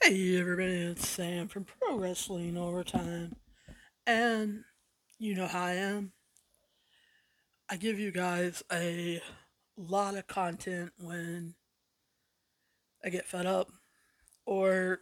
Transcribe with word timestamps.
Hey 0.00 0.38
everybody, 0.38 0.72
it's 0.72 1.08
Sam 1.08 1.48
from 1.48 1.64
Pro 1.64 1.96
Wrestling 1.96 2.56
Overtime. 2.56 3.36
And 4.06 4.64
you 5.18 5.34
know 5.34 5.46
how 5.46 5.64
I 5.64 5.72
am. 5.74 6.12
I 7.68 7.76
give 7.76 7.98
you 7.98 8.12
guys 8.12 8.62
a 8.72 9.20
lot 9.76 10.16
of 10.16 10.26
content 10.26 10.92
when 10.98 11.54
I 13.04 13.10
get 13.10 13.26
fed 13.26 13.46
up 13.46 13.70
or 14.46 15.00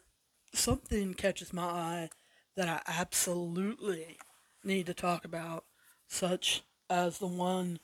something 0.54 1.14
catches 1.14 1.52
my 1.52 1.62
eye 1.62 2.10
that 2.56 2.68
I 2.68 2.80
absolutely 2.86 4.18
need 4.64 4.86
to 4.86 4.94
talk 4.94 5.24
about, 5.24 5.64
such 6.08 6.62
as 6.88 7.18
the 7.18 7.26
one 7.26 7.78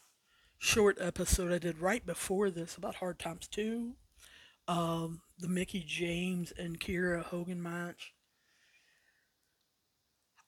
short 0.59 0.99
episode 1.01 1.53
I 1.53 1.59
did 1.59 1.79
right 1.79 2.05
before 2.05 2.51
this 2.51 2.77
about 2.77 2.97
Hard 2.97 3.19
Times 3.19 3.49
2 3.49 3.95
um, 4.69 5.21
the 5.39 5.49
Mickie 5.49 5.85
James 5.87 6.53
and 6.59 6.81
Kiera 6.81 7.23
Hogan 7.23 7.63
match. 7.63 8.13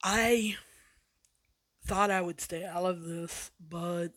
I 0.03 0.57
thought 1.87 2.11
I 2.11 2.21
would 2.21 2.41
stay 2.41 2.65
out 2.65 2.85
of 2.85 3.03
this, 3.03 3.51
but 3.61 4.09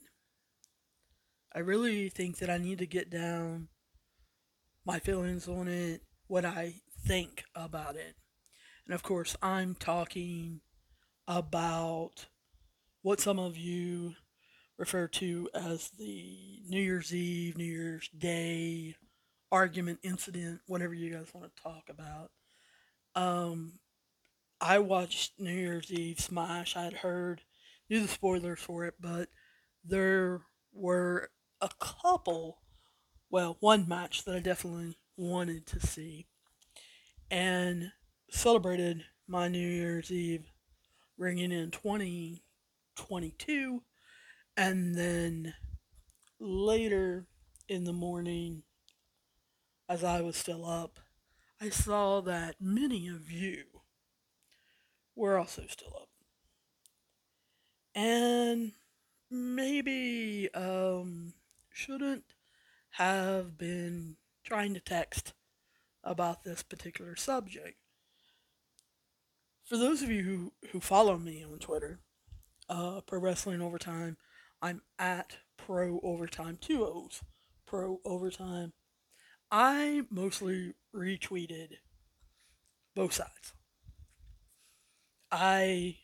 I 1.56 1.60
really 1.60 2.10
think 2.10 2.38
that 2.38 2.50
I 2.50 2.58
need 2.58 2.80
to 2.80 2.86
get 2.86 3.10
down 3.10 3.70
my 4.86 5.00
feelings 5.00 5.48
on 5.48 5.68
it, 5.68 6.02
what 6.28 6.46
I 6.46 6.76
think 7.06 7.44
about 7.56 7.96
it. 7.96 8.16
And 8.86 8.96
of 8.96 9.04
course, 9.04 9.36
I'm 9.42 9.76
talking 9.76 10.62
about 11.28 12.28
what 13.02 13.20
some 13.20 13.40
of 13.40 13.58
you 13.58 14.16
refer 14.78 15.08
to 15.08 15.50
as 15.54 15.92
the 15.98 16.60
New 16.68 16.82
Year's 16.82 17.14
Eve, 17.14 17.58
New 17.58 17.64
Year's 17.64 18.10
Day 18.10 18.96
argument, 19.52 20.00
incident, 20.04 20.62
whatever 20.68 20.94
you 20.94 21.14
guys 21.14 21.34
want 21.34 21.54
to 21.54 21.62
talk 21.62 21.90
about. 21.90 22.32
Um, 23.16 23.80
I 24.60 24.80
watched 24.80 25.40
New 25.40 25.54
Year's 25.54 25.92
Eve 25.92 26.20
Smash. 26.20 26.76
I 26.76 26.84
had 26.84 26.94
heard, 26.94 27.42
knew 27.90 28.02
the 28.02 28.08
spoilers 28.08 28.60
for 28.60 28.86
it, 28.86 28.96
but 29.00 29.30
there 29.84 30.42
were 30.72 31.30
a 31.60 31.70
couple, 31.80 32.60
well, 33.30 33.58
one 33.60 33.88
match 33.88 34.24
that 34.24 34.36
I 34.36 34.40
definitely 34.40 34.98
wanted 35.18 35.66
to 35.68 35.80
see, 35.80 36.26
and 37.30 37.92
celebrated 38.30 39.06
my 39.28 39.48
New 39.48 39.68
Year's 39.68 40.12
Eve 40.12 40.52
ringing 41.18 41.52
in 41.52 41.72
2022, 41.72 43.84
and 44.56 44.96
then 44.96 45.54
later 46.40 47.28
in 47.68 47.84
the 47.84 47.94
morning 47.94 48.64
as 49.92 50.06
I 50.06 50.22
was 50.22 50.38
still 50.38 50.66
up, 50.66 51.00
I 51.60 51.68
saw 51.68 52.22
that 52.22 52.56
many 52.62 53.10
of 53.10 53.30
you 53.30 53.66
were 55.18 55.38
also 55.38 55.64
still 55.68 55.92
up. 56.02 56.08
And 57.94 58.72
maybe 59.30 60.48
um, 60.54 61.34
shouldn't 61.74 62.24
have 62.92 63.58
been 63.58 64.16
trying 64.46 64.74
to 64.76 64.80
text 64.80 65.34
about 66.06 66.46
this 66.46 66.64
particular 66.64 67.18
subject. 67.18 67.76
For 69.66 69.76
those 69.76 70.02
of 70.02 70.10
you 70.10 70.24
who, 70.24 70.70
who 70.72 70.80
follow 70.80 71.18
me 71.18 71.44
on 71.44 71.60
Twitter, 71.60 72.00
uh, 72.70 73.02
Pro 73.06 73.20
Wrestling 73.20 73.62
Overtime, 73.62 74.16
I'm 74.62 74.84
at 74.98 75.40
Pro 75.58 76.00
Overtime, 76.02 76.60
two 76.62 76.86
O's, 76.86 77.22
Pro 77.66 78.00
Overtime 78.06 78.72
I 79.52 80.04
mostly 80.10 80.76
retweeted 80.96 81.78
both 82.96 83.14
sides. 83.14 83.54
I 85.30 85.98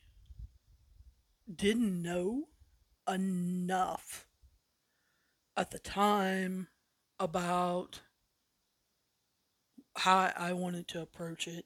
didn't 1.54 2.02
know 2.02 2.50
enough 3.08 4.28
at 5.56 5.72
the 5.72 5.80
time 5.80 6.68
about 7.20 8.02
how 9.96 10.32
I 10.36 10.52
wanted 10.52 10.90
to 10.90 11.02
approach 11.02 11.48
it. 11.48 11.66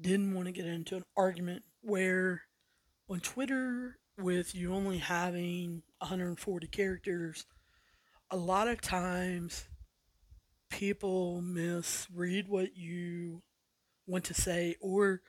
Didn't 0.00 0.34
want 0.34 0.46
to 0.46 0.52
get 0.52 0.66
into 0.66 0.96
an 0.96 1.04
argument 1.16 1.62
where 1.82 2.42
on 3.08 3.20
Twitter, 3.20 3.98
with 4.18 4.54
you 4.54 4.74
only 4.74 4.98
having 4.98 5.82
140 5.98 6.66
characters, 6.68 7.44
a 8.30 8.36
lot 8.36 8.66
of 8.66 8.80
times 8.80 9.66
people 10.70 11.40
misread 11.40 12.48
what 12.48 12.76
you 12.76 13.42
want 14.06 14.24
to 14.24 14.34
say 14.34 14.76
or 14.80 15.20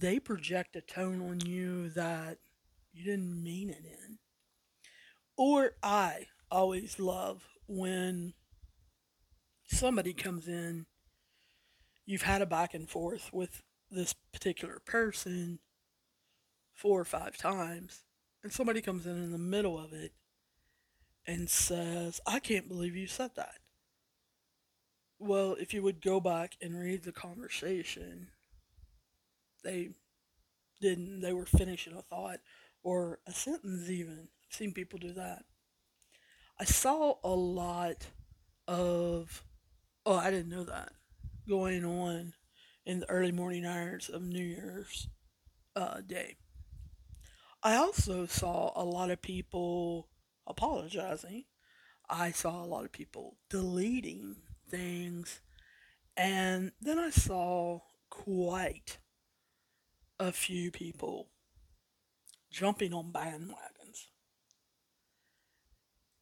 they 0.00 0.18
project 0.18 0.76
a 0.76 0.80
tone 0.80 1.20
on 1.22 1.40
you 1.40 1.88
that 1.90 2.38
you 2.92 3.04
didn't 3.04 3.42
mean 3.42 3.70
it 3.70 3.84
in. 3.84 4.18
Or 5.36 5.72
I 5.82 6.26
always 6.50 6.98
love 6.98 7.44
when 7.66 8.34
somebody 9.66 10.12
comes 10.12 10.48
in, 10.48 10.86
you've 12.04 12.22
had 12.22 12.42
a 12.42 12.46
back 12.46 12.74
and 12.74 12.88
forth 12.88 13.30
with 13.32 13.62
this 13.90 14.14
particular 14.32 14.80
person 14.84 15.60
four 16.74 17.00
or 17.00 17.04
five 17.04 17.36
times, 17.36 18.04
and 18.42 18.52
somebody 18.52 18.80
comes 18.80 19.06
in 19.06 19.16
in 19.16 19.32
the 19.32 19.38
middle 19.38 19.78
of 19.78 19.92
it 19.92 20.12
and 21.26 21.48
says, 21.48 22.20
I 22.26 22.38
can't 22.40 22.68
believe 22.68 22.96
you 22.96 23.06
said 23.06 23.32
that. 23.36 23.57
Well, 25.18 25.56
if 25.58 25.74
you 25.74 25.82
would 25.82 26.00
go 26.00 26.20
back 26.20 26.56
and 26.62 26.78
read 26.78 27.02
the 27.02 27.12
conversation, 27.12 28.28
they 29.64 29.90
didn't, 30.80 31.20
they 31.20 31.32
were 31.32 31.46
finishing 31.46 31.94
a 31.94 32.02
thought 32.02 32.38
or 32.84 33.18
a 33.26 33.32
sentence, 33.32 33.90
even. 33.90 34.28
I've 34.44 34.56
seen 34.56 34.72
people 34.72 34.98
do 34.98 35.12
that. 35.14 35.44
I 36.60 36.64
saw 36.64 37.14
a 37.24 37.28
lot 37.28 38.06
of, 38.68 39.44
oh, 40.06 40.16
I 40.16 40.30
didn't 40.30 40.50
know 40.50 40.64
that, 40.64 40.92
going 41.48 41.84
on 41.84 42.34
in 42.86 43.00
the 43.00 43.10
early 43.10 43.32
morning 43.32 43.64
hours 43.64 44.08
of 44.08 44.22
New 44.22 44.44
Year's 44.44 45.08
uh, 45.74 46.00
Day. 46.00 46.36
I 47.62 47.74
also 47.74 48.26
saw 48.26 48.72
a 48.76 48.84
lot 48.84 49.10
of 49.10 49.20
people 49.20 50.08
apologizing. 50.46 51.44
I 52.08 52.30
saw 52.30 52.62
a 52.62 52.66
lot 52.66 52.84
of 52.84 52.92
people 52.92 53.36
deleting 53.50 54.36
things. 54.68 55.40
And 56.16 56.72
then 56.80 56.98
I 56.98 57.10
saw 57.10 57.80
quite 58.10 58.98
a 60.18 60.32
few 60.32 60.70
people 60.70 61.28
jumping 62.50 62.92
on 62.92 63.12
bandwagons. 63.12 64.06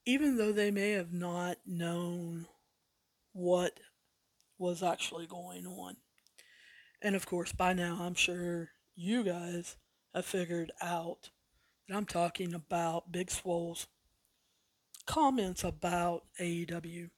Even 0.05 0.37
though 0.37 0.53
they 0.53 0.71
may 0.71 0.91
have 0.93 1.13
not 1.13 1.59
known 1.67 2.47
what 3.33 3.81
was 4.59 4.83
actually 4.83 5.27
going 5.27 5.67
on. 5.67 5.97
And 7.03 7.15
of 7.15 7.27
course, 7.27 7.53
by 7.53 7.73
now, 7.73 7.99
I'm 8.01 8.15
sure 8.15 8.71
you 8.95 9.23
guys 9.23 9.77
have 10.15 10.25
figured 10.25 10.73
out 10.81 11.31
that 11.89 11.97
I'm 11.97 12.07
talking 12.07 12.55
about 12.55 13.13
Big 13.13 13.31
Swole's 13.31 13.87
comments 15.07 15.63
about 15.63 16.25
AEW 16.41 17.11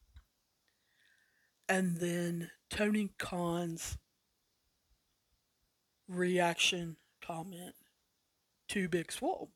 and 1.68 1.98
then 1.98 2.50
Tony 2.70 3.10
Khan's 3.18 3.98
reaction 6.08 6.96
comment 7.20 7.74
to 8.68 8.88
Big 8.88 9.12
Swole. 9.12 9.50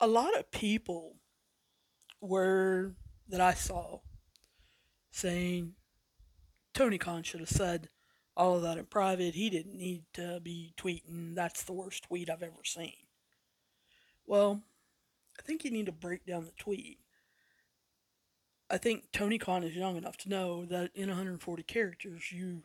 A 0.00 0.06
lot 0.06 0.36
of 0.38 0.50
people 0.50 1.16
were 2.20 2.94
that 3.28 3.40
I 3.40 3.54
saw 3.54 4.00
saying 5.10 5.74
Tony 6.72 6.98
Khan 6.98 7.22
should 7.22 7.40
have 7.40 7.48
said 7.48 7.88
all 8.36 8.56
of 8.56 8.62
that 8.62 8.78
in 8.78 8.86
private. 8.86 9.34
He 9.34 9.48
didn't 9.48 9.78
need 9.78 10.04
to 10.14 10.40
be 10.42 10.74
tweeting. 10.76 11.34
That's 11.34 11.62
the 11.62 11.72
worst 11.72 12.04
tweet 12.04 12.28
I've 12.28 12.42
ever 12.42 12.64
seen. 12.64 12.94
Well, 14.26 14.62
I 15.38 15.42
think 15.42 15.64
you 15.64 15.70
need 15.70 15.86
to 15.86 15.92
break 15.92 16.26
down 16.26 16.44
the 16.44 16.52
tweet 16.58 16.98
I 18.70 18.78
think 18.78 19.12
Tony 19.12 19.38
Khan 19.38 19.62
is 19.62 19.76
young 19.76 19.96
enough 19.96 20.16
to 20.18 20.28
know 20.28 20.64
that 20.66 20.90
in 20.94 21.08
140 21.08 21.62
characters, 21.64 22.32
you 22.32 22.62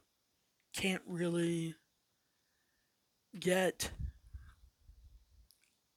can't 0.73 1.01
really 1.05 1.75
get 3.37 3.91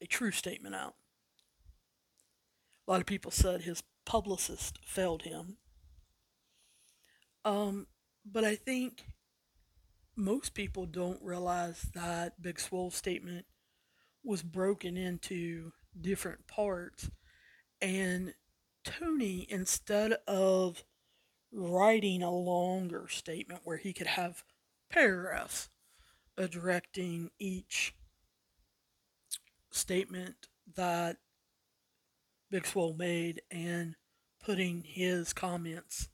a 0.00 0.06
true 0.06 0.32
statement 0.32 0.74
out. 0.74 0.94
A 2.86 2.90
lot 2.90 3.00
of 3.00 3.06
people 3.06 3.30
said 3.30 3.62
his 3.62 3.82
publicist 4.04 4.78
failed 4.84 5.22
him. 5.22 5.58
Um, 7.44 7.86
but 8.24 8.44
I 8.44 8.56
think 8.56 9.04
most 10.16 10.54
people 10.54 10.86
don't 10.86 11.22
realize 11.22 11.86
that 11.94 12.42
Big 12.42 12.58
Swole's 12.58 12.96
statement 12.96 13.46
was 14.24 14.42
broken 14.42 14.96
into 14.96 15.72
different 16.00 16.46
parts 16.46 17.10
and 17.80 18.34
Tony, 18.84 19.46
instead 19.48 20.12
of 20.26 20.84
writing 21.52 22.22
a 22.22 22.30
longer 22.30 23.06
statement 23.08 23.60
where 23.64 23.76
he 23.76 23.92
could 23.92 24.06
have 24.06 24.44
paragraphs 24.90 25.68
directing 26.50 27.30
each 27.38 27.94
statement 29.70 30.48
that 30.74 31.18
Big 32.50 32.66
Swole 32.66 32.94
made 32.94 33.42
and 33.50 33.94
putting 34.44 34.82
his 34.82 35.32
comments 35.32 36.08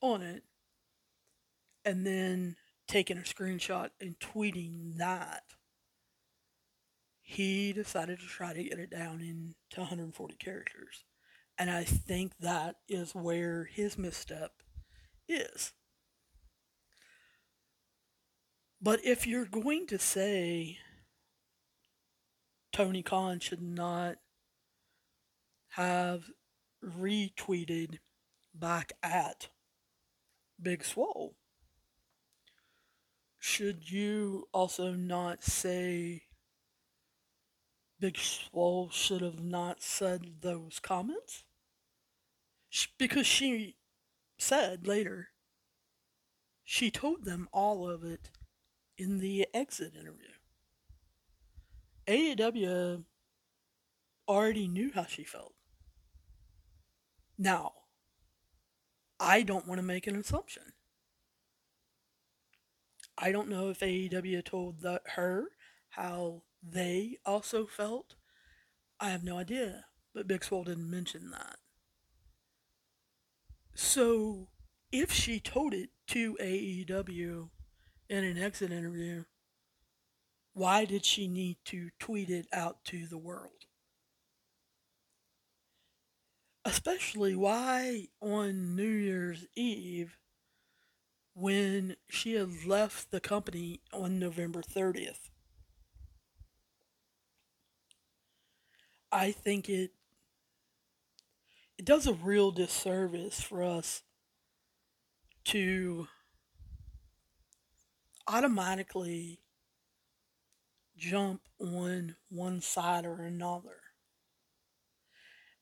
on 0.00 0.22
it 0.22 0.42
and 1.84 2.06
then 2.06 2.56
taking 2.88 3.16
a 3.16 3.22
screenshot 3.22 3.90
and 4.00 4.18
tweeting 4.18 4.96
that 4.96 5.44
he 7.20 7.72
decided 7.72 8.18
to 8.18 8.26
try 8.26 8.52
to 8.52 8.62
get 8.62 8.78
it 8.78 8.90
down 8.90 9.20
into 9.20 9.80
140 9.80 10.34
characters. 10.36 11.04
And 11.56 11.70
I 11.70 11.84
think 11.84 12.32
that 12.40 12.76
is 12.88 13.14
where 13.14 13.64
his 13.64 13.96
misstep 13.96 14.52
is. 15.28 15.72
But 18.82 19.04
if 19.04 19.26
you're 19.26 19.46
going 19.46 19.86
to 19.86 19.98
say 19.98 20.78
Tony 22.72 23.02
Khan 23.02 23.40
should 23.40 23.62
not 23.62 24.16
have 25.70 26.24
retweeted 26.84 27.98
back 28.52 28.92
at 29.02 29.48
Big 30.60 30.84
Swole, 30.84 31.34
should 33.38 33.90
you 33.90 34.48
also 34.52 34.92
not 34.92 35.42
say 35.42 36.23
Big 38.00 38.18
Swole 38.18 38.90
should 38.90 39.22
have 39.22 39.42
not 39.42 39.82
said 39.82 40.40
those 40.40 40.78
comments? 40.80 41.44
Because 42.98 43.26
she 43.26 43.76
said 44.36 44.86
later, 44.86 45.28
she 46.64 46.90
told 46.90 47.24
them 47.24 47.48
all 47.52 47.88
of 47.88 48.04
it 48.04 48.30
in 48.98 49.18
the 49.18 49.46
exit 49.54 49.94
interview. 49.94 50.26
AEW 52.06 53.04
already 54.28 54.68
knew 54.68 54.90
how 54.94 55.04
she 55.04 55.24
felt. 55.24 55.54
Now, 57.38 57.72
I 59.18 59.42
don't 59.42 59.66
want 59.66 59.78
to 59.78 59.86
make 59.86 60.06
an 60.06 60.16
assumption. 60.16 60.62
I 63.16 63.32
don't 63.32 63.48
know 63.48 63.70
if 63.70 63.80
AEW 63.80 64.44
told 64.44 64.80
the, 64.80 65.00
her 65.14 65.46
how 65.90 66.42
they 66.66 67.18
also 67.24 67.66
felt. 67.66 68.14
I 69.00 69.10
have 69.10 69.24
no 69.24 69.38
idea, 69.38 69.86
but 70.14 70.28
Big 70.28 70.44
Swole 70.44 70.64
didn't 70.64 70.90
mention 70.90 71.30
that. 71.30 71.56
So, 73.74 74.48
if 74.92 75.12
she 75.12 75.40
told 75.40 75.74
it 75.74 75.90
to 76.08 76.36
AEW 76.40 77.50
in 78.08 78.24
an 78.24 78.38
exit 78.38 78.70
interview, 78.70 79.24
why 80.52 80.84
did 80.84 81.04
she 81.04 81.26
need 81.26 81.56
to 81.66 81.90
tweet 81.98 82.30
it 82.30 82.46
out 82.52 82.84
to 82.84 83.06
the 83.06 83.18
world? 83.18 83.66
Especially 86.64 87.34
why 87.34 88.08
on 88.20 88.76
New 88.76 88.88
Year's 88.88 89.46
Eve 89.56 90.16
when 91.34 91.96
she 92.08 92.34
had 92.34 92.64
left 92.64 93.10
the 93.10 93.20
company 93.20 93.80
on 93.92 94.20
November 94.20 94.62
30th. 94.62 95.30
I 99.14 99.30
think 99.30 99.68
it 99.68 99.92
it 101.78 101.84
does 101.84 102.08
a 102.08 102.12
real 102.12 102.50
disservice 102.50 103.40
for 103.40 103.62
us 103.62 104.02
to 105.44 106.08
automatically 108.26 109.38
jump 110.96 111.42
on 111.60 112.16
one 112.28 112.60
side 112.60 113.04
or 113.04 113.22
another. 113.22 113.76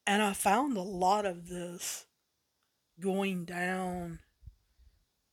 And 0.07 0.23
I 0.23 0.33
found 0.33 0.79
a 0.79 0.83
lot 0.83 1.27
of 1.27 1.49
this 1.49 2.07
going 3.01 3.45
down 3.45 4.21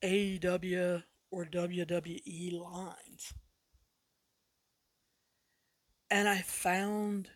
AEW 0.03 1.03
or 1.31 1.45
WWE 1.45 2.59
lines. 2.59 3.33
And 6.11 6.27
I 6.27 6.39
found 6.41 7.29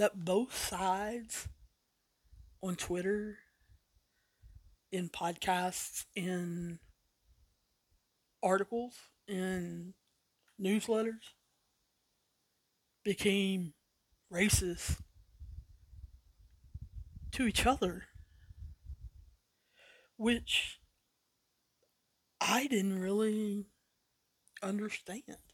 that 0.00 0.24
both 0.24 0.56
sides 0.56 1.46
on 2.62 2.74
Twitter, 2.74 3.36
in 4.90 5.10
podcasts, 5.10 6.06
in 6.16 6.78
articles, 8.42 8.94
in 9.28 9.92
newsletters, 10.58 11.34
became 13.04 13.74
racist 14.32 15.02
to 17.32 17.46
each 17.46 17.66
other, 17.66 18.04
which 20.16 20.80
I 22.40 22.68
didn't 22.68 23.00
really 23.00 23.66
understand. 24.62 25.49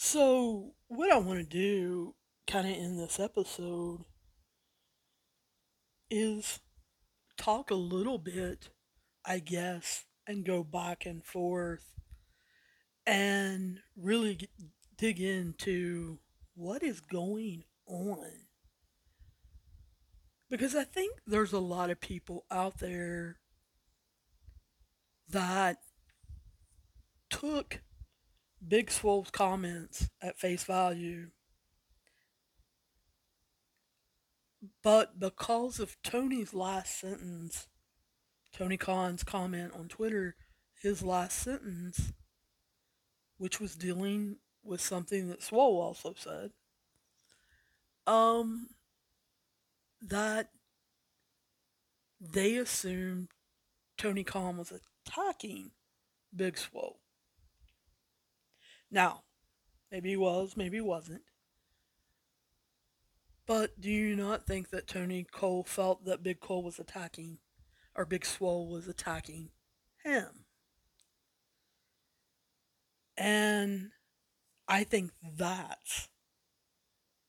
So, 0.00 0.74
what 0.86 1.10
I 1.10 1.18
want 1.18 1.40
to 1.40 1.44
do 1.44 2.14
kind 2.46 2.68
of 2.68 2.72
in 2.72 2.98
this 2.98 3.18
episode 3.18 4.04
is 6.08 6.60
talk 7.36 7.72
a 7.72 7.74
little 7.74 8.16
bit, 8.16 8.70
I 9.24 9.40
guess, 9.40 10.04
and 10.24 10.46
go 10.46 10.62
back 10.62 11.04
and 11.04 11.24
forth 11.24 11.94
and 13.04 13.80
really 13.96 14.36
get, 14.36 14.50
dig 14.96 15.20
into 15.20 16.20
what 16.54 16.84
is 16.84 17.00
going 17.00 17.64
on. 17.88 18.44
Because 20.48 20.76
I 20.76 20.84
think 20.84 21.18
there's 21.26 21.52
a 21.52 21.58
lot 21.58 21.90
of 21.90 22.00
people 22.00 22.44
out 22.52 22.78
there 22.78 23.40
that 25.28 25.78
took 27.30 27.80
Big 28.68 28.90
Swole's 28.90 29.30
comments 29.30 30.08
at 30.20 30.38
face 30.38 30.64
value 30.64 31.30
But 34.82 35.20
because 35.20 35.78
of 35.78 35.96
Tony's 36.02 36.52
last 36.52 36.98
sentence, 36.98 37.68
Tony 38.52 38.76
Khan's 38.76 39.22
comment 39.22 39.72
on 39.74 39.88
Twitter, 39.88 40.36
his 40.80 41.02
last 41.02 41.38
sentence, 41.38 42.12
which 43.36 43.60
was 43.60 43.76
dealing 43.76 44.38
with 44.64 44.80
something 44.80 45.28
that 45.28 45.42
Swole 45.42 45.80
also 45.80 46.14
said, 46.16 46.50
um, 48.06 48.68
that 50.02 50.50
they 52.20 52.56
assumed 52.56 53.28
Tony 53.96 54.24
Khan 54.24 54.56
was 54.56 54.72
attacking 54.72 55.70
Big 56.34 56.58
Swole. 56.58 56.98
Now, 58.90 59.22
maybe 59.90 60.10
he 60.10 60.16
was, 60.16 60.56
maybe 60.56 60.78
he 60.78 60.80
wasn't. 60.82 61.22
But 63.46 63.80
do 63.80 63.90
you 63.90 64.14
not 64.14 64.46
think 64.46 64.70
that 64.70 64.86
Tony 64.86 65.24
Cole 65.24 65.64
felt 65.64 66.04
that 66.04 66.22
Big 66.22 66.40
Cole 66.40 66.62
was 66.62 66.78
attacking, 66.78 67.38
or 67.94 68.04
Big 68.04 68.26
Swole 68.26 68.68
was 68.68 68.86
attacking 68.86 69.50
him? 70.04 70.44
And 73.16 73.90
I 74.68 74.84
think 74.84 75.12
that's 75.36 76.08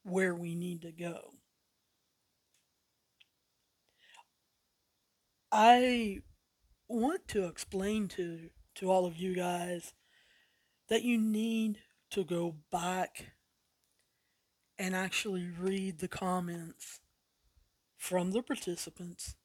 where 0.03 0.35
we 0.35 0.55
need 0.55 0.81
to 0.81 0.91
go. 0.91 1.35
I 5.51 6.19
want 6.87 7.27
to 7.29 7.45
explain 7.45 8.07
to 8.09 8.49
to 8.75 8.91
all 8.91 9.05
of 9.05 9.17
you 9.17 9.35
guys 9.35 9.93
that 10.89 11.03
you 11.03 11.17
need 11.17 11.79
to 12.11 12.23
go 12.23 12.55
back 12.71 13.33
and 14.77 14.95
actually 14.95 15.47
read 15.59 15.99
the 15.99 16.07
comments 16.07 16.99
from 17.97 18.31
the 18.31 18.41
participants 18.41 19.35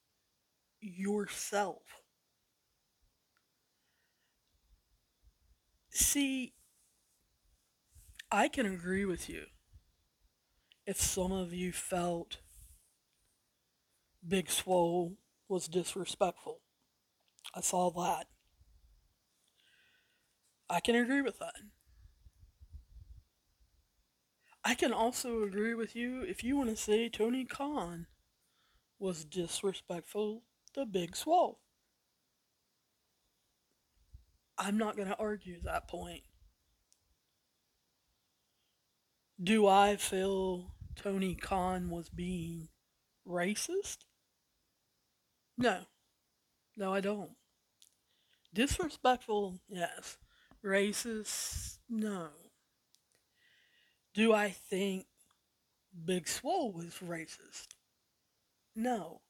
yourself. 0.81 1.83
See, 5.89 6.53
I 8.31 8.49
can 8.49 8.67
agree 8.67 9.05
with 9.05 9.29
you 9.29 9.45
if 10.85 10.99
some 11.01 11.31
of 11.31 11.53
you 11.53 11.71
felt 11.71 12.37
Big 14.27 14.49
Swole 14.49 15.17
was 15.47 15.67
disrespectful. 15.67 16.59
I 17.53 17.61
saw 17.61 17.91
that. 17.91 18.27
I 20.69 20.79
can 20.79 20.95
agree 20.95 21.21
with 21.21 21.39
that. 21.39 21.55
I 24.63 24.73
can 24.73 24.91
also 24.91 25.43
agree 25.43 25.75
with 25.75 25.95
you 25.95 26.21
if 26.23 26.43
you 26.43 26.57
want 26.57 26.71
to 26.71 26.75
say 26.75 27.07
Tony 27.07 27.45
Khan 27.45 28.07
was 28.99 29.25
disrespectful 29.25 30.43
to 30.73 30.85
Big 30.85 31.15
Swole. 31.15 31.59
I'm 34.57 34.77
not 34.77 34.95
going 34.95 35.09
to 35.09 35.17
argue 35.19 35.61
that 35.61 35.87
point. 35.87 36.23
Do 39.41 39.67
I 39.67 39.97
feel 39.97 40.75
Tony 40.95 41.35
Khan 41.35 41.89
was 41.89 42.09
being 42.09 42.69
racist? 43.27 44.05
No. 45.57 45.85
No, 46.77 46.93
I 46.93 47.01
don't. 47.01 47.31
Disrespectful, 48.53 49.59
yes. 49.67 50.17
Racist, 50.65 51.77
no. 51.87 52.29
Do 54.15 54.33
I 54.33 54.49
think 54.49 55.05
Big 56.05 56.27
Swole 56.27 56.71
was 56.71 56.95
racist? 57.05 57.67
No. 58.75 59.21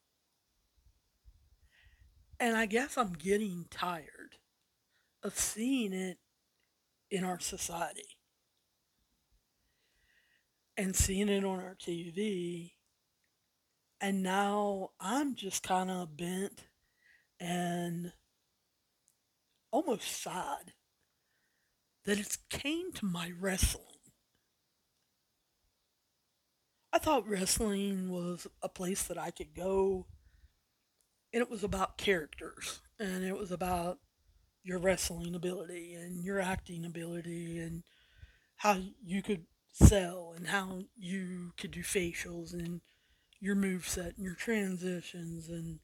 And 2.40 2.56
I 2.56 2.66
guess 2.66 2.98
I'm 2.98 3.14
getting 3.14 3.66
tired 3.70 4.38
of 5.24 5.38
seeing 5.38 5.92
it 5.92 6.20
in 7.12 7.26
our 7.26 7.40
society 7.40 8.18
and 10.78 10.96
seeing 10.96 11.28
it 11.30 11.44
on 11.44 11.60
our 11.60 11.76
TV. 11.76 12.72
And 14.00 14.24
now 14.24 14.92
I'm 15.02 15.36
just 15.36 15.64
kind 15.64 15.92
of 15.92 16.16
bent 16.16 16.64
and 17.40 18.14
almost 19.72 20.22
sad 20.22 20.74
that 22.06 22.20
it's 22.20 22.38
came 22.50 22.92
to 22.94 23.06
my 23.06 23.32
wrestling. 23.40 23.84
I 26.94 26.98
thought 26.98 27.28
wrestling 27.28 28.10
was 28.10 28.48
a 28.62 28.70
place 28.70 29.04
that 29.04 29.18
I 29.18 29.32
could 29.32 29.54
go 29.54 30.06
and 31.34 31.42
it 31.42 31.50
was 31.50 31.64
about 31.64 31.98
characters 31.98 32.80
and 32.98 33.26
it 33.26 33.38
was 33.38 33.52
about 33.52 34.00
your 34.64 34.80
wrestling 34.80 35.36
ability 35.36 35.94
and 35.94 36.24
your 36.24 36.40
acting 36.40 36.86
ability 36.86 37.60
and 37.60 37.84
how 38.56 38.80
you 39.04 39.22
could 39.22 39.46
sell 39.74 40.34
and 40.36 40.48
how 40.48 40.84
you 40.96 41.52
could 41.58 41.72
do 41.72 41.82
facials 41.82 42.54
and 42.54 42.80
your 43.42 43.56
move 43.56 43.88
set 43.88 44.16
and 44.16 44.26
your 44.26 44.36
transitions 44.36 45.50
and 45.50 45.80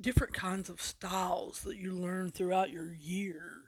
different 0.00 0.34
kinds 0.34 0.68
of 0.68 0.82
styles 0.82 1.60
that 1.60 1.76
you 1.76 1.92
learn 1.92 2.30
throughout 2.30 2.70
your 2.70 2.92
years. 2.92 3.59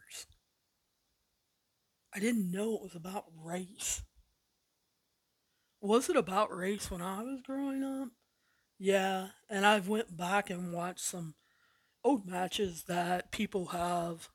I 2.14 2.20
didn't 2.20 2.50
know 2.50 2.74
it 2.74 2.82
was 2.82 2.94
about 2.94 3.24
race. 3.42 4.02
Was 5.80 6.08
it 6.08 6.16
about 6.16 6.54
race 6.54 6.90
when 6.90 7.00
I 7.00 7.22
was 7.22 7.40
growing 7.40 7.82
up? 7.82 8.08
Yeah, 8.78 9.28
and 9.48 9.64
I've 9.64 9.88
went 9.88 10.16
back 10.16 10.50
and 10.50 10.72
watched 10.72 11.00
some 11.00 11.34
old 12.04 12.26
matches 12.26 12.84
that 12.84 13.30
people 13.30 13.66
have 13.66 14.28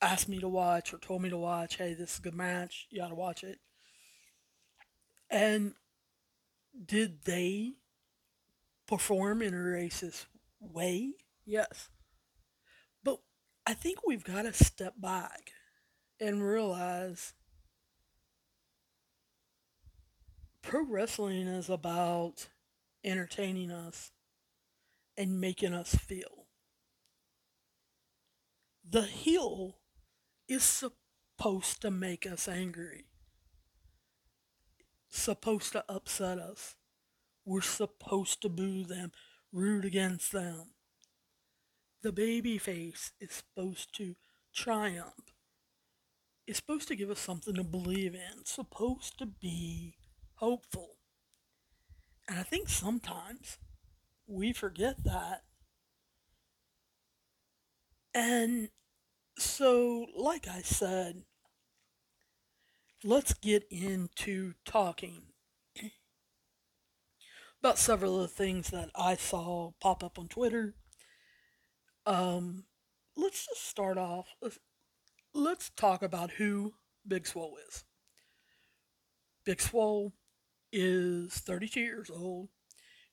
asked 0.00 0.28
me 0.28 0.38
to 0.38 0.48
watch 0.48 0.92
or 0.92 0.98
told 0.98 1.22
me 1.22 1.30
to 1.30 1.36
watch. 1.36 1.76
Hey, 1.76 1.94
this 1.94 2.14
is 2.14 2.18
a 2.18 2.22
good 2.22 2.34
match. 2.34 2.86
You 2.90 3.00
got 3.00 3.08
to 3.08 3.14
watch 3.14 3.42
it. 3.42 3.58
And 5.30 5.74
did 6.84 7.24
they 7.24 7.74
perform 8.86 9.42
in 9.42 9.54
a 9.54 9.56
racist 9.56 10.26
way? 10.60 11.12
Yes. 11.46 11.88
But 13.02 13.20
I 13.66 13.74
think 13.74 14.06
we've 14.06 14.24
got 14.24 14.42
to 14.42 14.52
step 14.52 14.94
back 15.00 15.52
and 16.20 16.42
realize 16.42 17.34
pro 20.62 20.84
wrestling 20.84 21.46
is 21.46 21.70
about 21.70 22.48
entertaining 23.04 23.70
us 23.70 24.10
and 25.16 25.40
making 25.40 25.74
us 25.74 25.94
feel. 25.94 26.46
The 28.88 29.02
heel 29.02 29.78
is 30.48 30.62
supposed 30.62 31.82
to 31.82 31.90
make 31.90 32.26
us 32.26 32.48
angry, 32.48 33.04
supposed 35.08 35.72
to 35.72 35.84
upset 35.88 36.38
us. 36.38 36.76
We're 37.44 37.60
supposed 37.62 38.42
to 38.42 38.48
boo 38.48 38.84
them, 38.84 39.12
root 39.52 39.84
against 39.84 40.32
them. 40.32 40.72
The 42.02 42.12
baby 42.12 42.58
face 42.58 43.12
is 43.20 43.32
supposed 43.32 43.94
to 43.96 44.14
triumph. 44.54 45.37
It's 46.48 46.56
supposed 46.56 46.88
to 46.88 46.96
give 46.96 47.10
us 47.10 47.20
something 47.20 47.54
to 47.56 47.62
believe 47.62 48.14
in. 48.14 48.46
Supposed 48.46 49.18
to 49.18 49.26
be 49.26 49.96
hopeful. 50.36 50.96
And 52.26 52.38
I 52.38 52.42
think 52.42 52.70
sometimes 52.70 53.58
we 54.26 54.54
forget 54.54 55.04
that. 55.04 55.42
And 58.14 58.70
so, 59.36 60.06
like 60.16 60.48
I 60.48 60.62
said, 60.62 61.24
let's 63.04 63.34
get 63.34 63.64
into 63.70 64.54
talking 64.64 65.24
about 67.60 67.76
several 67.76 68.22
of 68.22 68.22
the 68.22 68.34
things 68.34 68.70
that 68.70 68.88
I 68.96 69.16
saw 69.16 69.72
pop 69.82 70.02
up 70.02 70.18
on 70.18 70.28
Twitter. 70.28 70.76
Um, 72.06 72.64
let's 73.18 73.46
just 73.46 73.68
start 73.68 73.98
off. 73.98 74.28
Let's, 74.40 74.58
let's 75.34 75.70
talk 75.70 76.02
about 76.02 76.32
who 76.32 76.74
Big 77.06 77.26
Swole 77.26 77.58
is. 77.68 77.84
Big 79.44 79.60
Swole 79.60 80.12
is 80.72 81.32
32 81.34 81.80
years 81.80 82.10
old. 82.10 82.48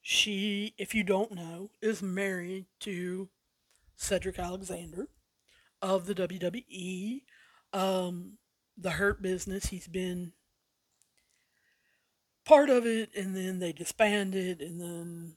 She, 0.02 0.74
if 0.78 0.94
you 0.94 1.02
don't 1.02 1.32
know, 1.32 1.70
is 1.80 2.02
married 2.02 2.66
to 2.80 3.28
Cedric 3.96 4.38
Alexander 4.38 5.08
of 5.82 6.06
the 6.06 6.14
WWE. 6.14 7.22
Um, 7.72 8.38
the 8.76 8.90
Hurt 8.90 9.22
Business, 9.22 9.66
he's 9.66 9.88
been 9.88 10.32
part 12.44 12.70
of 12.70 12.86
it, 12.86 13.10
and 13.16 13.34
then 13.34 13.58
they 13.58 13.72
disbanded, 13.72 14.60
and 14.60 14.80
then 14.80 15.36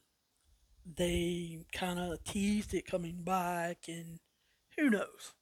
they 0.86 1.65
kind 1.74 2.00
of 2.00 2.24
teased 2.24 2.74
it 2.74 2.86
coming 2.86 3.24
back, 3.24 3.86
and 3.88 4.19
who 4.77 4.89
knows 4.89 5.33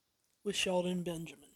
with 0.48 0.56
Shelton 0.56 1.04
Benjamin. 1.04 1.50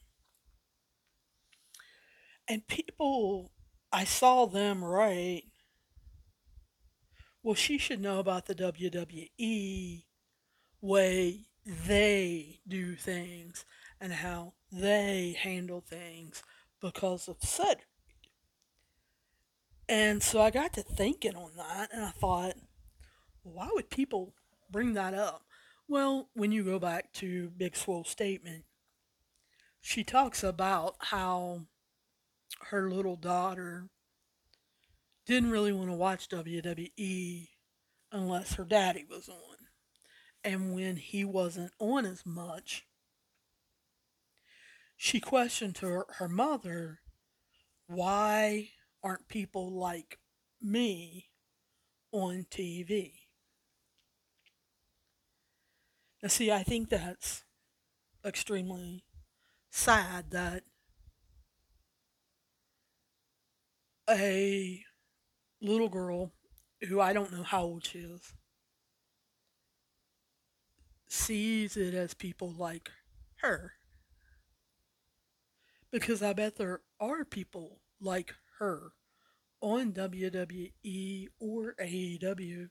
And 2.45 2.67
people, 2.67 3.53
I 3.89 4.03
saw 4.03 4.45
them 4.45 4.83
write, 4.83 5.45
well, 7.41 7.55
she 7.55 7.77
should 7.77 8.01
know 8.01 8.19
about 8.19 8.47
the 8.47 8.53
WWE 8.53 10.03
way 10.81 11.45
they 11.65 12.59
do 12.67 12.95
things 12.95 13.63
and 14.01 14.11
how 14.11 14.55
they 14.73 15.37
handle 15.39 15.79
things 15.79 16.43
because 16.81 17.29
of 17.29 17.37
Cedric. 17.41 17.87
And 19.87 20.21
so 20.21 20.41
I 20.41 20.51
got 20.51 20.73
to 20.73 20.83
thinking 20.83 21.37
on 21.37 21.51
that 21.55 21.93
and 21.93 22.03
I 22.03 22.11
thought, 22.11 22.55
why 23.43 23.69
would 23.71 23.89
people 23.89 24.33
bring 24.69 24.95
that 24.95 25.13
up? 25.13 25.43
Well, 25.87 26.27
when 26.33 26.51
you 26.51 26.65
go 26.65 26.77
back 26.77 27.13
to 27.13 27.51
Big 27.51 27.77
Swole's 27.77 28.09
statement, 28.09 28.65
she 29.81 30.03
talks 30.03 30.43
about 30.43 30.95
how 30.99 31.61
her 32.69 32.89
little 32.89 33.15
daughter 33.15 33.89
didn't 35.25 35.51
really 35.51 35.71
want 35.71 35.89
to 35.89 35.95
watch 35.95 36.29
WWE 36.29 37.47
unless 38.11 38.53
her 38.53 38.63
daddy 38.63 39.05
was 39.09 39.27
on. 39.27 39.57
And 40.43 40.73
when 40.73 40.97
he 40.97 41.25
wasn't 41.25 41.71
on 41.79 42.05
as 42.05 42.25
much, 42.25 42.85
she 44.95 45.19
questioned 45.19 45.79
her, 45.79 46.05
her 46.17 46.29
mother, 46.29 46.99
why 47.87 48.69
aren't 49.03 49.27
people 49.27 49.71
like 49.71 50.19
me 50.61 51.29
on 52.11 52.45
TV? 52.51 53.13
Now, 56.21 56.29
see, 56.29 56.51
I 56.51 56.61
think 56.61 56.89
that's 56.89 57.43
extremely 58.23 59.03
sad 59.71 60.31
that 60.31 60.63
a 64.09 64.83
little 65.61 65.89
girl 65.89 66.33
who 66.87 66.99
I 66.99 67.13
don't 67.13 67.31
know 67.31 67.43
how 67.43 67.63
old 67.63 67.85
she 67.85 67.99
is 67.99 68.33
sees 71.07 71.75
it 71.75 71.93
as 71.93 72.13
people 72.13 72.53
like 72.57 72.89
her. 73.41 73.73
Because 75.91 76.21
I 76.21 76.33
bet 76.33 76.55
there 76.57 76.81
are 76.99 77.25
people 77.25 77.79
like 77.99 78.33
her 78.59 78.91
on 79.59 79.91
WWE 79.91 81.27
or 81.39 81.75
AEW 81.79 82.69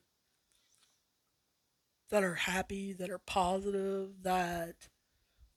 that 2.09 2.23
are 2.23 2.35
happy, 2.35 2.93
that 2.93 3.09
are 3.09 3.19
positive, 3.19 4.09
that 4.23 4.89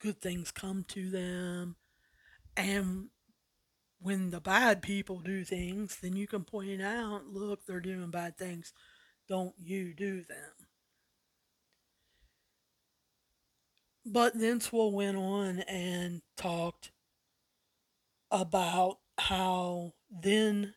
good 0.04 0.20
things 0.20 0.50
come 0.50 0.84
to 0.86 1.08
them. 1.08 1.76
And 2.58 3.08
when 4.00 4.30
the 4.30 4.40
bad 4.40 4.82
people 4.82 5.18
do 5.20 5.44
things, 5.44 5.96
then 6.02 6.14
you 6.14 6.26
can 6.26 6.44
point 6.44 6.82
out, 6.82 7.22
look, 7.32 7.64
they're 7.64 7.80
doing 7.80 8.10
bad 8.10 8.36
things 8.36 8.74
don't 9.26 9.54
you 9.58 9.94
do 9.94 10.16
them. 10.16 10.52
But 14.04 14.38
then 14.38 14.60
Swole 14.60 14.92
went 14.92 15.16
on 15.16 15.60
and 15.60 16.20
talked 16.36 16.90
about 18.30 18.98
how 19.16 19.94
then 20.10 20.74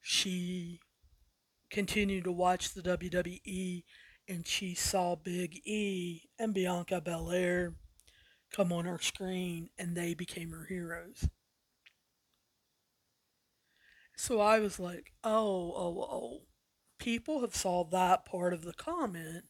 she 0.00 0.78
continued 1.70 2.24
to 2.24 2.32
watch 2.32 2.72
the 2.72 2.82
WWE 2.82 3.82
and 4.28 4.46
she 4.46 4.76
saw 4.76 5.16
Big 5.16 5.60
E 5.64 6.28
and 6.38 6.54
Bianca 6.54 7.00
Belair 7.00 7.74
come 8.52 8.72
on 8.72 8.84
her 8.84 8.98
screen 8.98 9.70
and 9.78 9.96
they 9.96 10.14
became 10.14 10.50
her 10.50 10.66
heroes. 10.68 11.28
So 14.16 14.40
I 14.40 14.60
was 14.60 14.78
like, 14.78 15.12
oh, 15.24 15.72
oh, 15.74 16.08
oh. 16.10 16.40
People 16.98 17.40
have 17.40 17.56
saw 17.56 17.82
that 17.84 18.24
part 18.24 18.52
of 18.52 18.62
the 18.62 18.74
comment 18.74 19.44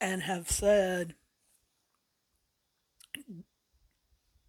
and 0.00 0.22
have 0.22 0.50
said, 0.50 1.14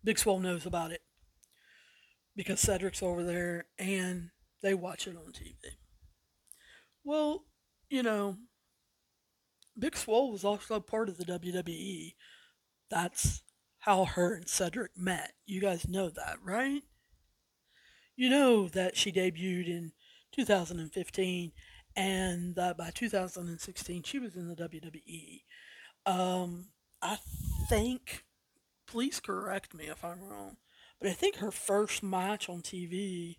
Big 0.04 0.18
Swole 0.18 0.40
knows 0.40 0.66
about 0.66 0.92
it 0.92 1.02
because 2.36 2.60
Cedric's 2.60 3.04
over 3.04 3.24
there 3.24 3.68
and 3.78 4.32
they 4.62 4.74
watch 4.74 5.08
it 5.08 5.16
on 5.16 5.32
TV. 5.32 5.78
Well, 7.04 7.46
you 7.90 8.04
know, 8.04 8.38
Big 9.78 9.96
Swole 9.96 10.32
was 10.32 10.44
also 10.44 10.80
part 10.80 11.10
of 11.10 11.18
the 11.18 11.26
WWE. 11.26 12.14
That's 12.92 13.42
how 13.80 14.06
her 14.06 14.36
and 14.36 14.48
Cedric 14.48 14.92
met. 14.98 15.34
You 15.46 15.62
guys 15.62 15.88
know 15.88 16.10
that, 16.10 16.38
right? 16.44 16.84
You 18.16 18.30
know 18.30 18.68
that 18.68 18.98
she 18.98 19.12
debuted 19.12 19.68
in 19.68 19.94
2015 20.34 21.52
and 21.96 22.56
that 22.56 22.78
by 22.78 22.92
2016 22.94 24.04
she 24.04 24.20
was 24.20 24.36
in 24.36 24.48
the 24.48 24.56
WWE. 24.56 25.42
Um, 26.06 26.68
I 27.02 27.18
think, 27.70 28.24
please 28.86 29.20
correct 29.20 29.74
me 29.74 29.86
if 29.86 30.04
I'm 30.04 30.22
wrong, 30.22 30.58
but 31.00 31.10
I 31.10 31.14
think 31.14 31.38
her 31.38 31.52
first 31.52 32.04
match 32.04 32.50
on 32.50 32.62
TV 32.62 33.38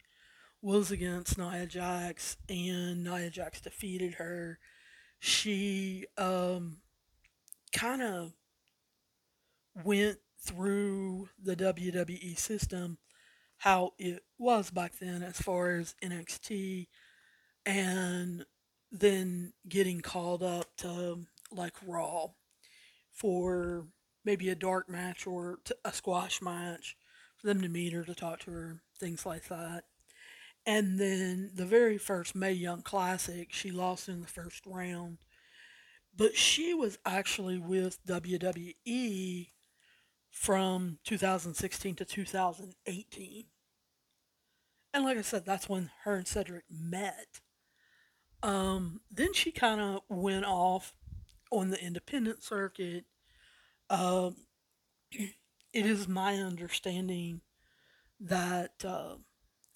was 0.61 0.91
against 0.91 1.39
Nia 1.39 1.67
Jax, 1.67 2.37
and 2.49 3.05
Nia 3.05 3.31
Jax 3.31 3.61
defeated 3.61 4.15
her. 4.15 4.59
She 5.19 6.07
um, 6.17 6.79
kind 7.73 8.03
of 8.03 8.33
went 9.85 10.19
through 10.39 11.29
the 11.43 11.57
WWE 11.57 12.39
system 12.39 12.99
how 13.59 13.93
it 13.99 14.25
was 14.39 14.71
back 14.71 14.99
then 14.99 15.23
as 15.23 15.41
far 15.41 15.77
as 15.77 15.95
NXT 16.03 16.89
and 17.65 18.45
then 18.91 19.53
getting 19.69 20.01
called 20.01 20.43
up 20.43 20.77
to 20.79 21.27
like 21.53 21.75
Raw 21.87 22.29
for 23.13 23.87
maybe 24.25 24.49
a 24.49 24.57
dark 24.57 24.89
match 24.89 25.27
or 25.27 25.59
a 25.85 25.93
squash 25.93 26.43
match 26.43 26.97
for 27.37 27.47
them 27.47 27.61
to 27.63 27.69
meet 27.69 27.93
her 27.93 28.05
to 28.05 28.15
talk 28.15 28.41
to 28.41 28.51
her, 28.51 28.83
things 28.99 29.25
like 29.25 29.49
that. 29.49 29.85
And 30.67 30.99
then 30.99 31.51
the 31.55 31.67
very 31.67 31.99
first 31.99 32.35
Mae 32.35 32.53
Young 32.53 32.83
Classic, 32.83 33.53
she 33.53 33.71
lost 33.71 34.09
in 34.09 34.21
the 34.21 34.29
first 34.29 34.65
round. 34.67 35.19
But 36.17 36.37
she 36.37 36.75
was 36.75 36.99
actually 37.07 37.59
with 37.59 38.05
WWE 38.07 39.49
from 40.33 40.99
2016 41.05 41.95
to 41.95 42.05
2018. 42.05 43.45
And 44.95 45.05
like 45.05 45.19
I 45.19 45.23
said, 45.23 45.45
that's 45.45 45.69
when 45.69 45.91
her 46.05 46.15
and 46.17 46.27
Cedric 46.27 46.65
met. 46.69 47.41
Um, 48.43 49.03
then 49.11 49.33
she 49.35 49.53
kind 49.53 49.81
of 49.81 50.01
went 50.09 50.47
off 50.47 50.95
on 51.53 51.69
the 51.69 51.81
independent 51.81 52.43
circuit. 52.43 53.05
Um, 53.89 54.37
it 55.13 55.33
is 55.87 56.09
my 56.09 56.37
understanding 56.37 57.43
that 58.19 58.85
uh, 58.85 59.17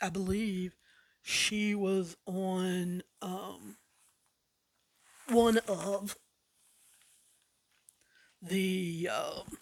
I 0.02 0.08
believe 0.08 0.74
she 1.22 1.74
was 1.74 2.16
on 2.26 3.02
um, 3.20 3.76
one 5.28 5.58
of 5.68 6.16
the 8.40 9.08
um, 9.12 9.58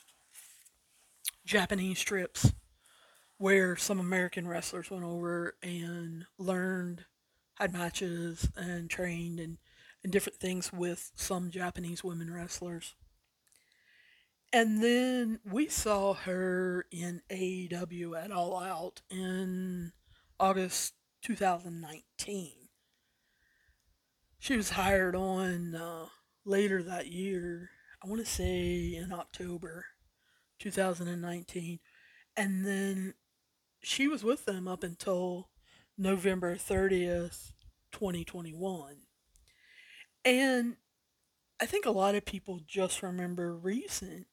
Japanese 1.45 2.01
trips 2.01 2.53
where 3.39 3.77
some 3.77 4.01
American 4.01 4.49
wrestlers 4.49 4.91
went 4.91 5.05
over 5.05 5.57
and 5.63 6.25
learned, 6.39 7.05
had 7.57 7.73
matches, 7.73 8.49
and 8.57 8.89
trained 8.89 9.41
and, 9.41 9.59
and 10.03 10.13
different 10.13 10.39
things 10.39 10.73
with 10.73 11.11
some 11.15 11.51
Japanese 11.51 12.03
women 12.03 12.33
wrestlers. 12.33 12.95
And 14.53 14.83
then 14.83 15.41
we 15.45 15.69
saw 15.69 16.15
her 16.15 16.87
in 16.93 17.23
AEW 17.29 18.23
at 18.23 18.31
All 18.31 18.59
Out 18.59 19.03
in 19.11 19.93
August 20.39 20.95
2019. 21.23 22.53
She 24.39 24.57
was 24.57 24.71
hired 24.71 25.17
on 25.17 25.75
uh, 25.75 26.07
later 26.45 26.83
that 26.83 27.09
year, 27.09 27.71
I 28.03 28.07
want 28.07 28.25
to 28.25 28.31
say 28.31 28.95
in 28.95 29.13
October 29.13 29.87
2019. 30.65 31.79
And 32.37 32.67
then 32.67 33.15
she 33.83 34.09
was 34.09 34.25
with 34.25 34.45
them 34.45 34.67
up 34.67 34.83
until 34.83 35.51
November 35.97 36.57
30th, 36.57 37.53
2021. 37.93 38.97
And 40.25 40.77
I 41.61 41.67
think 41.67 41.87
a 41.87 41.91
lot 41.91 42.15
of 42.17 42.25
people 42.25 42.61
just 42.67 43.03
remember 43.03 43.55
recent 43.55 44.27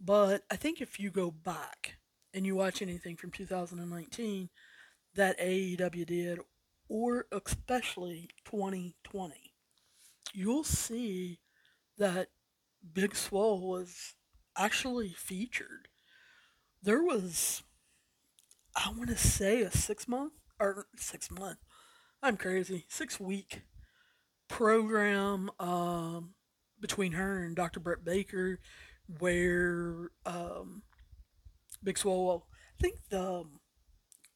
but 0.00 0.42
I 0.50 0.56
think 0.56 0.80
if 0.80 0.98
you 1.00 1.10
go 1.10 1.30
back 1.30 1.96
and 2.32 2.44
you 2.44 2.56
watch 2.56 2.82
anything 2.82 3.16
from 3.16 3.30
2019 3.30 4.50
that 5.14 5.38
AEW 5.38 6.06
did, 6.06 6.40
or 6.88 7.26
especially 7.32 8.28
2020, 8.44 9.54
you'll 10.34 10.64
see 10.64 11.38
that 11.96 12.28
Big 12.92 13.14
Swole 13.14 13.66
was 13.66 14.14
actually 14.56 15.10
featured. 15.10 15.88
There 16.82 17.02
was, 17.02 17.62
I 18.76 18.90
want 18.96 19.10
to 19.10 19.16
say, 19.16 19.62
a 19.62 19.70
six 19.70 20.06
month 20.06 20.32
or 20.60 20.86
six 20.96 21.30
month. 21.30 21.58
I'm 22.22 22.36
crazy. 22.36 22.86
Six 22.88 23.18
week 23.18 23.62
program 24.48 25.50
um, 25.58 26.34
between 26.80 27.12
her 27.12 27.42
and 27.42 27.56
Dr. 27.56 27.80
Britt 27.80 28.04
Baker 28.04 28.60
where 29.18 30.10
um, 30.24 30.82
Big 31.82 31.98
Swole, 31.98 32.46
I 32.78 32.82
think 32.82 32.96
the 33.10 33.44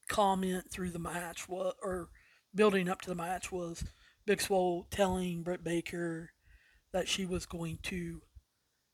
comment 0.07 0.71
through 0.71 0.91
the 0.91 0.99
match 0.99 1.47
was, 1.47 1.73
or 1.81 2.09
building 2.53 2.89
up 2.89 3.01
to 3.01 3.09
the 3.09 3.15
match 3.15 3.51
was 3.51 3.83
Big 4.25 4.41
Swole 4.41 4.87
telling 4.91 5.43
Britt 5.43 5.63
Baker 5.63 6.31
that 6.93 7.07
she 7.07 7.25
was 7.25 7.45
going 7.45 7.79
to 7.83 8.21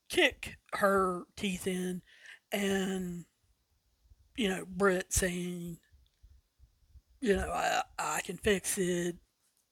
kick 0.08 0.56
her 0.74 1.24
teeth 1.36 1.66
in, 1.66 2.02
and 2.52 3.24
you 4.36 4.48
know 4.48 4.64
Britt 4.66 5.12
saying, 5.12 5.78
you 7.20 7.36
know, 7.36 7.50
I 7.50 7.82
I 7.98 8.20
can 8.22 8.36
fix 8.36 8.78
it. 8.78 9.16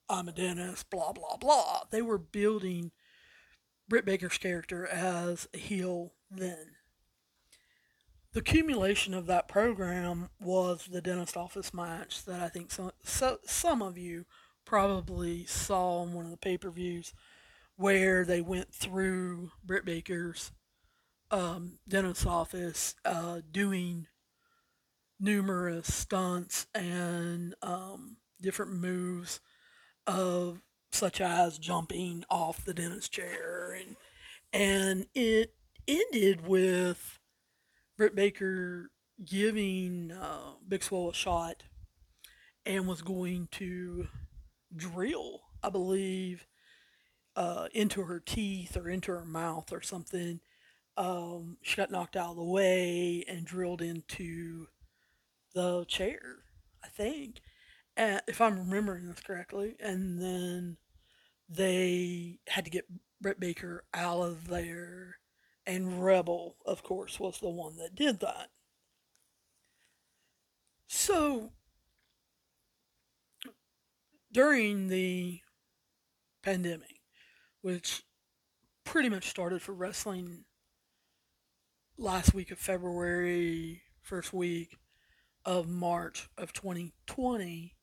I'm 0.09 0.29
a 0.29 0.33
dentist. 0.33 0.90
Blah 0.90 1.12
blah 1.12 1.37
blah. 1.37 1.83
They 1.90 2.03
were 2.03 2.18
building 2.18 2.92
Britt 3.88 4.05
Baker's 4.05 4.38
character 4.38 4.87
as 4.87 5.49
a 5.55 5.59
heel 5.59 6.12
then. 6.31 6.73
The 8.33 8.40
accumulation 8.40 9.14
of 9.14 9.27
that 9.27 9.47
program 9.47 10.31
was 10.40 10.87
the 10.90 11.01
dentist 11.01 11.37
office 11.37 11.73
match 11.73 12.25
that 12.25 12.40
I 12.40 12.49
think 12.49 12.73
some, 12.73 12.90
so, 13.05 13.38
some 13.44 13.81
of 13.81 13.97
you 13.97 14.27
probably 14.64 15.44
saw 15.44 16.03
in 16.03 16.14
one 16.14 16.25
of 16.25 16.33
the 16.33 16.37
pay 16.37 16.59
per 16.59 16.70
views 16.70 17.12
where 17.76 18.24
they 18.24 18.40
went 18.40 18.72
through 18.72 19.50
Britt 19.64 19.84
Baker's 19.84 20.52
um, 21.30 21.78
dentist 21.88 22.26
office 22.26 22.94
uh, 23.04 23.40
doing 23.50 24.06
numerous 25.18 25.92
stunts 25.92 26.66
and 26.74 27.54
um, 27.62 28.16
different 28.40 28.72
moves 28.72 29.40
of 30.06 30.60
such 30.92 31.20
as 31.20 31.58
jumping 31.58 32.24
off 32.30 32.64
the 32.64 32.74
dentist 32.74 33.10
chair 33.12 33.76
and 33.80 33.96
and 34.52 35.06
it 35.14 35.54
ended 35.88 36.46
with 36.46 37.18
Britt 37.96 38.14
Baker 38.14 38.90
giving 39.24 40.12
uh, 40.12 40.54
a 40.70 41.12
shot 41.12 41.64
and 42.66 42.87
was 42.87 43.02
going 43.02 43.48
to 43.52 44.08
drill, 44.74 45.40
I 45.62 45.70
believe, 45.70 46.46
uh, 47.37 47.68
into 47.73 48.03
her 48.03 48.20
teeth 48.20 48.77
or 48.77 48.88
into 48.88 49.12
her 49.12 49.25
mouth 49.25 49.73
or 49.73 49.83
something. 49.83 50.40
Um, 50.97 51.57
she 51.62 51.77
got 51.77 51.90
knocked 51.90 52.16
out 52.16 52.31
of 52.31 52.37
the 52.37 52.44
way 52.44 53.25
and 53.27 53.44
drilled 53.44 53.83
into 53.83 54.68
the 55.55 55.85
chair, 55.87 56.44
I 56.85 56.88
think, 56.88 57.40
if 57.97 58.40
I'm 58.40 58.59
remembering 58.59 59.09
this 59.09 59.20
correctly. 59.20 59.77
And 59.81 60.20
then 60.20 60.77
they 61.49 62.38
had 62.49 62.64
to 62.64 62.70
get 62.70 62.87
Britt 63.20 63.40
Baker 63.40 63.85
out 63.94 64.20
of 64.20 64.49
there, 64.49 65.16
and 65.66 66.05
Rebel, 66.05 66.57
of 66.66 66.83
course, 66.83 67.18
was 67.18 67.38
the 67.38 67.49
one 67.49 67.77
that 67.79 67.94
did 67.94 68.20
that. 68.20 68.51
So, 70.87 71.53
during 74.31 74.88
the 74.88 75.40
pandemic, 76.42 76.93
which 77.64 78.03
pretty 78.85 79.09
much 79.09 79.27
started 79.27 79.62
for 79.62 79.72
wrestling 79.72 80.44
last 81.96 82.35
week 82.35 82.50
of 82.50 82.59
February, 82.59 83.81
first 84.03 84.35
week 84.35 84.77
of 85.46 85.66
March 85.66 86.29
of 86.37 86.53
2020, 86.53 87.74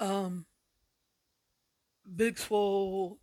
um, 0.00 0.44
Big 2.16 2.36
Swole 2.36 3.20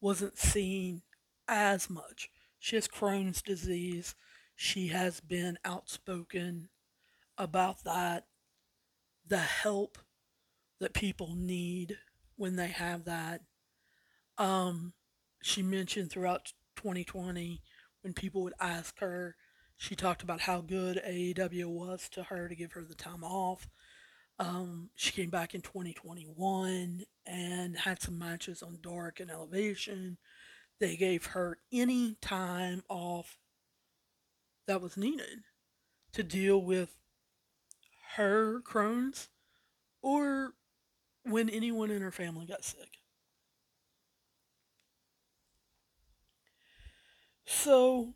wasn't 0.00 0.36
seen 0.36 1.02
as 1.46 1.88
much. 1.88 2.28
She 2.58 2.74
has 2.74 2.88
Crohn's 2.88 3.42
disease. 3.42 4.16
She 4.56 4.88
has 4.88 5.20
been 5.20 5.58
outspoken 5.64 6.70
about 7.38 7.84
that, 7.84 8.26
the 9.24 9.38
help 9.38 9.96
that 10.80 10.92
people 10.92 11.36
need 11.36 11.98
when 12.34 12.56
they 12.56 12.66
have 12.66 13.04
that. 13.04 13.42
Um, 14.40 14.94
she 15.42 15.62
mentioned 15.62 16.10
throughout 16.10 16.52
2020 16.76 17.60
when 18.00 18.14
people 18.14 18.42
would 18.42 18.54
ask 18.58 18.98
her, 19.00 19.36
she 19.76 19.94
talked 19.94 20.22
about 20.22 20.40
how 20.40 20.62
good 20.62 21.00
AEW 21.06 21.66
was 21.66 22.08
to 22.10 22.24
her 22.24 22.48
to 22.48 22.54
give 22.54 22.72
her 22.72 22.82
the 22.82 22.94
time 22.94 23.22
off. 23.22 23.68
Um, 24.38 24.88
she 24.94 25.12
came 25.12 25.28
back 25.28 25.54
in 25.54 25.60
2021 25.60 27.02
and 27.26 27.76
had 27.76 28.00
some 28.00 28.18
matches 28.18 28.62
on 28.62 28.78
Dark 28.80 29.20
and 29.20 29.30
Elevation. 29.30 30.16
They 30.78 30.96
gave 30.96 31.26
her 31.26 31.58
any 31.70 32.16
time 32.22 32.82
off 32.88 33.36
that 34.66 34.80
was 34.80 34.96
needed 34.96 35.44
to 36.12 36.22
deal 36.22 36.62
with 36.62 36.96
her 38.16 38.60
Crohn's 38.62 39.28
or 40.00 40.54
when 41.24 41.50
anyone 41.50 41.90
in 41.90 42.00
her 42.00 42.10
family 42.10 42.46
got 42.46 42.64
sick. 42.64 42.99
So 47.52 48.14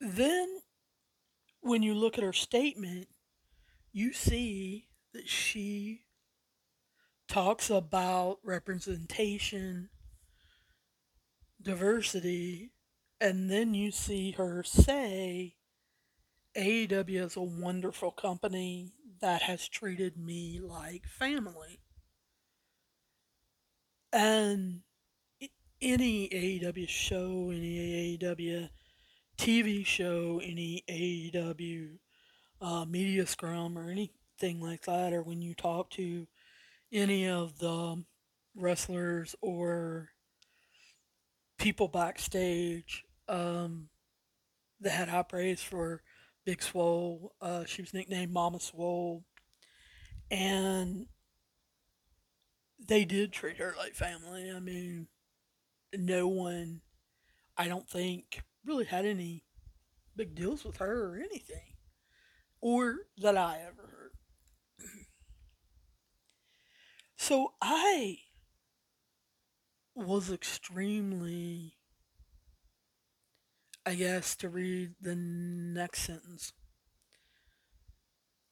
then 0.00 0.48
when 1.60 1.84
you 1.84 1.94
look 1.94 2.18
at 2.18 2.24
her 2.24 2.32
statement, 2.32 3.06
you 3.92 4.12
see 4.12 4.88
that 5.14 5.28
she 5.28 6.02
talks 7.28 7.70
about 7.70 8.38
representation, 8.42 9.90
diversity, 11.62 12.72
and 13.20 13.48
then 13.48 13.74
you 13.74 13.92
see 13.92 14.32
her 14.32 14.64
say 14.64 15.54
AEW 16.56 17.26
is 17.26 17.36
a 17.36 17.42
wonderful 17.42 18.10
company 18.10 18.92
that 19.20 19.42
has 19.42 19.68
treated 19.68 20.16
me 20.18 20.58
like 20.60 21.06
family. 21.06 21.78
And 24.12 24.80
any 25.82 26.28
AEW 26.28 26.88
show, 26.88 27.50
any 27.50 28.16
AEW 28.18 28.70
TV 29.36 29.84
show, 29.84 30.40
any 30.42 30.84
AEW 30.88 31.98
uh, 32.60 32.84
media 32.84 33.26
scrum 33.26 33.76
or 33.76 33.90
anything 33.90 34.60
like 34.60 34.82
that, 34.82 35.12
or 35.12 35.22
when 35.22 35.42
you 35.42 35.54
talk 35.54 35.90
to 35.90 36.26
any 36.92 37.28
of 37.28 37.58
the 37.58 38.02
wrestlers 38.54 39.34
or 39.40 40.10
people 41.58 41.88
backstage 41.88 43.04
um, 43.28 43.88
that 44.80 45.08
had 45.08 45.28
praise 45.28 45.62
for 45.62 46.02
Big 46.44 46.62
Swole. 46.62 47.34
Uh, 47.40 47.64
she 47.64 47.82
was 47.82 47.94
nicknamed 47.94 48.32
Mama 48.32 48.60
Swole. 48.60 49.24
And 50.30 51.06
they 52.88 53.04
did 53.04 53.32
treat 53.32 53.58
her 53.58 53.74
like 53.78 53.94
family. 53.94 54.50
I 54.50 54.60
mean, 54.60 55.08
no 55.94 56.28
one, 56.28 56.80
I 57.56 57.68
don't 57.68 57.88
think, 57.88 58.42
really 58.64 58.84
had 58.84 59.04
any 59.04 59.44
big 60.16 60.34
deals 60.34 60.64
with 60.64 60.78
her 60.78 61.12
or 61.12 61.16
anything, 61.16 61.76
or 62.60 63.06
that 63.18 63.36
I 63.36 63.60
ever 63.66 64.12
heard. 64.78 64.88
so 67.16 67.52
I 67.60 68.18
was 69.94 70.30
extremely, 70.30 71.74
I 73.84 73.94
guess, 73.94 74.36
to 74.36 74.48
read 74.48 74.94
the 75.00 75.16
next 75.16 76.02
sentence. 76.02 76.52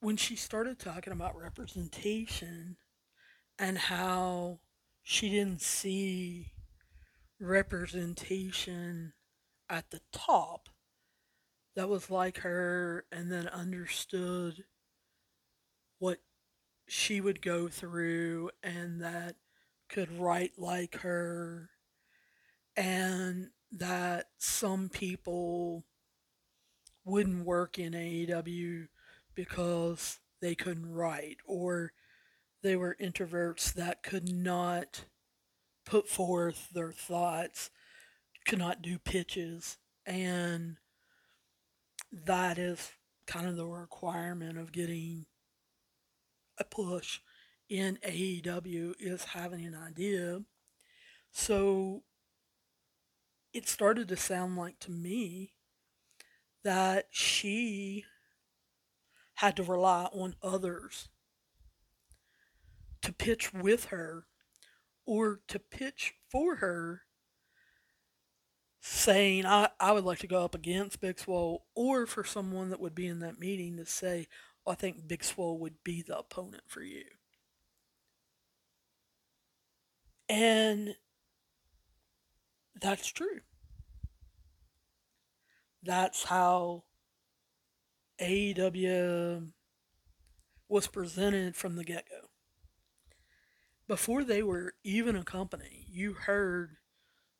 When 0.01 0.17
she 0.17 0.35
started 0.37 0.79
talking 0.79 1.13
about 1.13 1.37
representation 1.37 2.77
and 3.59 3.77
how 3.77 4.61
she 5.03 5.29
didn't 5.29 5.61
see 5.61 6.53
representation 7.41 9.13
at 9.69 9.91
the 9.91 10.01
top 10.13 10.69
that 11.77 11.89
was 11.89 12.11
like 12.11 12.39
her 12.39 13.07
and 13.11 13.31
then 13.31 13.49
understood 13.49 14.65
what 15.99 16.19
she 16.89 17.21
would 17.21 17.41
go 17.41 17.69
through 17.69 18.51
and 18.63 19.01
that 19.01 19.37
could 19.89 20.19
write 20.19 20.53
like 20.59 20.97
her 21.01 21.71
and 22.77 23.51
that 23.73 24.27
some 24.39 24.89
people 24.89 25.85
wouldn't 27.05 27.45
work 27.45 27.79
in 27.79 27.93
AEW 27.93 28.89
because 29.35 30.19
they 30.41 30.55
couldn't 30.55 30.93
write 30.93 31.39
or 31.47 31.93
they 32.63 32.77
were 32.77 32.97
introverts 33.01 33.73
that 33.75 34.03
could 34.03 34.33
not 34.33 35.05
put 35.91 36.09
forth 36.09 36.69
their 36.73 36.93
thoughts, 36.93 37.69
could 38.47 38.61
not 38.61 38.81
do 38.81 38.97
pitches, 38.97 39.77
and 40.07 40.77
that 42.13 42.59
is 42.59 42.93
kind 43.27 43.49
of 43.49 43.57
the 43.57 43.67
requirement 43.67 44.57
of 44.57 44.71
getting 44.71 45.27
a 46.59 46.65
push 46.65 47.19
in 47.69 47.99
AEW 48.07 48.95
is 49.01 49.25
having 49.25 49.67
an 49.67 49.75
idea. 49.75 50.43
So 51.33 52.05
it 53.53 53.69
started 53.69 54.07
to 54.09 54.17
sound 54.17 54.57
like 54.57 54.79
to 54.81 54.93
me 54.93 55.55
that 56.63 57.07
she 57.11 58.05
had 59.35 59.57
to 59.57 59.65
rely 59.65 60.05
on 60.13 60.37
others 60.41 61.09
to 63.03 63.13
pitch 63.13 63.53
with 63.53 63.87
her 63.87 64.27
or 65.11 65.41
to 65.49 65.59
pitch 65.59 66.15
for 66.31 66.55
her 66.55 67.03
saying 68.81 69.45
I, 69.45 69.69
I 69.81 69.91
would 69.91 70.05
like 70.05 70.21
to 70.21 70.29
go 70.29 70.45
up 70.45 70.55
against 70.55 71.01
Big 71.01 71.19
Swole 71.19 71.65
or 71.75 72.07
for 72.07 72.23
someone 72.23 72.71
that 72.71 72.79
would 72.79 72.95
be 72.95 73.09
in 73.09 73.19
that 73.19 73.41
meeting 73.41 73.77
to 73.79 73.87
say, 73.87 74.29
oh, 74.65 74.71
I 74.71 74.77
think 74.77 75.09
Big 75.09 75.25
Swole 75.25 75.59
would 75.59 75.83
be 75.83 76.01
the 76.03 76.17
opponent 76.17 76.63
for 76.69 76.83
you. 76.83 77.03
And 80.29 80.95
that's 82.81 83.09
true. 83.09 83.41
That's 85.83 86.23
how 86.23 86.85
AEW 88.21 89.51
was 90.69 90.87
presented 90.87 91.57
from 91.57 91.75
the 91.75 91.83
get 91.83 92.09
go. 92.09 92.20
Before 93.91 94.23
they 94.23 94.41
were 94.41 94.75
even 94.85 95.17
a 95.17 95.25
company, 95.25 95.85
you 95.91 96.13
heard 96.13 96.77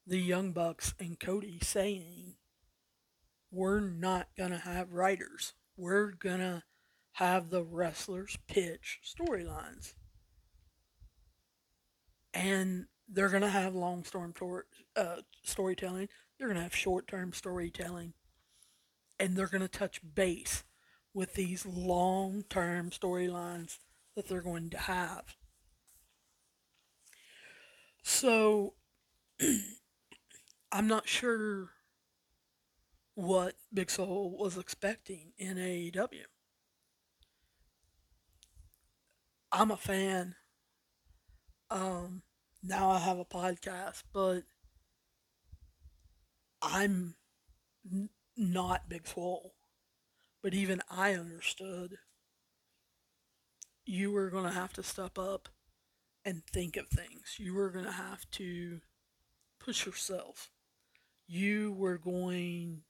the 0.05 0.19
Young 0.19 0.51
Bucks 0.51 0.95
and 0.99 1.17
Cody 1.21 1.61
saying, 1.63 2.35
We're 3.53 3.79
not 3.79 4.27
going 4.37 4.51
to 4.51 4.59
have 4.59 4.93
writers. 4.93 5.53
We're 5.77 6.11
going 6.11 6.41
to 6.41 6.65
have 7.13 7.51
the 7.51 7.63
wrestlers 7.63 8.37
pitch 8.49 8.99
storylines 9.07 9.95
and 12.35 12.87
they're 13.09 13.29
going 13.29 13.43
to 13.43 13.49
have 13.49 13.77
long 13.77 14.03
storm 14.03 14.33
tor- 14.33 14.67
uh, 14.97 15.19
storytelling. 15.45 16.09
They're 16.37 16.49
going 16.49 16.57
to 16.57 16.65
have 16.65 16.75
short 16.75 17.07
term 17.07 17.33
storytelling, 17.33 18.15
and 19.21 19.37
they're 19.37 19.47
going 19.47 19.61
to 19.61 19.69
touch 19.69 20.01
base 20.17 20.65
with 21.15 21.35
these 21.35 21.65
long 21.65 22.43
term 22.51 22.91
storylines 22.91 23.79
that 24.17 24.27
they're 24.27 24.43
going 24.43 24.71
to 24.71 24.79
have. 24.79 25.37
So, 28.03 28.75
I'm 30.73 30.87
not 30.89 31.09
sure 31.09 31.71
what 33.15 33.55
Big 33.73 33.89
Swole 33.91 34.37
was 34.37 34.59
expecting 34.59 35.33
in 35.39 35.59
AEW. 35.59 36.25
I'm 39.53 39.71
a 39.71 39.77
fan 39.77 40.35
um, 41.71 42.23
now 42.63 42.91
I 42.91 42.99
have 42.99 43.19
a 43.19 43.25
podcast, 43.25 44.03
but 44.13 44.43
I'm 46.63 47.17
n- 47.91 48.11
not 48.37 48.89
Big 48.89 49.07
Swole. 49.09 49.55
But 50.43 50.55
even 50.55 50.83
I 50.91 51.15
understood 51.15 51.99
you 53.85 54.11
were 54.11 54.31
going 54.31 54.45
to 54.45 54.51
have 54.51 54.73
to 54.75 54.83
step 54.83 55.19
up 55.19 55.49
and 56.25 56.43
think 56.53 56.77
of 56.77 56.89
things. 56.89 57.37
You 57.39 57.55
were 57.55 57.71
going 57.71 57.85
to 57.85 57.93
have 57.93 58.31
to 58.33 58.81
push 59.59 59.87
yourself. 59.87 60.51
You 61.27 61.73
were 61.73 61.99
going 61.99 62.83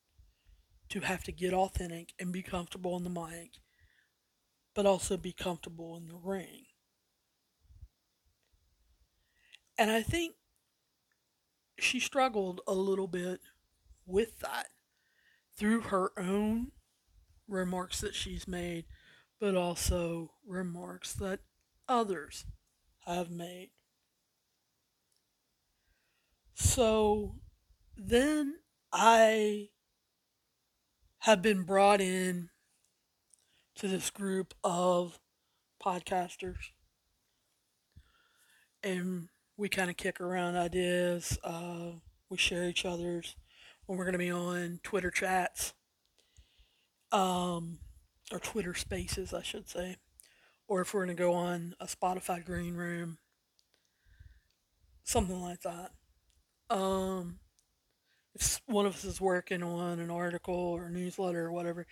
to 0.88 1.01
have 1.01 1.23
to 1.25 1.33
get 1.33 1.53
authentic 1.53 2.12
and 2.19 2.33
be 2.33 2.43
comfortable 2.43 2.95
on 2.95 3.05
the 3.05 3.11
mic, 3.11 3.59
but 4.75 4.87
also 4.87 5.16
be 5.16 5.33
comfortable 5.33 5.97
in 5.97 6.09
the 6.09 6.16
ring. 6.16 6.64
And 9.79 9.90
I 9.90 10.03
think 10.03 10.35
she 11.79 12.01
struggled 12.01 12.61
a 12.66 12.75
little 12.75 13.07
bit 13.07 13.40
with 14.07 14.40
that 14.40 14.66
through 15.57 15.83
her 15.83 16.12
own 16.19 16.73
remarks 17.49 18.01
that 18.01 18.14
she's 18.14 18.47
made, 18.47 18.85
but 19.40 19.57
also 19.57 20.33
remarks 20.47 21.12
that 21.14 21.40
others 21.88 22.45
have 23.07 23.31
made. 23.31 23.71
So 26.55 27.37
then 27.97 28.57
I 28.93 29.69
have 31.21 31.43
been 31.43 31.63
brought 31.65 32.01
in 32.01 32.51
to 33.77 33.89
this 33.89 34.11
group 34.11 34.55
of 34.63 35.19
podcasters 35.83 36.73
and 38.83 39.29
we 39.57 39.69
kind 39.69 39.91
of 39.91 39.97
kick 39.97 40.21
around 40.21 40.57
ideas. 40.57 41.39
Uh, 41.45 41.93
we 42.29 42.37
share 42.37 42.65
each 42.65 42.85
other's 42.85 43.37
when 43.87 43.99
we're 43.99 44.05
going 44.05 44.13
to 44.13 44.19
be 44.19 44.31
on 44.31 44.81
Twitter 44.83 45.11
chats, 45.11 45.75
um, 47.13 47.79
or 48.33 48.39
Twitter 48.39 48.75
spaces, 48.75 49.35
I 49.35 49.43
should 49.43 49.69
say, 49.69 49.97
or 50.70 50.80
if 50.80 50.94
we're 50.94 51.04
going 51.04 51.16
to 51.16 51.20
go 51.20 51.33
on 51.35 51.74
a 51.80 51.87
Spotify 51.87 52.44
green 52.44 52.76
room, 52.76 53.18
something 55.02 55.42
like 55.42 55.62
that. 55.62 55.90
Um, 56.70 57.40
if 58.37 58.61
one 58.66 58.87
of 58.87 58.94
us 58.94 59.04
is 59.04 59.20
working 59.20 59.64
on 59.64 59.98
an 59.98 60.11
article 60.11 60.54
or 60.54 60.88
newsletter 60.88 61.46
or 61.46 61.52
whatever, 61.52 61.88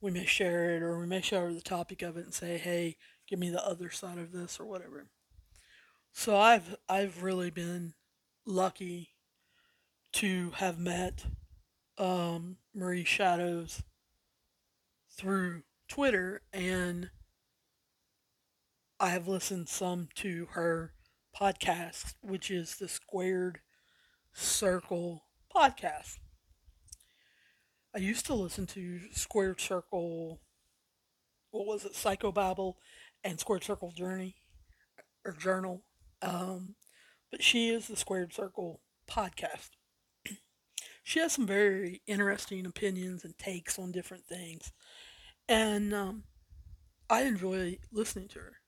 we 0.00 0.10
may 0.10 0.24
share 0.24 0.74
it 0.74 0.82
or 0.82 0.98
we 0.98 1.04
may 1.06 1.20
share 1.20 1.52
the 1.52 1.60
topic 1.60 2.00
of 2.00 2.16
it 2.16 2.24
and 2.24 2.32
say, 2.32 2.56
hey, 2.56 2.96
give 3.28 3.38
me 3.38 3.50
the 3.50 3.64
other 3.66 3.90
side 3.90 4.16
of 4.16 4.32
this 4.32 4.58
or 4.58 4.64
whatever. 4.64 5.08
So 6.14 6.38
I've 6.38 6.76
I've 6.88 7.22
really 7.22 7.50
been 7.50 7.92
lucky 8.46 9.10
to 10.14 10.52
have 10.56 10.78
met 10.78 11.26
um, 11.98 12.56
Marie 12.74 13.04
Shadows 13.04 13.82
through 15.10 15.64
Twitter, 15.86 16.40
and 16.54 17.10
I 19.02 19.08
have 19.08 19.26
listened 19.26 19.68
some 19.68 20.10
to 20.14 20.46
her 20.52 20.92
podcast, 21.36 22.14
which 22.20 22.52
is 22.52 22.76
the 22.76 22.86
Squared 22.86 23.58
Circle 24.32 25.24
podcast. 25.52 26.18
I 27.92 27.98
used 27.98 28.26
to 28.26 28.34
listen 28.34 28.64
to 28.68 29.00
Squared 29.10 29.60
Circle, 29.60 30.40
what 31.50 31.66
was 31.66 31.84
it, 31.84 31.94
Psychobabble, 31.94 32.74
and 33.24 33.40
Squared 33.40 33.64
Circle 33.64 33.90
Journey 33.90 34.36
or 35.24 35.32
Journal. 35.32 35.82
Um, 36.22 36.76
but 37.28 37.42
she 37.42 37.70
is 37.70 37.88
the 37.88 37.96
Squared 37.96 38.32
Circle 38.32 38.82
podcast. 39.10 39.70
she 41.02 41.18
has 41.18 41.32
some 41.32 41.48
very 41.48 42.02
interesting 42.06 42.66
opinions 42.66 43.24
and 43.24 43.36
takes 43.36 43.80
on 43.80 43.90
different 43.90 44.26
things. 44.26 44.70
And 45.48 45.92
um, 45.92 46.22
I 47.10 47.22
enjoy 47.22 47.78
listening 47.90 48.28
to 48.28 48.38
her. 48.38 48.61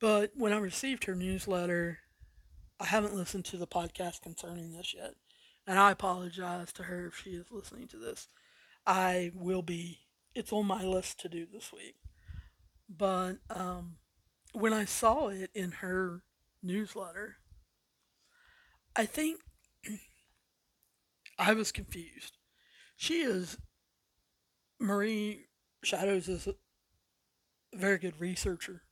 But 0.00 0.32
when 0.34 0.52
I 0.52 0.58
received 0.58 1.04
her 1.04 1.14
newsletter, 1.14 1.98
I 2.80 2.86
haven't 2.86 3.14
listened 3.14 3.44
to 3.46 3.58
the 3.58 3.66
podcast 3.66 4.22
concerning 4.22 4.72
this 4.72 4.94
yet. 4.94 5.14
And 5.66 5.78
I 5.78 5.90
apologize 5.90 6.72
to 6.72 6.84
her 6.84 7.08
if 7.08 7.18
she 7.22 7.30
is 7.30 7.50
listening 7.50 7.86
to 7.88 7.98
this. 7.98 8.28
I 8.86 9.30
will 9.34 9.60
be, 9.60 9.98
it's 10.34 10.52
on 10.52 10.66
my 10.66 10.82
list 10.82 11.20
to 11.20 11.28
do 11.28 11.46
this 11.46 11.70
week. 11.70 11.96
But 12.88 13.34
um, 13.50 13.96
when 14.52 14.72
I 14.72 14.86
saw 14.86 15.28
it 15.28 15.50
in 15.54 15.72
her 15.72 16.22
newsletter, 16.62 17.36
I 18.96 19.04
think 19.04 19.40
I 21.38 21.52
was 21.52 21.70
confused. 21.70 22.38
She 22.96 23.20
is, 23.20 23.58
Marie 24.78 25.44
Shadows 25.84 26.26
is 26.26 26.46
a 26.46 26.54
very 27.76 27.98
good 27.98 28.18
researcher. 28.18 28.82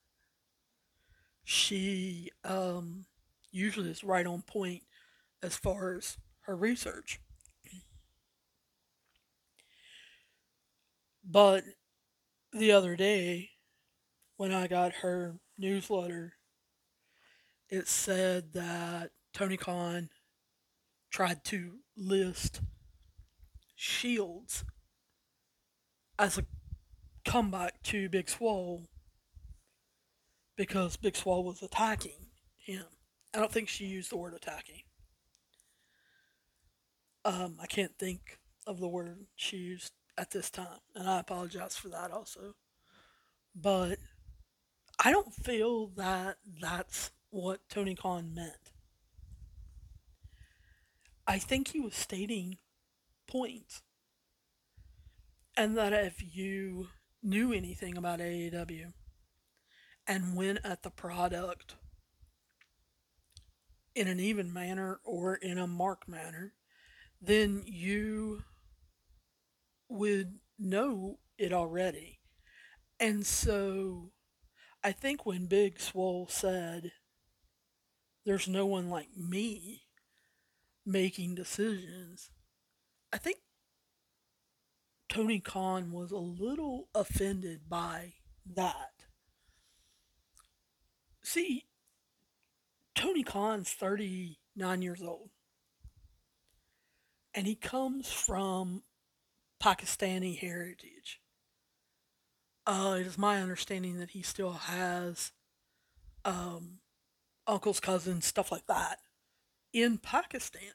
She 1.50 2.28
um, 2.44 3.06
usually 3.50 3.88
is 3.88 4.04
right 4.04 4.26
on 4.26 4.42
point 4.42 4.82
as 5.42 5.56
far 5.56 5.94
as 5.94 6.18
her 6.42 6.54
research. 6.54 7.20
But 11.24 11.64
the 12.52 12.70
other 12.72 12.96
day, 12.96 13.52
when 14.36 14.52
I 14.52 14.66
got 14.66 14.96
her 14.96 15.36
newsletter, 15.56 16.34
it 17.70 17.88
said 17.88 18.52
that 18.52 19.12
Tony 19.32 19.56
Khan 19.56 20.10
tried 21.10 21.44
to 21.46 21.78
list 21.96 22.60
Shields 23.74 24.64
as 26.18 26.36
a 26.36 26.44
comeback 27.24 27.82
to 27.84 28.10
Big 28.10 28.28
Swole 28.28 28.86
because 30.58 30.96
Big 30.96 31.16
Swole 31.16 31.44
was 31.44 31.62
attacking 31.62 32.26
him. 32.56 32.84
I 33.32 33.38
don't 33.38 33.52
think 33.52 33.68
she 33.68 33.86
used 33.86 34.10
the 34.10 34.16
word 34.16 34.34
attacking. 34.34 34.82
Um, 37.24 37.58
I 37.62 37.66
can't 37.66 37.96
think 37.96 38.38
of 38.66 38.80
the 38.80 38.88
word 38.88 39.26
she 39.36 39.56
used 39.56 39.92
at 40.18 40.32
this 40.32 40.50
time, 40.50 40.80
and 40.96 41.08
I 41.08 41.20
apologize 41.20 41.76
for 41.76 41.88
that 41.90 42.10
also. 42.10 42.54
But 43.54 43.98
I 45.02 45.12
don't 45.12 45.32
feel 45.32 45.86
that 45.96 46.38
that's 46.60 47.12
what 47.30 47.60
Tony 47.70 47.94
Khan 47.94 48.34
meant. 48.34 48.72
I 51.24 51.38
think 51.38 51.68
he 51.68 51.78
was 51.78 51.94
stating 51.94 52.58
points. 53.28 53.82
And 55.56 55.76
that 55.76 55.92
if 55.92 56.36
you 56.36 56.88
knew 57.22 57.52
anything 57.52 57.96
about 57.96 58.20
AEW 58.20 58.92
and 60.08 60.34
went 60.34 60.58
at 60.64 60.82
the 60.82 60.90
product 60.90 61.76
in 63.94 64.08
an 64.08 64.18
even 64.18 64.52
manner 64.52 65.00
or 65.04 65.34
in 65.34 65.58
a 65.58 65.66
mark 65.66 66.08
manner, 66.08 66.54
then 67.20 67.62
you 67.66 68.42
would 69.88 70.38
know 70.58 71.18
it 71.36 71.52
already. 71.52 72.18
And 72.98 73.26
so 73.26 74.12
I 74.82 74.92
think 74.92 75.26
when 75.26 75.46
Big 75.46 75.78
Swole 75.78 76.26
said, 76.28 76.92
There's 78.24 78.48
no 78.48 78.66
one 78.66 78.88
like 78.88 79.16
me 79.16 79.82
making 80.86 81.34
decisions, 81.34 82.30
I 83.12 83.18
think 83.18 83.38
Tony 85.08 85.40
Khan 85.40 85.92
was 85.92 86.10
a 86.10 86.18
little 86.18 86.88
offended 86.94 87.68
by 87.68 88.14
that. 88.54 88.97
See, 91.22 91.64
Tony 92.94 93.22
Khan's 93.22 93.70
39 93.70 94.82
years 94.82 95.02
old. 95.02 95.30
And 97.34 97.46
he 97.46 97.54
comes 97.54 98.10
from 98.10 98.82
Pakistani 99.62 100.38
heritage. 100.38 101.20
Uh, 102.66 102.96
it 103.00 103.06
is 103.06 103.16
my 103.16 103.40
understanding 103.40 103.98
that 103.98 104.10
he 104.10 104.22
still 104.22 104.52
has 104.52 105.32
um, 106.24 106.78
uncles, 107.46 107.80
cousins, 107.80 108.26
stuff 108.26 108.52
like 108.52 108.66
that 108.66 108.98
in 109.72 109.98
Pakistan. 109.98 110.72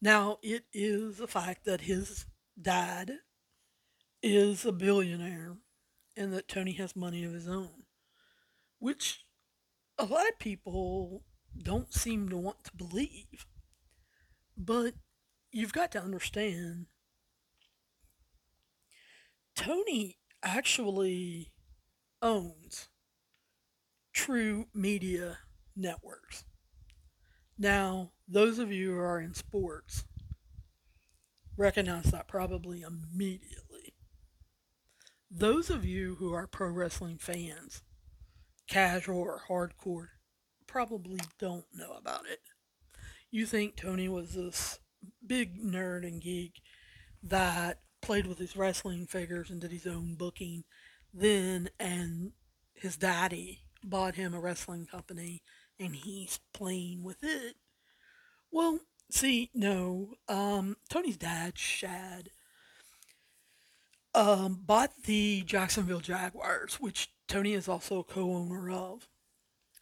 Now, 0.00 0.38
it 0.42 0.64
is 0.72 1.20
a 1.20 1.26
fact 1.26 1.64
that 1.64 1.82
his 1.82 2.26
dad 2.60 3.18
is 4.22 4.64
a 4.64 4.72
billionaire 4.72 5.56
and 6.16 6.32
that 6.32 6.48
Tony 6.48 6.72
has 6.72 6.94
money 6.94 7.24
of 7.24 7.32
his 7.32 7.48
own, 7.48 7.81
which 8.82 9.24
a 9.96 10.04
lot 10.04 10.28
of 10.28 10.40
people 10.40 11.22
don't 11.56 11.94
seem 11.94 12.28
to 12.28 12.36
want 12.36 12.64
to 12.64 12.76
believe. 12.76 13.46
But 14.56 14.94
you've 15.52 15.72
got 15.72 15.92
to 15.92 16.02
understand 16.02 16.86
Tony 19.54 20.18
actually 20.42 21.52
owns 22.20 22.88
TruMedia 24.16 25.36
Networks. 25.76 26.44
Now, 27.56 28.10
those 28.26 28.58
of 28.58 28.72
you 28.72 28.94
who 28.94 28.98
are 28.98 29.20
in 29.20 29.34
sports 29.34 30.02
recognize 31.56 32.06
that 32.06 32.26
probably 32.26 32.82
immediately. 32.82 33.94
Those 35.30 35.70
of 35.70 35.84
you 35.84 36.16
who 36.16 36.32
are 36.34 36.48
pro 36.48 36.68
wrestling 36.68 37.18
fans, 37.18 37.84
casual 38.68 39.18
or 39.18 39.42
hardcore, 39.48 40.08
probably 40.66 41.20
don't 41.38 41.66
know 41.74 41.92
about 41.92 42.26
it. 42.26 42.40
You 43.30 43.46
think 43.46 43.76
Tony 43.76 44.08
was 44.08 44.34
this 44.34 44.78
big 45.26 45.60
nerd 45.62 46.06
and 46.06 46.20
geek 46.20 46.60
that 47.22 47.80
played 48.00 48.26
with 48.26 48.38
his 48.38 48.56
wrestling 48.56 49.06
figures 49.06 49.50
and 49.50 49.60
did 49.60 49.70
his 49.70 49.86
own 49.86 50.14
booking 50.16 50.64
then 51.14 51.68
and 51.78 52.32
his 52.74 52.96
daddy 52.96 53.60
bought 53.84 54.14
him 54.14 54.34
a 54.34 54.40
wrestling 54.40 54.86
company 54.86 55.42
and 55.78 55.94
he's 55.96 56.40
playing 56.54 57.02
with 57.02 57.22
it. 57.22 57.56
Well, 58.50 58.80
see, 59.10 59.50
no. 59.54 60.14
Um, 60.28 60.76
Tony's 60.88 61.16
dad, 61.16 61.58
Shad, 61.58 62.30
um, 64.14 64.60
bought 64.64 64.92
the 65.04 65.42
Jacksonville 65.42 66.00
Jaguars, 66.00 66.74
which 66.74 67.12
Tony 67.32 67.54
is 67.54 67.66
also 67.66 68.00
a 68.00 68.04
co-owner 68.04 68.70
of. 68.70 69.08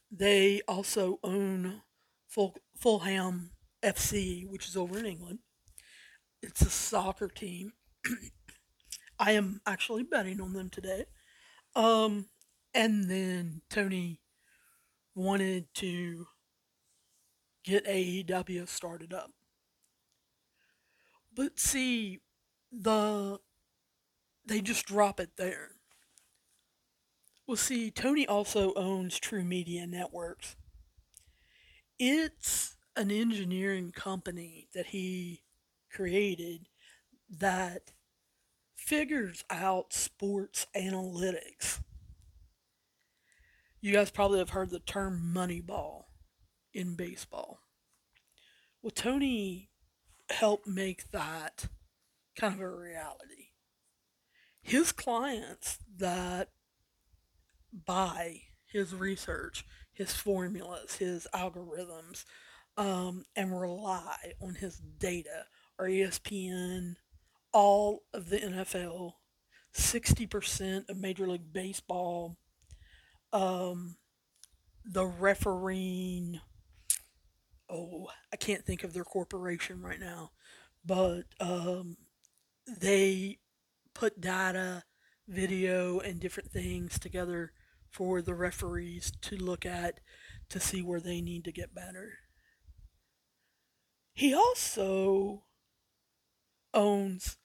They 0.08 0.60
also 0.68 1.18
own 1.24 1.82
Ful- 2.28 2.54
Fulham 2.76 3.50
FC, 3.82 4.48
which 4.48 4.68
is 4.68 4.76
over 4.76 5.00
in 5.00 5.04
England. 5.04 5.40
It's 6.44 6.62
a 6.62 6.70
soccer 6.70 7.26
team. 7.26 7.72
I 9.18 9.32
am 9.32 9.62
actually 9.66 10.04
betting 10.04 10.40
on 10.40 10.52
them 10.52 10.70
today. 10.70 11.06
Um, 11.74 12.26
and 12.72 13.10
then 13.10 13.62
Tony 13.68 14.20
wanted 15.16 15.74
to 15.74 16.28
get 17.64 17.84
AEW 17.84 18.68
started 18.68 19.12
up. 19.12 19.32
But 21.34 21.58
see, 21.58 22.20
the 22.70 23.40
they 24.46 24.60
just 24.60 24.86
drop 24.86 25.18
it 25.18 25.30
there. 25.36 25.79
Well, 27.50 27.56
see, 27.56 27.90
Tony 27.90 28.28
also 28.28 28.72
owns 28.74 29.18
TruMedia 29.18 29.88
Networks. 29.88 30.54
It's 31.98 32.76
an 32.94 33.10
engineering 33.10 33.90
company 33.90 34.68
that 34.72 34.86
he 34.86 35.42
created 35.92 36.68
that 37.28 37.90
figures 38.76 39.42
out 39.50 39.92
sports 39.92 40.68
analytics. 40.76 41.80
You 43.80 43.94
guys 43.94 44.12
probably 44.12 44.38
have 44.38 44.50
heard 44.50 44.70
the 44.70 44.78
term 44.78 45.32
Moneyball 45.34 46.04
in 46.72 46.94
baseball. 46.94 47.58
Well, 48.80 48.92
Tony 48.92 49.70
helped 50.30 50.68
make 50.68 51.10
that 51.10 51.66
kind 52.36 52.54
of 52.54 52.60
a 52.60 52.70
reality. 52.70 53.48
His 54.62 54.92
clients 54.92 55.78
that 55.96 56.50
buy 57.72 58.42
his 58.66 58.94
research, 58.94 59.64
his 59.92 60.14
formulas, 60.14 60.96
his 60.96 61.26
algorithms, 61.34 62.24
um, 62.76 63.24
and 63.36 63.58
rely 63.60 64.32
on 64.40 64.54
his 64.54 64.78
data 64.78 65.44
are 65.78 65.86
ESPN, 65.86 66.96
all 67.52 68.02
of 68.12 68.28
the 68.28 68.38
NFL, 68.38 69.12
60% 69.74 70.88
of 70.88 70.96
Major 70.96 71.26
League 71.26 71.52
Baseball, 71.52 72.36
um, 73.32 73.96
the 74.84 75.06
refereeing. 75.06 76.40
Oh, 77.68 78.08
I 78.32 78.36
can't 78.36 78.64
think 78.64 78.84
of 78.84 78.92
their 78.92 79.04
corporation 79.04 79.80
right 79.80 80.00
now, 80.00 80.32
but 80.84 81.22
um, 81.40 81.96
they 82.66 83.38
put 83.94 84.20
data, 84.20 84.84
video, 85.28 86.00
and 86.00 86.20
different 86.20 86.50
things 86.50 86.98
together 86.98 87.52
for 87.90 88.22
the 88.22 88.34
referees 88.34 89.12
to 89.22 89.36
look 89.36 89.66
at 89.66 90.00
to 90.48 90.60
see 90.60 90.82
where 90.82 91.00
they 91.00 91.20
need 91.20 91.44
to 91.44 91.52
get 91.52 91.74
better. 91.74 92.18
He 94.14 94.34
also 94.34 95.44
owns 96.74 97.36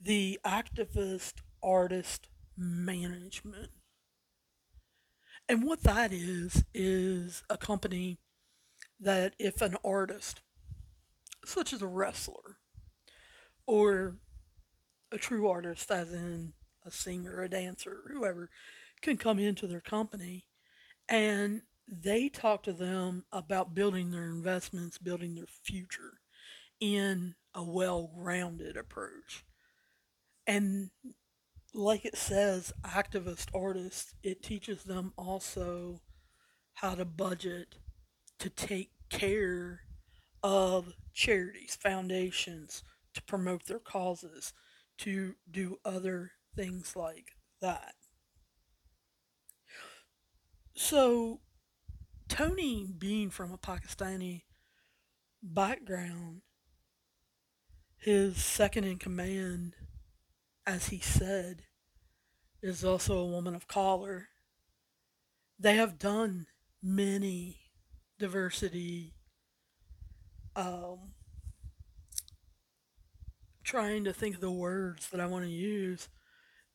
the 0.00 0.38
activist 0.44 1.34
artist 1.62 2.28
management. 2.56 3.70
And 5.48 5.64
what 5.64 5.82
that 5.82 6.12
is, 6.12 6.64
is 6.72 7.42
a 7.50 7.56
company 7.56 8.20
that 8.98 9.34
if 9.38 9.60
an 9.60 9.76
artist, 9.84 10.40
such 11.44 11.72
as 11.72 11.82
a 11.82 11.86
wrestler, 11.86 12.58
or 13.66 14.16
a 15.10 15.18
true 15.18 15.48
artist, 15.48 15.90
as 15.90 16.12
in 16.12 16.52
a 16.84 16.90
singer, 16.90 17.42
a 17.42 17.48
dancer, 17.48 17.98
whoever, 18.12 18.50
can 19.02 19.16
come 19.16 19.38
into 19.38 19.66
their 19.66 19.80
company 19.80 20.46
and 21.08 21.62
they 21.88 22.28
talk 22.28 22.62
to 22.62 22.72
them 22.72 23.24
about 23.32 23.74
building 23.74 24.10
their 24.10 24.26
investments, 24.26 24.98
building 24.98 25.34
their 25.34 25.46
future 25.46 26.20
in 26.80 27.34
a 27.54 27.62
well 27.62 28.10
rounded 28.16 28.76
approach. 28.76 29.44
And 30.46 30.90
like 31.74 32.04
it 32.04 32.16
says, 32.16 32.72
activist 32.84 33.48
artists, 33.54 34.14
it 34.22 34.42
teaches 34.42 34.84
them 34.84 35.12
also 35.16 36.00
how 36.74 36.94
to 36.94 37.04
budget 37.04 37.76
to 38.38 38.50
take 38.50 38.90
care 39.10 39.80
of 40.42 40.94
charities, 41.12 41.76
foundations, 41.80 42.82
to 43.14 43.22
promote 43.22 43.66
their 43.66 43.78
causes, 43.78 44.52
to 44.98 45.34
do 45.50 45.78
other 45.84 46.32
things 46.56 46.96
like 46.96 47.36
that. 47.60 47.94
So, 50.74 51.40
Tony, 52.28 52.86
being 52.98 53.30
from 53.30 53.52
a 53.52 53.58
Pakistani 53.58 54.42
background, 55.42 56.42
his 57.96 58.42
second 58.42 58.84
in 58.84 58.98
command 58.98 59.76
as 60.66 60.88
he 60.88 60.98
said, 60.98 61.62
is 62.62 62.84
also 62.84 63.18
a 63.18 63.26
woman 63.26 63.54
of 63.54 63.66
color. 63.66 64.28
They 65.58 65.76
have 65.76 65.98
done 65.98 66.46
many 66.82 67.58
diversity, 68.18 69.14
um, 70.54 71.14
trying 73.64 74.04
to 74.04 74.12
think 74.12 74.36
of 74.36 74.40
the 74.40 74.50
words 74.50 75.08
that 75.10 75.20
I 75.20 75.26
want 75.26 75.44
to 75.44 75.50
use. 75.50 76.08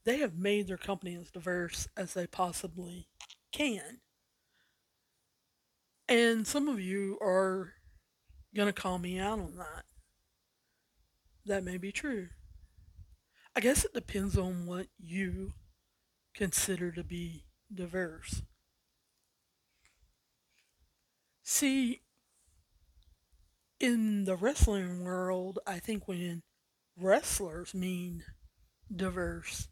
They 0.03 0.19
have 0.19 0.37
made 0.37 0.67
their 0.67 0.77
company 0.77 1.15
as 1.15 1.31
diverse 1.31 1.87
as 1.95 2.13
they 2.13 2.27
possibly 2.27 3.07
can. 3.51 3.99
And 6.07 6.47
some 6.47 6.67
of 6.67 6.79
you 6.79 7.17
are 7.21 7.73
going 8.55 8.67
to 8.67 8.73
call 8.73 8.97
me 8.97 9.19
out 9.19 9.39
on 9.39 9.55
that. 9.57 9.83
That 11.45 11.63
may 11.63 11.77
be 11.77 11.91
true. 11.91 12.27
I 13.55 13.59
guess 13.59 13.83
it 13.83 13.93
depends 13.93 14.37
on 14.37 14.65
what 14.65 14.87
you 14.99 15.53
consider 16.35 16.91
to 16.91 17.03
be 17.03 17.45
diverse. 17.73 18.43
See, 21.43 22.01
in 23.79 24.25
the 24.25 24.35
wrestling 24.35 25.03
world, 25.03 25.59
I 25.65 25.79
think 25.79 26.07
when 26.07 26.43
wrestlers 26.97 27.73
mean 27.73 28.23
diverse, 28.93 29.69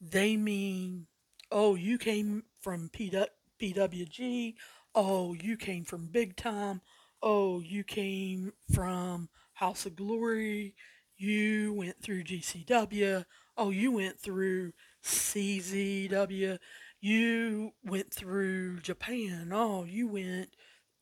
they 0.00 0.36
mean, 0.36 1.06
oh, 1.50 1.74
you 1.74 1.98
came 1.98 2.44
from 2.60 2.90
PWG, 2.90 4.54
oh, 4.94 5.34
you 5.34 5.56
came 5.56 5.84
from 5.84 6.06
Big 6.06 6.36
Time, 6.36 6.80
oh, 7.22 7.60
you 7.60 7.84
came 7.84 8.52
from 8.72 9.28
House 9.54 9.86
of 9.86 9.96
Glory, 9.96 10.74
you 11.16 11.72
went 11.72 12.02
through 12.02 12.24
GCW. 12.24 13.24
Oh, 13.56 13.70
you 13.70 13.92
went 13.92 14.20
through 14.20 14.72
CZW. 15.02 16.58
You 17.00 17.72
went 17.84 18.12
through 18.12 18.80
Japan. 18.80 19.50
Oh, 19.52 19.84
you 19.84 20.08
went, 20.08 20.50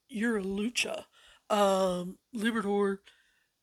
you're 0.09 0.39
a 0.39 0.43
lucha, 0.43 1.05
um, 1.51 2.19
Liberador, 2.35 2.99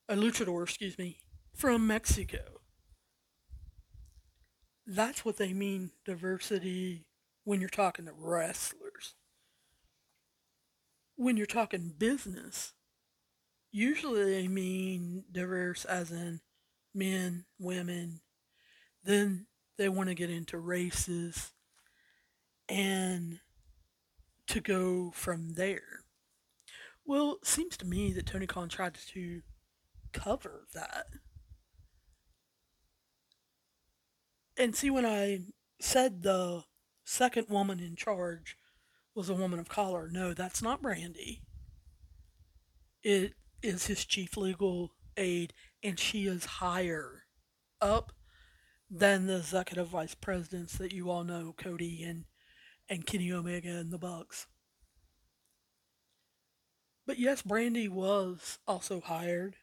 a 0.09 0.15
luchador, 0.15 0.63
excuse 0.63 0.97
me, 0.97 1.19
from 1.53 1.87
Mexico. 1.87 2.60
That's 4.93 5.23
what 5.23 5.37
they 5.37 5.53
mean 5.53 5.91
diversity 6.03 7.05
when 7.45 7.61
you're 7.61 7.69
talking 7.69 8.07
to 8.07 8.11
wrestlers. 8.11 9.13
When 11.15 11.37
you're 11.37 11.45
talking 11.45 11.93
business, 11.97 12.73
usually 13.71 14.25
they 14.25 14.49
mean 14.49 15.23
diverse 15.31 15.85
as 15.85 16.11
in 16.11 16.41
men, 16.93 17.45
women. 17.57 18.19
Then 19.01 19.45
they 19.77 19.87
want 19.87 20.09
to 20.09 20.13
get 20.13 20.29
into 20.29 20.57
races 20.57 21.53
and 22.67 23.39
to 24.47 24.59
go 24.59 25.11
from 25.11 25.53
there. 25.53 26.03
Well, 27.05 27.37
it 27.41 27.47
seems 27.47 27.77
to 27.77 27.85
me 27.85 28.11
that 28.11 28.25
Tony 28.25 28.45
Khan 28.45 28.67
tried 28.67 28.95
to 29.13 29.41
cover 30.11 30.67
that. 30.73 31.05
And 34.61 34.75
see, 34.75 34.91
when 34.91 35.07
I 35.07 35.39
said 35.79 36.21
the 36.21 36.65
second 37.03 37.47
woman 37.49 37.79
in 37.79 37.95
charge 37.95 38.55
was 39.15 39.27
a 39.27 39.33
woman 39.33 39.59
of 39.59 39.67
color, 39.67 40.07
no, 40.11 40.35
that's 40.35 40.61
not 40.61 40.83
Brandy. 40.83 41.41
It 43.01 43.33
is 43.63 43.87
his 43.87 44.05
chief 44.05 44.37
legal 44.37 44.91
aide, 45.17 45.53
and 45.81 45.97
she 45.97 46.27
is 46.27 46.45
higher 46.45 47.23
up 47.81 48.11
than 48.87 49.25
the 49.25 49.37
executive 49.37 49.87
vice 49.87 50.13
presidents 50.13 50.77
that 50.77 50.93
you 50.93 51.09
all 51.09 51.23
know, 51.23 51.55
Cody 51.57 52.03
and 52.03 52.25
and 52.87 53.07
Kenny 53.07 53.33
Omega 53.33 53.69
and 53.69 53.89
the 53.89 53.97
Bucks. 53.97 54.45
But 57.07 57.17
yes, 57.17 57.41
Brandy 57.41 57.87
was 57.87 58.59
also 58.67 59.01
hired 59.01 59.55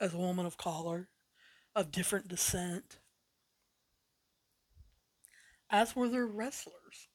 as 0.00 0.14
a 0.14 0.18
woman 0.18 0.46
of 0.46 0.56
color, 0.56 1.10
of 1.76 1.92
different 1.92 2.26
descent, 2.26 2.98
as 5.70 5.96
were 5.96 6.08
their 6.08 6.26
wrestlers. 6.26 7.08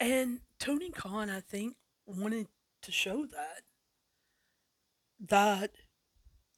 And 0.00 0.40
Tony 0.58 0.90
Khan, 0.90 1.30
I 1.30 1.40
think, 1.40 1.76
wanted 2.06 2.48
to 2.82 2.92
show 2.92 3.26
that. 3.26 3.62
That 5.20 5.70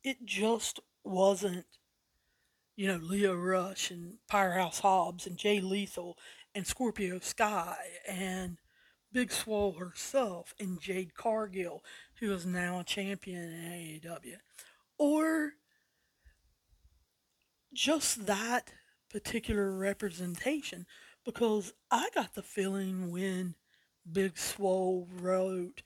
it 0.03 0.25
just 0.25 0.81
wasn't, 1.05 1.67
you 2.75 2.89
know, 2.89 2.99
Lio 3.03 3.35
Rush 3.35 3.91
and 3.91 4.15
Powerhouse 4.29 4.81
Hobbs 4.81 5.27
and 5.27 5.37
Jay 5.37 5.61
Lethal 5.61 6.17
and 6.55 6.67
Scorpio 6.67 7.21
Sky 7.21 7.77
and 8.09 8.59
Big 9.13 9.31
Swole 9.31 9.75
herself 9.75 10.55
and 10.59 10.81
Jade 10.81 11.15
Cargill, 11.15 11.85
who 12.21 12.33
is 12.33 12.45
now 12.45 12.81
a 12.81 12.85
champion 12.85 13.43
in 13.43 14.01
AEW. 14.03 14.37
Or 14.99 15.53
just 17.73 18.27
that 18.27 18.73
particular 19.17 19.73
representation 19.73 20.85
because 21.25 21.73
I 21.91 22.11
got 22.15 22.35
the 22.35 22.43
feeling 22.43 23.11
when 23.11 23.55
Big 24.13 24.37
Swole 24.37 25.09
wrote 25.11 25.83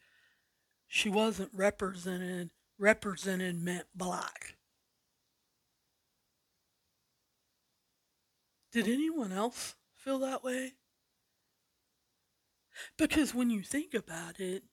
she 0.88 1.08
wasn't 1.08 1.50
represented 1.54 2.50
represented 2.76 3.62
meant 3.62 3.86
black. 3.94 4.56
Did 8.72 8.88
anyone 8.88 9.30
else 9.30 9.76
feel 9.94 10.18
that 10.18 10.42
way? 10.42 10.72
Because 12.98 13.32
when 13.32 13.48
you 13.48 13.62
think 13.62 13.94
about 13.94 14.40
it, 14.40 14.64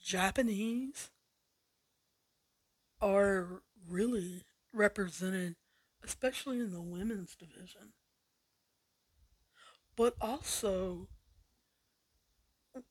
Japanese 0.00 1.10
are 3.00 3.62
really 3.88 4.44
represented, 4.72 5.56
especially 6.04 6.60
in 6.60 6.72
the 6.72 6.82
women's 6.82 7.34
division. 7.34 7.92
But 9.96 10.14
also, 10.20 11.08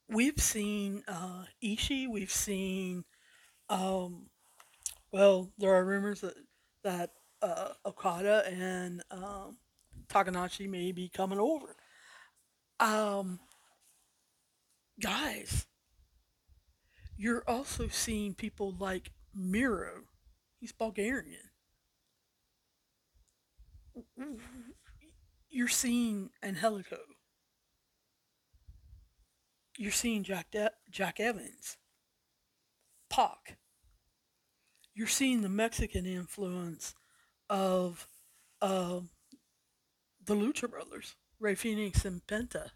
we've 0.09 0.41
seen 0.41 1.03
uh, 1.07 1.45
Ishii, 1.63 2.09
we've 2.09 2.31
seen, 2.31 3.05
um, 3.69 4.27
well, 5.11 5.51
there 5.57 5.73
are 5.73 5.85
rumors 5.85 6.21
that, 6.21 6.35
that 6.83 7.11
uh, 7.41 7.69
Okada 7.85 8.43
and 8.47 9.03
um, 9.11 9.57
Tanahashi 10.09 10.69
may 10.69 10.91
be 10.91 11.09
coming 11.09 11.39
over. 11.39 11.75
Um, 12.79 13.39
guys, 15.01 15.65
you're 17.17 17.43
also 17.47 17.87
seeing 17.87 18.33
people 18.33 18.75
like 18.77 19.11
Miro. 19.33 20.03
He's 20.59 20.71
Bulgarian. 20.71 21.46
You're 25.49 25.67
seeing 25.67 26.29
Angelico. 26.43 26.97
You're 29.77 29.91
seeing 29.91 30.23
Jack 30.23 30.51
De- 30.51 30.71
Jack 30.89 31.19
Evans. 31.19 31.77
Pac. 33.09 33.57
You're 34.93 35.07
seeing 35.07 35.41
the 35.41 35.49
Mexican 35.49 36.05
influence 36.05 36.95
of 37.49 38.07
uh, 38.61 39.01
the 40.25 40.35
Lucha 40.35 40.69
Brothers, 40.69 41.15
Rey 41.39 41.55
Fenix 41.55 42.03
and 42.03 42.25
Penta 42.27 42.71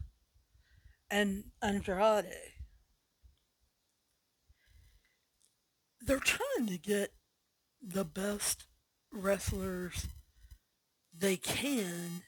and 1.09 1.45
Andrade. 1.61 2.25
They're 5.99 6.19
trying 6.19 6.67
to 6.67 6.77
get 6.77 7.11
the 7.81 8.05
best 8.05 8.65
wrestlers 9.11 10.07
they 11.21 11.37
can 11.37 12.23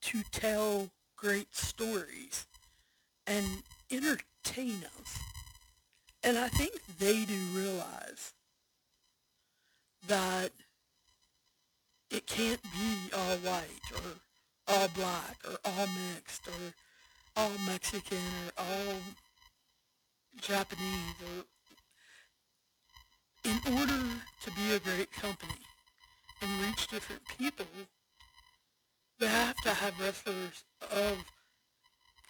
to 0.00 0.22
tell 0.30 0.88
great 1.16 1.54
stories 1.54 2.46
and 3.26 3.44
entertain 3.90 4.84
us. 5.00 5.18
And 6.22 6.38
I 6.38 6.48
think 6.48 6.80
they 6.98 7.24
do 7.24 7.38
realize 7.52 8.32
that 10.06 10.52
it 12.08 12.26
can't 12.26 12.62
be 12.62 13.12
all 13.12 13.36
white 13.38 13.90
or 13.92 14.72
all 14.72 14.88
black 14.94 15.36
or 15.44 15.58
all 15.64 15.86
mixed 16.14 16.46
or 16.46 16.72
all 17.36 17.50
Mexican 17.66 18.18
or 18.56 18.64
all 18.64 18.94
Japanese 20.40 21.16
or 21.22 21.44
in 23.50 23.78
order 23.78 24.02
to 24.44 24.50
be 24.52 24.74
a 24.74 24.78
great 24.78 25.10
company 25.12 25.54
and 26.42 26.62
reach 26.62 26.88
different 26.88 27.22
people, 27.38 27.66
they 29.18 29.26
have 29.26 29.56
to 29.62 29.70
have 29.70 29.98
wrestlers 30.00 30.64
of 30.90 31.18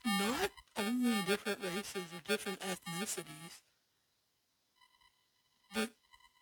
not 0.06 0.50
only 0.76 1.22
different 1.26 1.58
races 1.62 2.04
or 2.12 2.20
different 2.28 2.60
ethnicities, 2.60 3.62
but 5.74 5.88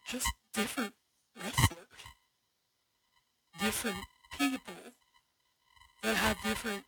just 0.08 0.26
different 0.52 0.92
wrestlers, 1.40 1.78
different 3.60 4.04
people 4.38 4.74
that 6.02 6.16
have 6.16 6.36
different 6.42 6.84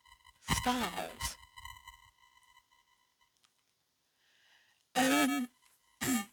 styles. 0.60 1.36
And 4.96 5.48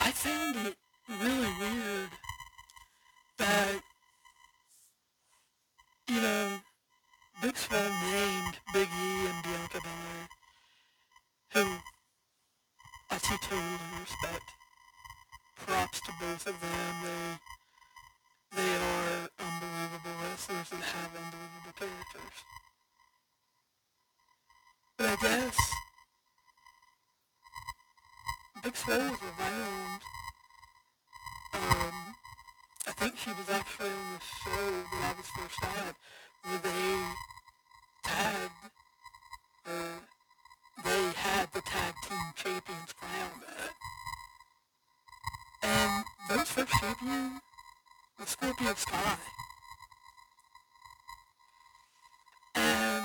I 0.00 0.10
found 0.10 0.56
it 0.56 0.76
really 1.08 1.52
weird 1.58 2.10
that, 3.38 3.80
you 6.08 6.20
know, 6.20 6.60
Big 7.42 7.56
Swole 7.56 7.80
named 7.80 8.58
Big 8.72 8.88
E 8.88 9.26
and 9.26 9.42
Bianca 9.42 9.80
Belair, 9.82 10.28
who 11.52 11.64
I 13.10 13.18
see 13.18 13.36
totally 13.42 14.00
respect. 14.00 14.48
Props 15.66 16.00
to 16.00 16.12
both 16.20 16.46
of 16.46 16.60
them. 16.60 16.94
They, 17.02 18.62
they 18.62 18.76
are 18.76 19.28
unbelievable 19.38 20.16
wrestlers 20.22 20.72
and 20.72 20.82
have 20.82 21.10
unbelievable 21.16 21.74
characters. 21.78 22.36
But 24.96 25.06
I 25.06 25.16
guess 25.16 25.56
Big 28.62 28.74
was 28.74 29.18
around. 29.38 30.00
Um, 31.54 32.14
I 32.86 32.92
think 32.92 33.16
she 33.16 33.30
was 33.30 33.48
actually 33.48 33.88
on 33.88 34.12
the 34.12 34.20
show 34.20 34.50
when 34.92 35.02
I 35.02 35.14
was 35.16 35.26
first 35.34 35.64
at, 35.64 35.96
where 36.42 36.58
they 36.58 37.04
tagged, 38.04 38.52
uh, 39.66 40.00
they 40.84 41.12
had 41.16 41.48
the 41.54 41.62
tag 41.62 41.94
team 42.06 42.26
champions 42.36 42.92
crowned 42.92 43.42
at. 43.48 43.72
And 45.62 46.04
those 46.28 46.50
first 46.50 46.72
champion 46.78 47.40
was 48.18 48.28
Scorpio 48.28 48.74
Sky. 48.74 49.16
And 52.54 53.04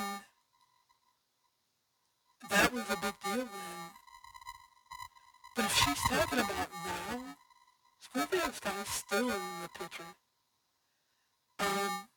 that 2.51 2.73
was 2.73 2.84
a 2.89 2.97
big 2.97 3.13
deal 3.23 3.47
then. 3.47 3.91
But 5.55 5.65
if 5.65 5.73
she's 5.73 6.01
talking 6.09 6.39
about 6.39 6.69
now, 6.86 7.36
Scorpio 8.01 8.51
Sky's 8.53 8.87
still 8.87 9.29
in 9.29 9.43
the 9.61 9.69
picture. 9.77 10.03
Um, 11.59 12.07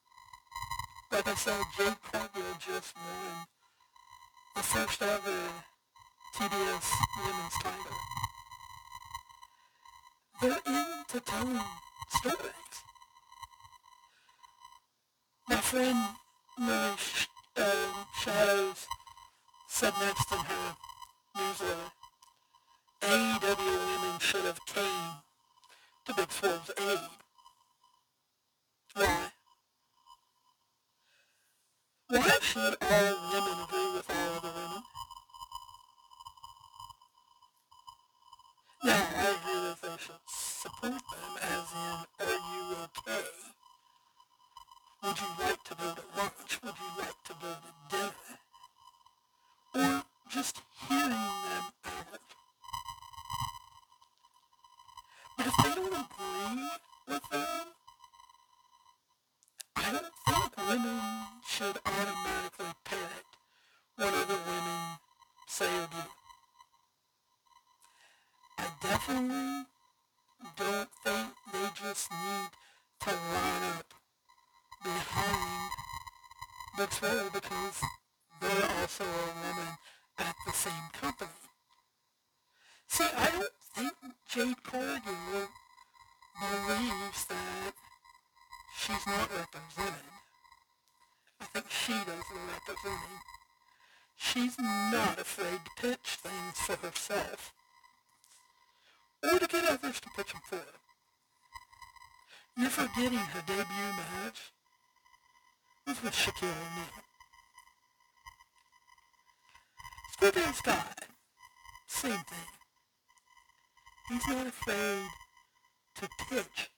like 1.10 1.26
I 1.26 1.34
said, 1.34 1.60
Jade 1.76 1.96
Cargill 2.10 2.54
just 2.60 2.94
won 2.94 3.44
the 4.54 4.62
first 4.62 5.02
ever 5.02 5.38
TBS 6.36 6.88
women's 7.18 7.56
title. 7.62 7.98
They're 10.40 10.60
into 10.66 11.20
telling 11.26 11.60
stories. 12.10 12.74
My 15.48 15.56
friend 15.56 15.98
Marie 16.58 17.26
uh, 17.56 18.04
Shadows 18.20 18.86
said 19.68 19.92
next 20.00 20.30
in 20.30 20.38
her 20.38 20.76
newsletter, 21.36 21.90
AEW 23.02 23.56
women 23.58 24.20
should 24.20 24.44
have 24.44 24.64
came 24.66 25.22
to 26.05 26.14
Big 26.14 26.32
Swole's 26.32 26.70
aid. 26.78 26.98
Why? 28.94 29.30
Why 32.09 32.38
should 32.40 32.76
all 32.80 33.30
women 33.32 33.64
agree 33.64 33.92
with 33.94 34.11
all 34.11 34.36
other 34.36 34.53
women? 34.57 34.82
Now, 38.84 39.07
I 39.16 39.38
agree 39.38 39.61
that 39.62 39.78
they 39.80 39.96
should 39.98 40.24
support 40.28 40.92
them, 40.92 41.34
as 41.40 41.72
in, 41.72 42.26
are 42.26 42.40
you 42.50 42.76
okay? 42.82 43.26
Would 45.05 45.20
you 45.20 45.26
like 45.38 45.62
to 45.64 45.74
go 45.74 45.94
to 45.94 46.03
lunch? 46.18 46.61
Would 46.64 46.74
you 46.78 46.90
like 46.98 47.22
to 47.24 47.34
go 47.40 47.55
to 47.64 47.96
dinner? 47.96 48.12
Or 49.74 50.05
just 50.30 50.62
hearing 50.88 51.11
them 51.11 51.64
out. 51.84 52.31
If 55.72 55.78
don't 55.78 55.88
agree 55.88 56.68
with 57.08 57.22
them, 57.30 57.66
I 59.74 59.90
don't 59.90 60.12
think 60.26 60.68
women 60.68 61.00
should 61.48 61.78
automatically 61.86 62.66
parrot 62.84 63.26
what 63.96 64.12
other 64.12 64.40
women 64.46 64.98
say 65.46 65.74
or 65.78 65.86
do. 65.86 66.02
I 68.58 68.66
definitely 68.82 69.41
Shaquille 110.20 110.52
O'Neal. 110.66 110.84
Same 111.86 112.12
thing. 112.12 112.48
He's 114.08 114.26
not 114.28 114.46
afraid 114.46 115.04
to 115.96 116.08
pitch 116.28 116.70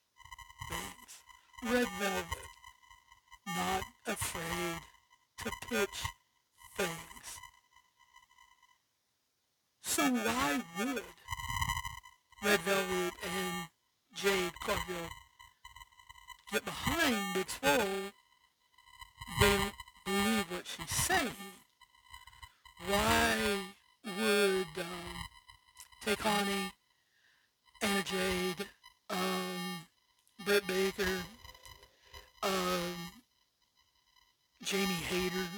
things. 0.68 1.72
Red 1.72 1.88
Velvet, 1.98 2.46
not 3.46 3.82
afraid 4.06 4.80
to 5.38 5.50
pitch 5.68 6.02
things. 6.76 7.26
So 9.82 10.02
why 10.02 10.62
would 10.78 11.02
Red 12.44 12.60
Velvet 12.60 13.14
and 13.22 13.68
Jade 14.14 14.52
Cargill 14.60 15.08
get 16.52 16.64
behind 16.64 17.34
Big 17.34 17.48
Swole? 17.48 18.12
They 19.40 19.58
what 20.50 20.66
she's 20.66 20.90
saying. 20.90 21.30
Why 22.86 23.34
would 24.04 24.66
um, 24.78 25.14
Tay 26.04 26.16
Anna 27.82 28.02
Jade, 28.02 28.66
um, 29.10 29.86
Britt 30.44 30.66
Baker, 30.66 31.16
um, 32.42 32.94
Jamie 34.62 35.04
Hayter, 35.10 35.48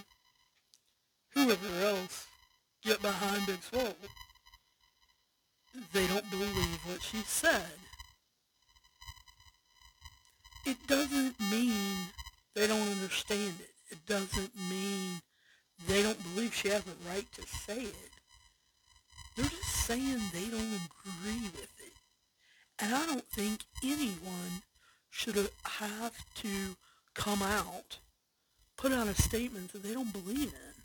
whoever 1.35 1.87
else 1.87 2.27
get 2.85 3.01
behind 3.03 3.47
Big 3.47 3.63
Swole? 3.63 3.97
They 5.93 6.07
don't 6.07 6.31
believe 6.31 6.81
what 6.87 7.03
she 7.03 7.19
said. 7.19 7.79
It 10.65 10.79
doesn't 10.87 11.39
mean 11.51 12.09
they 12.55 12.67
don't 12.67 12.89
understand 12.89 13.55
it. 13.61 13.76
It 13.91 14.05
doesn't 14.07 14.53
mean 14.71 15.21
they 15.87 16.03
don't 16.03 16.23
believe 16.35 16.55
she 16.55 16.69
has 16.69 16.83
a 16.87 17.09
right 17.09 17.27
to 17.33 17.43
say 17.43 17.83
it. 17.83 18.11
They're 19.37 19.45
just 19.45 19.87
saying 19.87 20.21
they 20.33 20.49
don't 20.49 20.81
agree 20.91 21.43
with 21.43 21.73
it. 21.79 21.93
And 22.79 22.95
I 22.95 23.07
don't 23.07 23.27
think 23.29 23.65
anyone 23.85 24.63
should 25.11 25.37
have 25.65 26.15
to 26.37 26.77
come 27.15 27.43
out, 27.43 27.99
put 28.77 28.93
out 28.93 29.09
a 29.09 29.15
statement 29.15 29.73
that 29.73 29.83
they 29.83 29.95
don't 29.95 30.13
believe 30.13 30.53
in. 30.53 30.77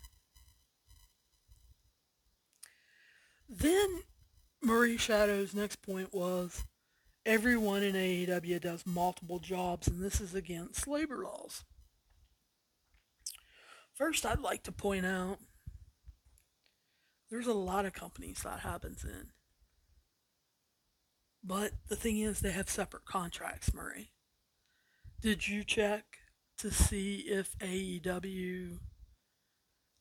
Then 3.48 4.02
Marie 4.62 4.96
Shadow's 4.96 5.54
next 5.54 5.82
point 5.82 6.14
was 6.14 6.64
everyone 7.26 7.82
in 7.82 7.94
AEW 7.94 8.60
does 8.60 8.86
multiple 8.86 9.38
jobs 9.38 9.88
and 9.88 10.02
this 10.02 10.20
is 10.20 10.34
against 10.34 10.88
labor 10.88 11.18
laws. 11.18 11.64
First, 14.02 14.26
I'd 14.26 14.40
like 14.40 14.64
to 14.64 14.72
point 14.72 15.06
out 15.06 15.38
there's 17.30 17.46
a 17.46 17.52
lot 17.52 17.86
of 17.86 17.92
companies 17.92 18.40
that 18.42 18.58
happens 18.58 19.04
in. 19.04 19.28
But 21.44 21.74
the 21.88 21.94
thing 21.94 22.18
is, 22.18 22.40
they 22.40 22.50
have 22.50 22.68
separate 22.68 23.04
contracts, 23.04 23.72
Murray. 23.72 24.10
Did 25.20 25.46
you 25.46 25.62
check 25.62 26.18
to 26.58 26.72
see 26.72 27.26
if 27.28 27.56
AEW 27.60 28.78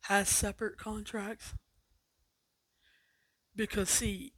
has 0.05 0.27
separate 0.27 0.79
contracts? 0.79 1.53
Because, 3.55 3.91
see, 3.91 4.33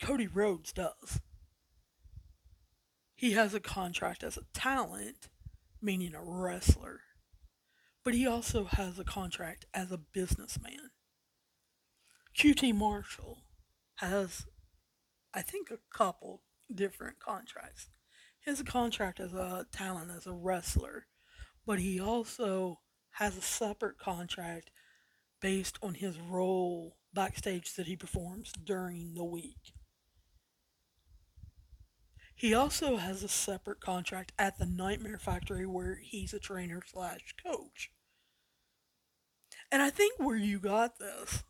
Cody 0.00 0.26
Rhodes 0.26 0.72
does. 0.72 1.20
He 3.14 3.32
has 3.32 3.52
a 3.52 3.60
contract 3.60 4.24
as 4.24 4.38
a 4.38 4.46
talent, 4.54 5.28
meaning 5.82 6.14
a 6.14 6.24
wrestler 6.24 7.00
but 8.04 8.14
he 8.14 8.26
also 8.26 8.64
has 8.64 8.98
a 8.98 9.04
contract 9.04 9.66
as 9.72 9.92
a 9.92 9.98
businessman. 9.98 10.90
QT 12.36 12.74
Marshall 12.74 13.38
has, 13.96 14.46
I 15.34 15.42
think, 15.42 15.70
a 15.70 15.78
couple 15.96 16.42
different 16.72 17.18
contracts. 17.18 17.88
He 18.40 18.50
has 18.50 18.60
a 18.60 18.64
contract 18.64 19.20
as 19.20 19.32
a 19.32 19.66
talent, 19.70 20.10
as 20.10 20.26
a 20.26 20.32
wrestler, 20.32 21.06
but 21.66 21.78
he 21.78 22.00
also 22.00 22.80
has 23.16 23.36
a 23.36 23.42
separate 23.42 23.98
contract 23.98 24.70
based 25.40 25.78
on 25.82 25.94
his 25.94 26.18
role 26.18 26.96
backstage 27.12 27.74
that 27.74 27.86
he 27.86 27.96
performs 27.96 28.52
during 28.64 29.14
the 29.14 29.24
week. 29.24 29.72
He 32.34 32.54
also 32.54 32.96
has 32.96 33.22
a 33.22 33.28
separate 33.28 33.80
contract 33.80 34.32
at 34.38 34.58
the 34.58 34.66
Nightmare 34.66 35.18
Factory 35.18 35.66
where 35.66 36.00
he's 36.02 36.34
a 36.34 36.38
trainer 36.40 36.82
slash 36.84 37.34
coach. 37.44 37.92
And 39.70 39.80
I 39.80 39.90
think 39.90 40.18
where 40.18 40.36
you 40.36 40.58
got 40.58 40.98
this 40.98 41.44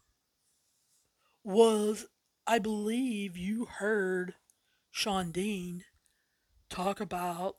was, 1.42 2.06
I 2.46 2.58
believe 2.58 3.36
you 3.36 3.64
heard 3.64 4.34
Shawn 4.90 5.32
Dean 5.32 5.84
talk 6.68 7.00
about 7.00 7.56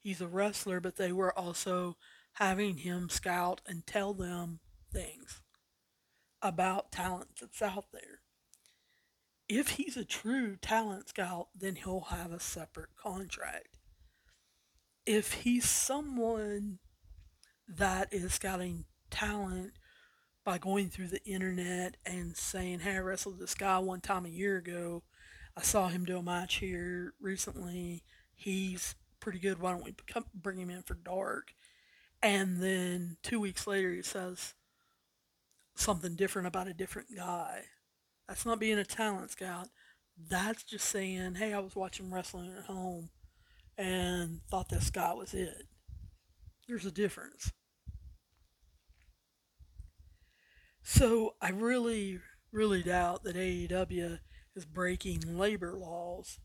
he's 0.00 0.20
a 0.20 0.26
wrestler, 0.26 0.80
but 0.80 0.96
they 0.96 1.12
were 1.12 1.36
also 1.38 1.96
having 2.34 2.78
him 2.78 3.08
scout 3.08 3.60
and 3.66 3.86
tell 3.86 4.14
them 4.14 4.60
things 4.92 5.40
about 6.40 6.90
talent 6.90 7.28
that's 7.40 7.62
out 7.62 7.86
there 7.92 8.21
if 9.58 9.70
he's 9.70 9.96
a 9.96 10.04
true 10.04 10.56
talent 10.56 11.10
scout, 11.10 11.48
then 11.54 11.76
he'll 11.76 12.06
have 12.10 12.32
a 12.32 12.40
separate 12.40 12.96
contract. 12.96 13.78
If 15.04 15.32
he's 15.32 15.68
someone 15.68 16.78
that 17.68 18.12
is 18.12 18.34
scouting 18.34 18.84
talent 19.10 19.72
by 20.44 20.58
going 20.58 20.88
through 20.88 21.08
the 21.08 21.24
internet 21.24 21.96
and 22.04 22.36
saying, 22.36 22.80
hey, 22.80 22.96
I 22.96 23.00
wrestled 23.00 23.38
this 23.38 23.54
guy 23.54 23.78
one 23.78 24.00
time 24.00 24.24
a 24.24 24.30
year 24.30 24.56
ago. 24.56 25.02
I 25.56 25.62
saw 25.62 25.88
him 25.88 26.04
do 26.04 26.18
a 26.18 26.22
match 26.22 26.56
here 26.56 27.14
recently. 27.20 28.02
He's 28.34 28.94
pretty 29.20 29.38
good. 29.38 29.60
Why 29.60 29.72
don't 29.72 29.84
we 29.84 29.94
bring 30.34 30.58
him 30.58 30.70
in 30.70 30.82
for 30.82 30.94
dark? 30.94 31.52
And 32.22 32.62
then 32.62 33.18
two 33.22 33.38
weeks 33.38 33.66
later, 33.66 33.92
he 33.92 34.02
says 34.02 34.54
something 35.74 36.14
different 36.14 36.48
about 36.48 36.68
a 36.68 36.74
different 36.74 37.08
guy. 37.14 37.64
That's 38.28 38.46
not 38.46 38.60
being 38.60 38.78
a 38.78 38.84
talent 38.84 39.30
scout. 39.30 39.68
That's 40.16 40.62
just 40.62 40.88
saying, 40.88 41.36
hey, 41.36 41.52
I 41.52 41.58
was 41.58 41.74
watching 41.74 42.10
wrestling 42.10 42.54
at 42.56 42.64
home 42.64 43.10
and 43.76 44.40
thought 44.50 44.68
this 44.68 44.90
guy 44.90 45.12
was 45.14 45.34
it. 45.34 45.66
There's 46.68 46.86
a 46.86 46.90
difference. 46.90 47.52
So 50.82 51.34
I 51.40 51.50
really, 51.50 52.20
really 52.52 52.82
doubt 52.82 53.22
that 53.24 53.36
AEW 53.36 54.18
is 54.54 54.64
breaking 54.64 55.38
labor 55.38 55.72
laws 55.72 56.38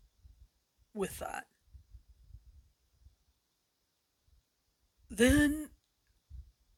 with 0.94 1.20
that. 1.20 1.46
Then 5.10 5.70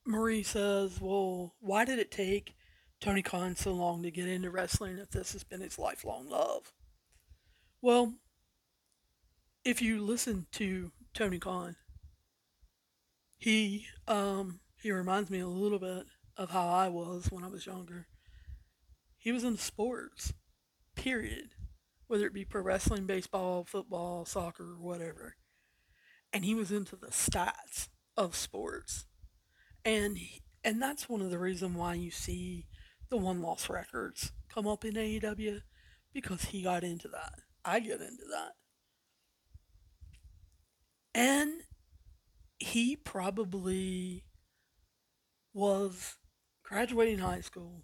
Marie 0.06 0.44
says, 0.44 1.00
Well, 1.02 1.56
why 1.60 1.86
did 1.86 2.00
it 2.00 2.12
take 2.12 2.56
Tony 3.00 3.22
Khan 3.22 3.56
so 3.56 3.72
long 3.72 4.04
to 4.04 4.12
get 4.12 4.28
into 4.28 4.52
wrestling 4.52 4.98
if 4.98 5.10
this 5.12 5.34
has 5.34 5.44
been 5.44 5.62
his 5.62 5.80
lifelong 5.80 6.30
love? 6.30 6.74
Well, 7.82 8.16
if 9.64 9.82
you 9.82 10.02
listen 10.02 10.48
to 10.54 10.92
Tony 11.14 11.40
Khan, 11.40 11.76
he 13.38 13.86
um 14.08 14.60
he 14.82 14.92
reminds 14.92 15.30
me 15.30 15.40
a 15.40 15.48
little 15.48 15.80
bit 15.80 16.06
of 16.36 16.52
how 16.52 16.68
I 16.68 16.88
was 16.90 17.32
when 17.32 17.44
I 17.44 17.48
was 17.48 17.66
younger. 17.66 18.08
He 19.18 19.32
was 19.32 19.44
into 19.44 19.62
sports, 19.62 20.34
period. 20.96 21.50
Whether 22.08 22.26
it 22.26 22.34
be 22.34 22.46
pro 22.46 22.62
wrestling, 22.62 23.06
baseball, 23.06 23.66
football, 23.66 24.26
soccer, 24.26 24.76
whatever. 24.80 25.36
And 26.34 26.44
he 26.44 26.56
was 26.56 26.72
into 26.72 26.96
the 26.96 27.08
stats 27.08 27.90
of 28.18 28.36
sports. 28.36 29.06
And 29.86 30.18
he, 30.18 30.42
and 30.64 30.82
that's 30.82 31.08
one 31.08 31.22
of 31.22 31.30
the 31.30 31.38
reasons 31.38 31.78
why 31.78 31.94
you 31.94 32.10
see 32.10 32.66
the 33.10 33.18
one 33.18 33.42
loss 33.42 33.70
records 33.70 34.32
come 34.54 34.68
up 34.68 34.86
in 34.86 34.94
AEW 34.94 35.62
because 36.14 36.46
he 36.46 36.62
got 36.62 36.84
into 36.84 37.08
that. 37.10 37.34
I 37.66 37.80
get 37.80 38.02
into 38.02 38.26
that. 38.32 38.54
And 41.14 41.62
he 42.58 42.96
probably 42.96 44.26
was 45.54 46.18
graduating 46.64 47.20
high 47.20 47.42
school, 47.42 47.84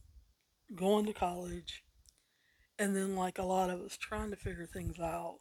going 0.75 1.05
to 1.05 1.13
college, 1.13 1.83
and 2.77 2.95
then, 2.95 3.15
like 3.15 3.39
a 3.39 3.43
lot 3.43 3.69
of 3.69 3.81
us, 3.81 3.97
trying 3.97 4.29
to 4.31 4.35
figure 4.35 4.65
things 4.65 4.99
out. 4.99 5.39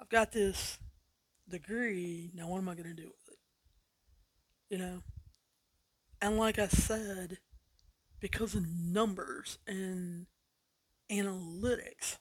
I've 0.00 0.08
got 0.08 0.32
this 0.32 0.78
degree, 1.48 2.30
now 2.34 2.48
what 2.48 2.58
am 2.58 2.68
I 2.68 2.74
going 2.74 2.88
to 2.88 2.94
do 2.94 3.08
with 3.08 3.28
it? 3.28 3.38
You 4.70 4.78
know? 4.78 5.02
And 6.22 6.38
like 6.38 6.58
I 6.58 6.68
said, 6.68 7.38
because 8.20 8.54
of 8.54 8.66
numbers 8.68 9.58
and 9.66 10.26
analytics 11.10 12.18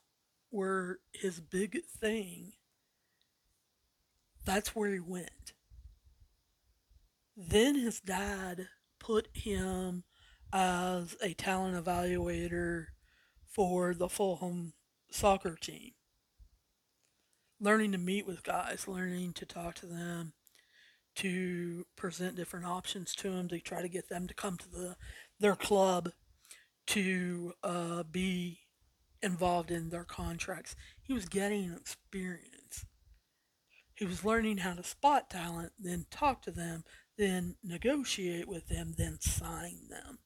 were 0.52 1.00
his 1.14 1.40
big 1.40 1.84
thing, 1.86 2.54
that's 4.46 4.76
where 4.76 4.92
he 4.92 5.00
went. 5.00 5.54
Then 7.36 7.76
his 7.76 8.00
dad 8.00 8.68
put 9.00 9.28
him 9.34 10.04
as 10.52 11.16
a 11.22 11.34
talent 11.34 11.84
evaluator 11.84 12.88
for 13.46 13.94
the 13.94 14.10
Fulham 14.10 14.74
soccer 15.12 15.56
team. 15.56 15.92
Learning 17.62 17.92
to 17.92 17.98
meet 17.98 18.26
with 18.26 18.44
guys, 18.44 18.88
learning 18.88 19.34
to 19.34 19.46
talk 19.46 19.76
to 19.76 19.86
them, 19.86 20.34
to 21.16 21.86
present 21.96 22.36
different 22.36 22.66
options 22.66 23.14
to 23.16 23.30
them, 23.30 23.50
to 23.50 23.60
try 23.60 23.82
to 23.82 23.90
get 23.90 24.10
them 24.10 24.28
to 24.28 24.34
come 24.34 24.58
to 24.58 24.70
the 24.70 24.96
their 25.40 25.56
club 25.56 26.12
to 26.88 27.54
uh, 27.64 28.04
be 28.04 28.60
involved 29.22 29.72
in 29.72 29.90
their 29.90 30.04
contracts. 30.04 30.76
He 31.02 31.14
was 31.14 31.26
getting 31.26 31.74
experience. 31.74 32.86
He 33.96 34.06
was 34.06 34.24
learning 34.24 34.58
how 34.60 34.74
to 34.74 34.84
spot 34.84 35.30
talent, 35.30 35.74
then 35.78 36.06
talk 36.10 36.42
to 36.44 36.52
them, 36.52 36.84
then 37.18 37.56
negotiate 37.64 38.48
with 38.48 38.68
them, 38.68 38.96
then 38.98 39.20
sign 39.20 39.90
them. 39.90 40.20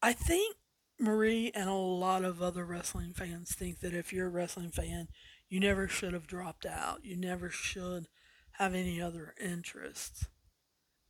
I 0.00 0.12
think 0.12 0.56
Marie 0.98 1.52
and 1.54 1.68
a 1.68 1.74
lot 1.74 2.24
of 2.24 2.40
other 2.40 2.64
wrestling 2.64 3.12
fans 3.12 3.54
think 3.54 3.80
that 3.80 3.94
if 3.94 4.12
you're 4.12 4.28
a 4.28 4.30
wrestling 4.30 4.70
fan, 4.70 5.08
you 5.48 5.60
never 5.60 5.86
should 5.86 6.12
have 6.12 6.26
dropped 6.26 6.64
out. 6.64 7.04
You 7.04 7.16
never 7.16 7.50
should 7.50 8.06
have 8.52 8.74
any 8.74 9.00
other 9.00 9.34
interests. 9.40 10.26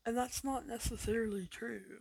And 0.09 0.17
that's 0.17 0.43
not 0.43 0.67
necessarily 0.67 1.47
true. 1.47 2.01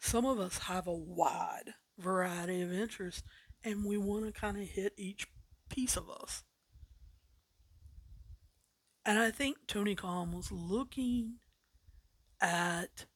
Some 0.00 0.26
of 0.26 0.40
us 0.40 0.58
have 0.58 0.88
a 0.88 0.92
wide 0.92 1.74
variety 1.96 2.62
of 2.62 2.72
interests 2.72 3.22
and 3.62 3.84
we 3.84 3.96
want 3.96 4.26
to 4.26 4.32
kind 4.32 4.56
of 4.56 4.64
hit 4.64 4.94
each 4.96 5.28
piece 5.68 5.96
of 5.96 6.10
us. 6.10 6.42
And 9.06 9.20
I 9.20 9.30
think 9.30 9.58
Tony 9.68 9.94
Khan 9.94 10.32
was 10.32 10.50
looking 10.50 11.36
at 12.40 13.06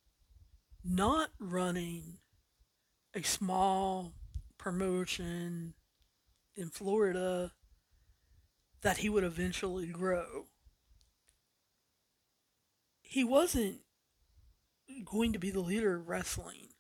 not 0.85 1.31
running 1.41 2.19
a 3.13 3.25
small 3.25 4.13
promotion 4.57 5.75
in 6.55 6.71
Florida 6.71 7.51
that 8.83 8.99
he 8.99 9.09
would 9.09 9.25
eventually 9.25 9.89
grow. 9.89 10.47
He 13.15 13.23
wasn't 13.23 13.79
going 15.05 15.33
to 15.35 15.39
be 15.39 15.53
the 15.53 15.61
leader 15.61 15.95
of 15.95 16.09
wrestling 16.09 16.71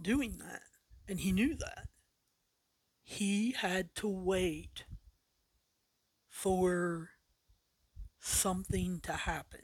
doing 0.00 0.38
that, 0.38 0.62
and 1.08 1.18
he 1.18 1.32
knew 1.32 1.56
that. 1.56 1.88
He 3.02 3.56
had 3.58 3.92
to 3.96 4.06
wait 4.06 4.84
for 6.28 7.10
something 8.20 9.00
to 9.00 9.12
happen. 9.14 9.62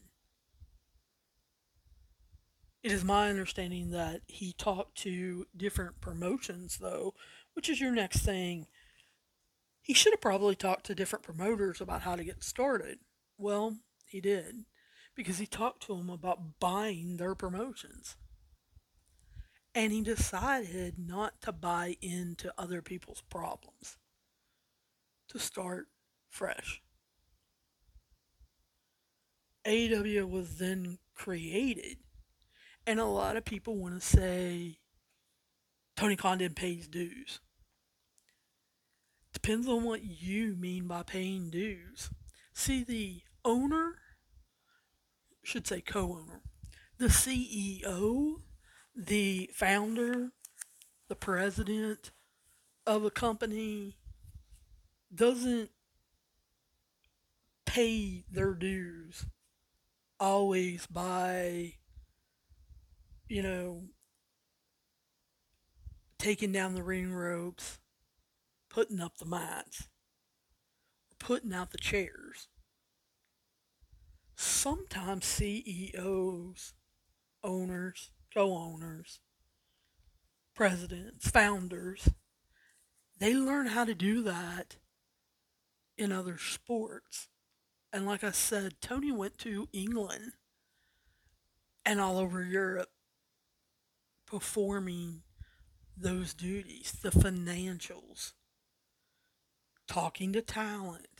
It 2.82 2.90
is 2.90 3.04
my 3.04 3.30
understanding 3.30 3.90
that 3.90 4.22
he 4.26 4.52
talked 4.52 4.98
to 5.02 5.46
different 5.56 6.00
promotions, 6.00 6.78
though, 6.78 7.14
which 7.52 7.68
is 7.68 7.80
your 7.80 7.92
next 7.92 8.24
thing. 8.24 8.66
He 9.80 9.94
should 9.94 10.12
have 10.12 10.20
probably 10.20 10.56
talked 10.56 10.86
to 10.86 10.94
different 10.96 11.24
promoters 11.24 11.80
about 11.80 12.02
how 12.02 12.16
to 12.16 12.24
get 12.24 12.42
started. 12.42 12.98
Well, 13.36 13.76
he 14.04 14.20
did, 14.20 14.64
because 15.18 15.38
he 15.38 15.46
talked 15.46 15.82
to 15.82 15.96
them 15.96 16.08
about 16.08 16.60
buying 16.60 17.16
their 17.16 17.34
promotions. 17.34 18.14
And 19.74 19.92
he 19.92 20.00
decided 20.00 20.94
not 20.96 21.40
to 21.40 21.50
buy 21.50 21.96
into 22.00 22.52
other 22.56 22.82
people's 22.82 23.24
problems, 23.28 23.96
to 25.30 25.40
start 25.40 25.88
fresh. 26.28 26.80
AEW 29.66 30.30
was 30.30 30.58
then 30.58 30.98
created, 31.16 31.96
and 32.86 33.00
a 33.00 33.04
lot 33.04 33.36
of 33.36 33.44
people 33.44 33.76
want 33.76 34.00
to 34.00 34.00
say 34.00 34.78
Tony 35.96 36.14
Khan 36.14 36.38
didn't 36.38 36.54
pay 36.54 36.76
his 36.76 36.86
dues. 36.86 37.40
Depends 39.32 39.66
on 39.66 39.82
what 39.82 40.04
you 40.04 40.54
mean 40.54 40.86
by 40.86 41.02
paying 41.02 41.50
dues. 41.50 42.10
See, 42.52 42.84
the 42.84 43.22
owner, 43.44 43.96
should 45.48 45.66
say 45.66 45.80
co 45.80 46.02
owner, 46.12 46.42
the 46.98 47.06
CEO, 47.06 48.42
the 48.94 49.48
founder, 49.54 50.32
the 51.08 51.14
president 51.14 52.10
of 52.86 53.02
a 53.02 53.10
company 53.10 53.96
doesn't 55.14 55.70
pay 57.64 58.24
their 58.30 58.52
dues 58.52 59.24
always 60.20 60.86
by, 60.86 61.72
you 63.26 63.42
know, 63.42 63.84
taking 66.18 66.52
down 66.52 66.74
the 66.74 66.82
ring 66.82 67.10
ropes, 67.10 67.78
putting 68.68 69.00
up 69.00 69.16
the 69.16 69.24
mats, 69.24 69.88
putting 71.18 71.54
out 71.54 71.70
the 71.70 71.78
chairs. 71.78 72.48
Sometimes 74.40 75.26
CEOs, 75.26 76.72
owners, 77.42 78.12
co 78.32 78.54
owners, 78.54 79.18
presidents, 80.54 81.28
founders, 81.28 82.10
they 83.18 83.34
learn 83.34 83.66
how 83.66 83.84
to 83.84 83.96
do 83.96 84.22
that 84.22 84.76
in 85.96 86.12
other 86.12 86.38
sports. 86.38 87.26
And 87.92 88.06
like 88.06 88.22
I 88.22 88.30
said, 88.30 88.80
Tony 88.80 89.10
went 89.10 89.38
to 89.38 89.68
England 89.72 90.34
and 91.84 92.00
all 92.00 92.16
over 92.16 92.40
Europe 92.40 92.90
performing 94.24 95.22
those 95.96 96.32
duties, 96.32 96.96
the 97.02 97.10
financials, 97.10 98.34
talking 99.88 100.32
to 100.34 100.42
talent, 100.42 101.17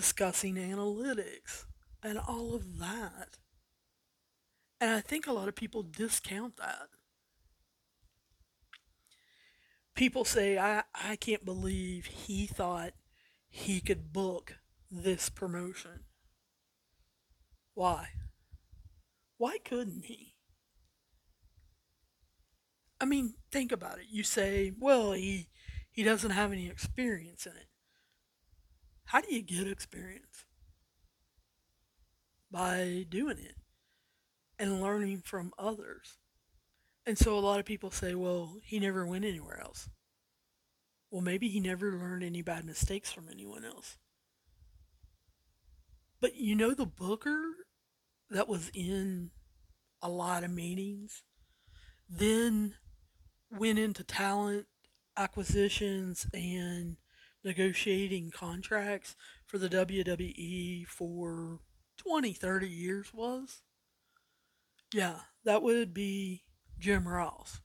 discussing 0.00 0.54
analytics, 0.54 1.66
and 2.02 2.18
all 2.18 2.54
of 2.54 2.78
that. 2.78 3.36
And 4.80 4.90
I 4.92 5.00
think 5.00 5.26
a 5.26 5.32
lot 5.32 5.46
of 5.46 5.54
people 5.54 5.82
discount 5.82 6.56
that. 6.56 6.88
People 9.94 10.24
say, 10.24 10.56
I, 10.56 10.84
I 10.94 11.16
can't 11.16 11.44
believe 11.44 12.06
he 12.06 12.46
thought 12.46 12.94
he 13.50 13.82
could 13.82 14.10
book 14.10 14.54
this 14.90 15.28
promotion. 15.28 16.04
Why? 17.74 18.08
Why 19.36 19.58
couldn't 19.62 20.06
he? 20.06 20.36
I 22.98 23.04
mean, 23.04 23.34
think 23.52 23.70
about 23.70 23.98
it. 23.98 24.06
You 24.10 24.22
say, 24.22 24.72
well, 24.78 25.12
he 25.12 25.48
he 25.90 26.02
doesn't 26.02 26.30
have 26.30 26.52
any 26.52 26.68
experience 26.68 27.44
in 27.44 27.52
it. 27.52 27.69
How 29.10 29.20
do 29.20 29.34
you 29.34 29.42
get 29.42 29.66
experience? 29.66 30.44
By 32.48 33.06
doing 33.08 33.38
it 33.38 33.56
and 34.56 34.80
learning 34.80 35.22
from 35.24 35.52
others. 35.58 36.18
And 37.04 37.18
so 37.18 37.36
a 37.36 37.40
lot 37.40 37.58
of 37.58 37.66
people 37.66 37.90
say, 37.90 38.14
well, 38.14 38.58
he 38.62 38.78
never 38.78 39.04
went 39.04 39.24
anywhere 39.24 39.60
else. 39.60 39.88
Well, 41.10 41.22
maybe 41.22 41.48
he 41.48 41.58
never 41.58 41.90
learned 41.90 42.22
any 42.22 42.40
bad 42.40 42.64
mistakes 42.64 43.10
from 43.10 43.26
anyone 43.28 43.64
else. 43.64 43.98
But 46.20 46.36
you 46.36 46.54
know, 46.54 46.72
the 46.72 46.86
booker 46.86 47.42
that 48.30 48.46
was 48.46 48.70
in 48.72 49.32
a 50.00 50.08
lot 50.08 50.44
of 50.44 50.52
meetings 50.52 51.24
then 52.08 52.74
went 53.50 53.80
into 53.80 54.04
talent 54.04 54.66
acquisitions 55.16 56.28
and 56.32 56.96
negotiating 57.44 58.30
contracts 58.30 59.16
for 59.46 59.58
the 59.58 59.68
WWE 59.68 60.86
for 60.86 61.60
20, 61.96 62.32
30 62.32 62.68
years 62.68 63.12
was? 63.14 63.62
Yeah, 64.92 65.20
that 65.44 65.62
would 65.62 65.94
be 65.94 66.42
Jim 66.78 67.06
Ross. 67.06 67.60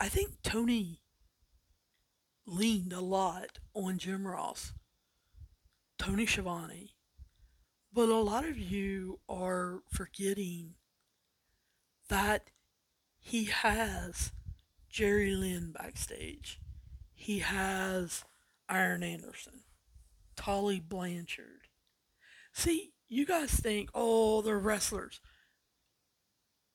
I 0.00 0.08
think 0.08 0.42
Tony 0.42 1.02
leaned 2.46 2.92
a 2.92 3.00
lot 3.00 3.58
on 3.74 3.98
Jim 3.98 4.26
Ross, 4.26 4.72
Tony 5.98 6.26
Schiavone, 6.26 6.90
but 7.92 8.08
a 8.08 8.16
lot 8.16 8.44
of 8.44 8.58
you 8.58 9.20
are 9.28 9.82
forgetting 9.88 10.74
that 12.08 12.50
he 13.18 13.44
has 13.44 14.32
Jerry 14.90 15.34
Lynn 15.34 15.72
backstage. 15.72 16.60
He 17.24 17.38
has 17.38 18.22
Arn 18.68 19.02
Anderson, 19.02 19.62
Tully 20.36 20.78
Blanchard. 20.78 21.68
See, 22.52 22.92
you 23.08 23.24
guys 23.24 23.48
think, 23.50 23.88
oh, 23.94 24.42
they're 24.42 24.58
wrestlers. 24.58 25.22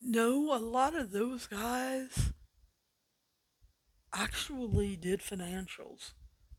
No, 0.02 0.52
a 0.52 0.58
lot 0.58 0.96
of 0.96 1.12
those 1.12 1.46
guys 1.46 2.34
actually 4.12 4.96
did 4.96 5.20
financials 5.20 6.14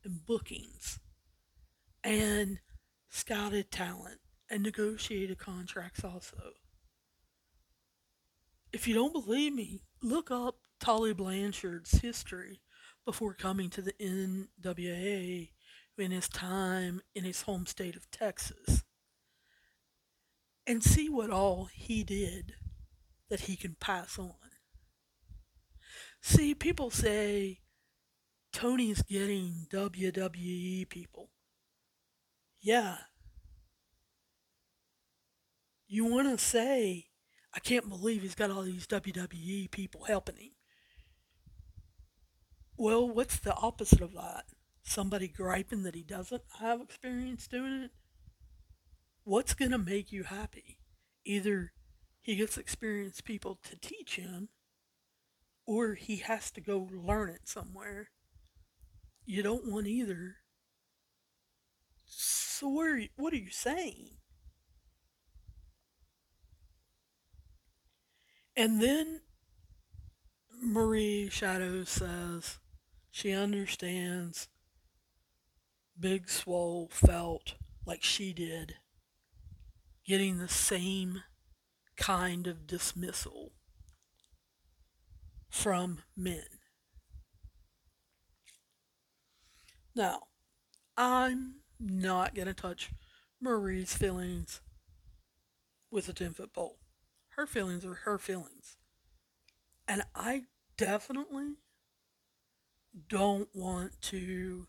and 0.05 0.25
bookings 0.25 1.01
and 2.01 2.59
scouted 3.09 3.71
talent 3.71 4.21
and 4.49 4.63
negotiated 4.63 5.37
contracts 5.37 6.05
also. 6.05 6.53
If 8.71 8.87
you 8.87 8.93
don't 8.93 9.11
believe 9.11 9.53
me, 9.53 9.81
look 10.01 10.31
up 10.31 10.59
Tully 10.79 11.13
Blanchard's 11.13 11.99
history 11.99 12.61
before 13.05 13.33
coming 13.33 13.69
to 13.71 13.81
the 13.81 13.93
NWA 13.93 15.49
in 15.97 16.11
his 16.11 16.27
time 16.27 17.01
in 17.13 17.23
his 17.23 17.43
home 17.43 17.65
state 17.65 17.95
of 17.95 18.09
Texas 18.09 18.83
and 20.65 20.83
see 20.83 21.09
what 21.09 21.29
all 21.29 21.65
he 21.65 22.03
did 22.03 22.53
that 23.29 23.41
he 23.41 23.55
can 23.55 23.75
pass 23.79 24.17
on. 24.17 24.33
See, 26.21 26.53
people 26.53 26.91
say 26.91 27.59
Tony's 28.53 29.01
getting 29.03 29.67
WWE 29.71 30.87
people. 30.89 31.29
Yeah. 32.61 32.97
You 35.87 36.05
want 36.05 36.29
to 36.29 36.37
say, 36.37 37.07
I 37.53 37.59
can't 37.59 37.89
believe 37.89 38.21
he's 38.21 38.35
got 38.35 38.51
all 38.51 38.61
these 38.61 38.87
WWE 38.87 39.71
people 39.71 40.03
helping 40.05 40.35
him. 40.35 40.51
Well, 42.81 43.07
what's 43.07 43.37
the 43.37 43.53
opposite 43.53 44.01
of 44.01 44.13
that? 44.13 44.45
Somebody 44.81 45.27
griping 45.27 45.83
that 45.83 45.93
he 45.93 46.01
doesn't 46.01 46.41
have 46.59 46.81
experience 46.81 47.47
doing 47.47 47.83
it? 47.83 47.91
What's 49.23 49.53
going 49.53 49.69
to 49.69 49.77
make 49.77 50.11
you 50.11 50.23
happy? 50.23 50.79
Either 51.23 51.73
he 52.23 52.35
gets 52.35 52.57
experienced 52.57 53.23
people 53.23 53.59
to 53.69 53.75
teach 53.79 54.15
him, 54.15 54.49
or 55.67 55.93
he 55.93 56.17
has 56.17 56.49
to 56.49 56.59
go 56.59 56.89
learn 56.91 57.29
it 57.29 57.47
somewhere. 57.47 58.09
You 59.27 59.43
don't 59.43 59.71
want 59.71 59.85
either. 59.85 60.37
So 62.07 62.67
what 62.67 62.87
are 62.87 62.97
you, 62.97 63.09
what 63.15 63.31
are 63.31 63.37
you 63.37 63.51
saying? 63.51 64.13
And 68.57 68.81
then 68.81 69.21
Marie 70.63 71.29
Shadow 71.29 71.83
says 71.83 72.57
she 73.11 73.33
understands 73.33 74.47
Big 75.99 76.29
Swole 76.29 76.89
felt 76.91 77.55
like 77.85 78.03
she 78.03 78.33
did, 78.33 78.75
getting 80.05 80.37
the 80.37 80.47
same 80.47 81.23
kind 81.97 82.47
of 82.47 82.65
dismissal 82.65 83.51
from 85.49 85.99
men. 86.15 86.45
Now, 89.93 90.23
I'm 90.97 91.55
not 91.79 92.33
going 92.33 92.47
to 92.47 92.53
touch 92.53 92.91
Marie's 93.41 93.95
feelings 93.95 94.61
with 95.91 96.07
a 96.07 96.13
10 96.13 96.33
foot 96.33 96.53
pole. 96.53 96.77
Her 97.29 97.45
feelings 97.45 97.85
are 97.85 97.93
her 98.05 98.17
feelings. 98.17 98.77
And 99.87 100.03
I 100.15 100.43
definitely 100.77 101.57
don't 103.07 103.49
want 103.53 104.01
to 104.01 104.67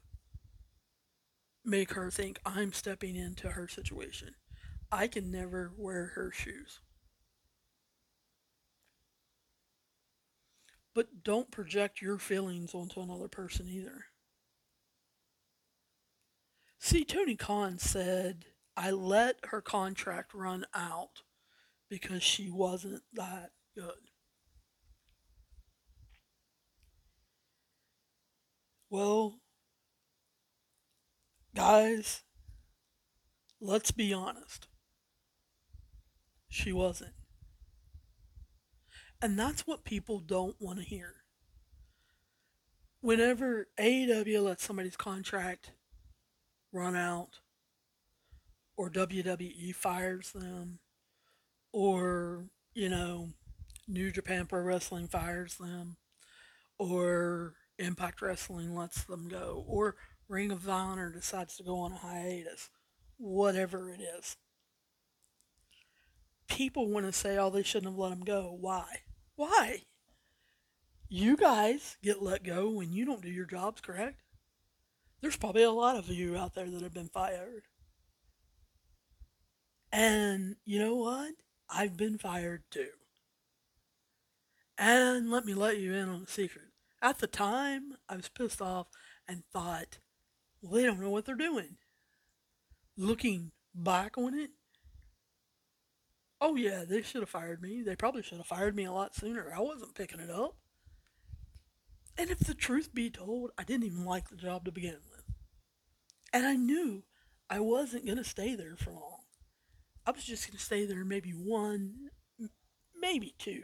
make 1.65 1.93
her 1.93 2.11
think 2.11 2.39
I'm 2.45 2.73
stepping 2.73 3.17
into 3.17 3.51
her 3.51 3.69
situation. 3.69 4.35
I 4.91 5.07
can 5.07 5.31
never 5.31 5.73
wear 5.77 6.13
her 6.15 6.31
shoes. 6.31 6.81
But 10.95 11.23
don't 11.25 11.51
project 11.51 12.03
your 12.03 12.19
feelings 12.19 12.75
onto 12.75 13.01
another 13.01 13.29
person 13.29 13.69
either. 13.69 14.07
See, 16.79 17.05
Tony 17.05 17.37
Khan 17.37 17.79
said, 17.79 18.45
I 18.77 18.91
let 18.91 19.37
her 19.45 19.61
contract 19.61 20.35
run 20.35 20.67
out 20.75 21.23
because 21.89 22.23
she 22.23 22.51
wasn't 22.51 23.03
that 23.15 23.53
good. 23.75 24.11
Well, 28.93 29.37
guys, 31.55 32.25
let's 33.59 33.91
be 33.91 34.13
honest. 34.13 34.69
She 36.51 36.75
wasn't. 36.75 37.15
And 39.23 39.39
that's 39.39 39.67
what 39.67 39.85
people 39.85 40.19
don't 40.21 40.57
want 40.61 40.79
to 40.79 40.85
hear. 40.85 41.15
Whenever 43.01 43.69
AEW 43.81 44.43
lets 44.45 44.63
somebody's 44.63 44.99
contract 44.99 45.71
run 46.71 46.95
out, 46.95 47.39
or 48.77 48.91
WWE 48.91 49.75
fires 49.75 50.33
them, 50.33 50.81
or, 51.73 52.45
you 52.75 52.91
know, 52.91 53.31
New 53.89 54.13
Japan 54.13 54.45
Pro 54.45 54.61
Wrestling 54.61 55.09
fires 55.09 55.57
them, 55.57 55.97
or 56.79 57.55
Impact 57.79 58.23
Wrestling 58.23 58.75
lets 58.75 59.05
them 59.05 59.29
go, 59.29 59.65
or 59.67 59.97
Ring 60.29 60.51
of 60.51 60.69
Honor 60.69 61.11
decides 61.11 61.57
to 61.57 61.63
go 61.63 61.79
on 61.79 61.93
a 61.93 61.99
hiatus, 61.99 62.71
whatever 63.17 63.91
it 63.91 64.01
is. 64.01 64.37
People 66.49 66.91
want 66.91 67.07
to 67.07 67.13
say, 67.13 67.39
oh, 67.39 67.51
they 67.51 67.63
shouldn't 67.63 67.93
have 67.93 67.99
let 67.99 68.11
them 68.11 68.25
go. 68.25 68.57
Why? 68.61 68.85
Why? 69.37 69.83
You 71.09 71.37
guys 71.37 71.97
get 72.03 72.23
let 72.23 72.43
go 72.43 72.71
when 72.71 72.93
you 72.93 73.05
don't 73.05 73.23
do 73.23 73.31
your 73.31 73.47
jobs, 73.47 73.81
correct? 73.81 74.23
There's 75.21 75.37
probably 75.37 75.63
a 75.63 75.71
lot 75.71 75.97
of 75.97 76.09
you 76.09 76.37
out 76.37 76.55
there 76.55 76.69
that 76.69 76.83
have 76.83 76.95
been 76.95 77.09
fired. 77.09 77.65
And 79.93 80.57
you 80.65 80.79
know 80.79 80.97
what? 80.97 81.35
I've 81.69 81.97
been 81.97 82.19
fired 82.19 82.63
too. 82.71 82.89
And 84.79 85.31
let 85.31 85.45
me 85.45 85.55
let 85.55 85.79
you 85.79 85.95
in 85.95 86.09
on 86.09 86.23
a 86.23 86.27
secret. 86.27 86.72
At 87.03 87.19
the 87.19 87.27
time, 87.27 87.95
I 88.09 88.17
was 88.17 88.29
pissed 88.29 88.63
off 88.63 88.87
and 89.29 89.43
thought, 89.53 89.99
well, 90.63 90.73
they 90.73 90.85
don't 90.85 91.01
know 91.01 91.11
what 91.11 91.27
they're 91.27 91.35
doing. 91.35 91.77
Looking 92.97 93.51
back 93.75 94.17
on 94.17 94.35
it, 94.35 94.51
Oh, 96.45 96.57
yeah, 96.57 96.83
they 96.85 97.03
should 97.03 97.23
have 97.23 97.31
fired 97.31 97.63
me. 97.63 97.83
They 97.83 97.95
probably 97.95 98.25
should 98.25 98.39
have 98.39 98.49
fired 98.49 98.75
me 98.75 98.85
a 98.85 98.91
lot 98.91 99.15
sooner. 99.15 99.53
I 99.57 99.61
wasn't 99.61 99.95
picking 99.95 100.19
it 100.19 100.29
up. 100.29 100.57
And 102.19 102.31
if 102.31 102.41
the 102.41 102.53
truth 102.53 102.93
be 102.93 103.11
told, 103.11 103.53
I 103.57 103.63
didn't 103.63 103.87
even 103.87 104.05
like 104.05 104.29
the 104.29 104.35
job 104.35 104.65
to 104.65 104.73
begin 104.73 104.97
with. 105.09 105.23
And 106.33 106.45
I 106.45 106.57
knew 106.57 107.05
I 107.49 107.61
wasn't 107.61 108.07
going 108.07 108.19
to 108.19 108.25
stay 108.25 108.57
there 108.57 108.75
for 108.77 108.91
long. 108.91 109.21
I 110.05 110.11
was 110.11 110.25
just 110.25 110.49
going 110.49 110.59
to 110.59 110.65
stay 110.65 110.85
there 110.85 111.05
maybe 111.05 111.31
one, 111.31 112.11
maybe 113.01 113.37
two 113.39 113.63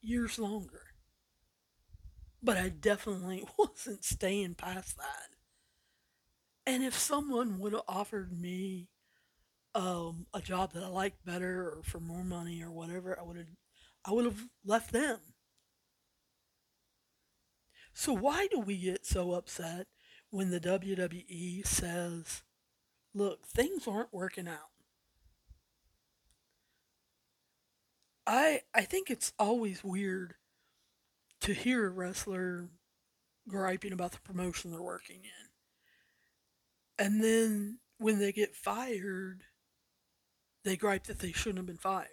years 0.00 0.38
longer. 0.38 0.93
But 2.44 2.58
I 2.58 2.68
definitely 2.68 3.44
wasn't 3.58 4.04
staying 4.04 4.54
past 4.54 4.96
that. 4.98 5.30
And 6.66 6.82
if 6.84 6.94
someone 6.98 7.58
would 7.58 7.72
have 7.72 7.82
offered 7.88 8.32
me 8.38 8.88
um, 9.74 10.26
a 10.34 10.40
job 10.42 10.72
that 10.74 10.84
I 10.84 10.88
liked 10.88 11.24
better 11.24 11.78
or 11.78 11.82
for 11.84 12.00
more 12.00 12.24
money 12.24 12.62
or 12.62 12.70
whatever, 12.72 13.18
I 13.18 13.22
would 13.24 13.36
have 13.38 13.46
I 14.04 14.12
would 14.12 14.26
have 14.26 14.48
left 14.64 14.92
them. 14.92 15.20
So 17.94 18.12
why 18.12 18.46
do 18.48 18.60
we 18.60 18.76
get 18.76 19.06
so 19.06 19.32
upset 19.32 19.86
when 20.28 20.50
the 20.50 20.60
WWE 20.60 21.62
says, 21.62 22.42
"Look, 23.14 23.46
things 23.46 23.88
aren't 23.88 24.12
working 24.12 24.48
out"? 24.48 24.70
I 28.26 28.62
I 28.74 28.82
think 28.82 29.10
it's 29.10 29.32
always 29.38 29.82
weird 29.84 30.34
to 31.44 31.52
hear 31.52 31.86
a 31.86 31.90
wrestler 31.90 32.70
griping 33.46 33.92
about 33.92 34.12
the 34.12 34.18
promotion 34.20 34.70
they're 34.70 34.80
working 34.80 35.20
in. 35.24 37.04
And 37.04 37.22
then 37.22 37.80
when 37.98 38.18
they 38.18 38.32
get 38.32 38.56
fired, 38.56 39.42
they 40.64 40.74
gripe 40.74 41.04
that 41.04 41.18
they 41.18 41.32
shouldn't 41.32 41.58
have 41.58 41.66
been 41.66 41.76
fired. 41.76 42.08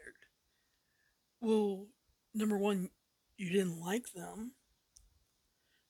Well, 1.40 1.88
number 2.34 2.58
one, 2.58 2.90
you 3.38 3.50
didn't 3.50 3.80
like 3.80 4.12
them. 4.14 4.52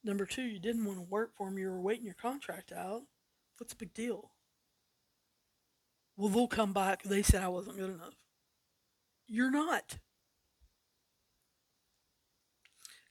Number 0.04 0.24
two, 0.24 0.42
you 0.42 0.60
didn't 0.60 0.84
want 0.84 0.98
to 0.98 1.10
work 1.10 1.32
for 1.36 1.48
them. 1.48 1.58
You 1.58 1.68
were 1.68 1.80
waiting 1.80 2.04
your 2.04 2.14
contract 2.14 2.70
out. 2.70 3.02
What's 3.58 3.72
the 3.72 3.78
big 3.78 3.92
deal? 3.92 4.30
Well, 6.16 6.28
they'll 6.28 6.46
come 6.46 6.72
back. 6.72 7.02
They 7.02 7.22
said 7.22 7.42
I 7.42 7.48
wasn't 7.48 7.76
good 7.76 7.90
enough. 7.90 8.14
You're 9.26 9.50
not. 9.50 9.98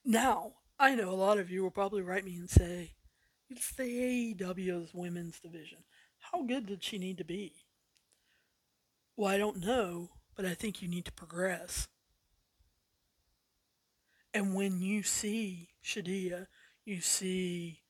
Now, 0.04 0.54
I 0.80 0.95
know 0.95 1.10
a 1.10 1.16
lot 1.16 1.38
of 1.38 1.49
you 1.49 1.62
will 1.62 1.72
probably 1.72 2.02
write 2.02 2.26
me 2.26 2.36
and 2.36 2.49
say, 2.49 2.93
it's 3.49 3.72
the 3.74 3.84
AEW's 3.84 4.93
women's 4.93 5.39
division. 5.39 5.80
How 6.20 6.43
good 6.43 6.66
did 6.66 6.84
she 6.84 6.97
need 6.97 7.18
to 7.18 7.26
be? 7.26 7.54
Well, 9.16 9.30
I 9.30 9.38
don't 9.38 9.58
know, 9.58 10.10
but 10.36 10.45
I 10.45 10.54
think 10.54 10.82
you 10.82 10.88
need 10.88 11.06
to 11.06 11.12
progress. 11.12 11.88
And 14.34 14.56
when 14.56 14.82
you 14.82 15.04
see 15.04 15.70
Shida, 15.84 16.47
you 16.86 17.02
see 17.02 17.82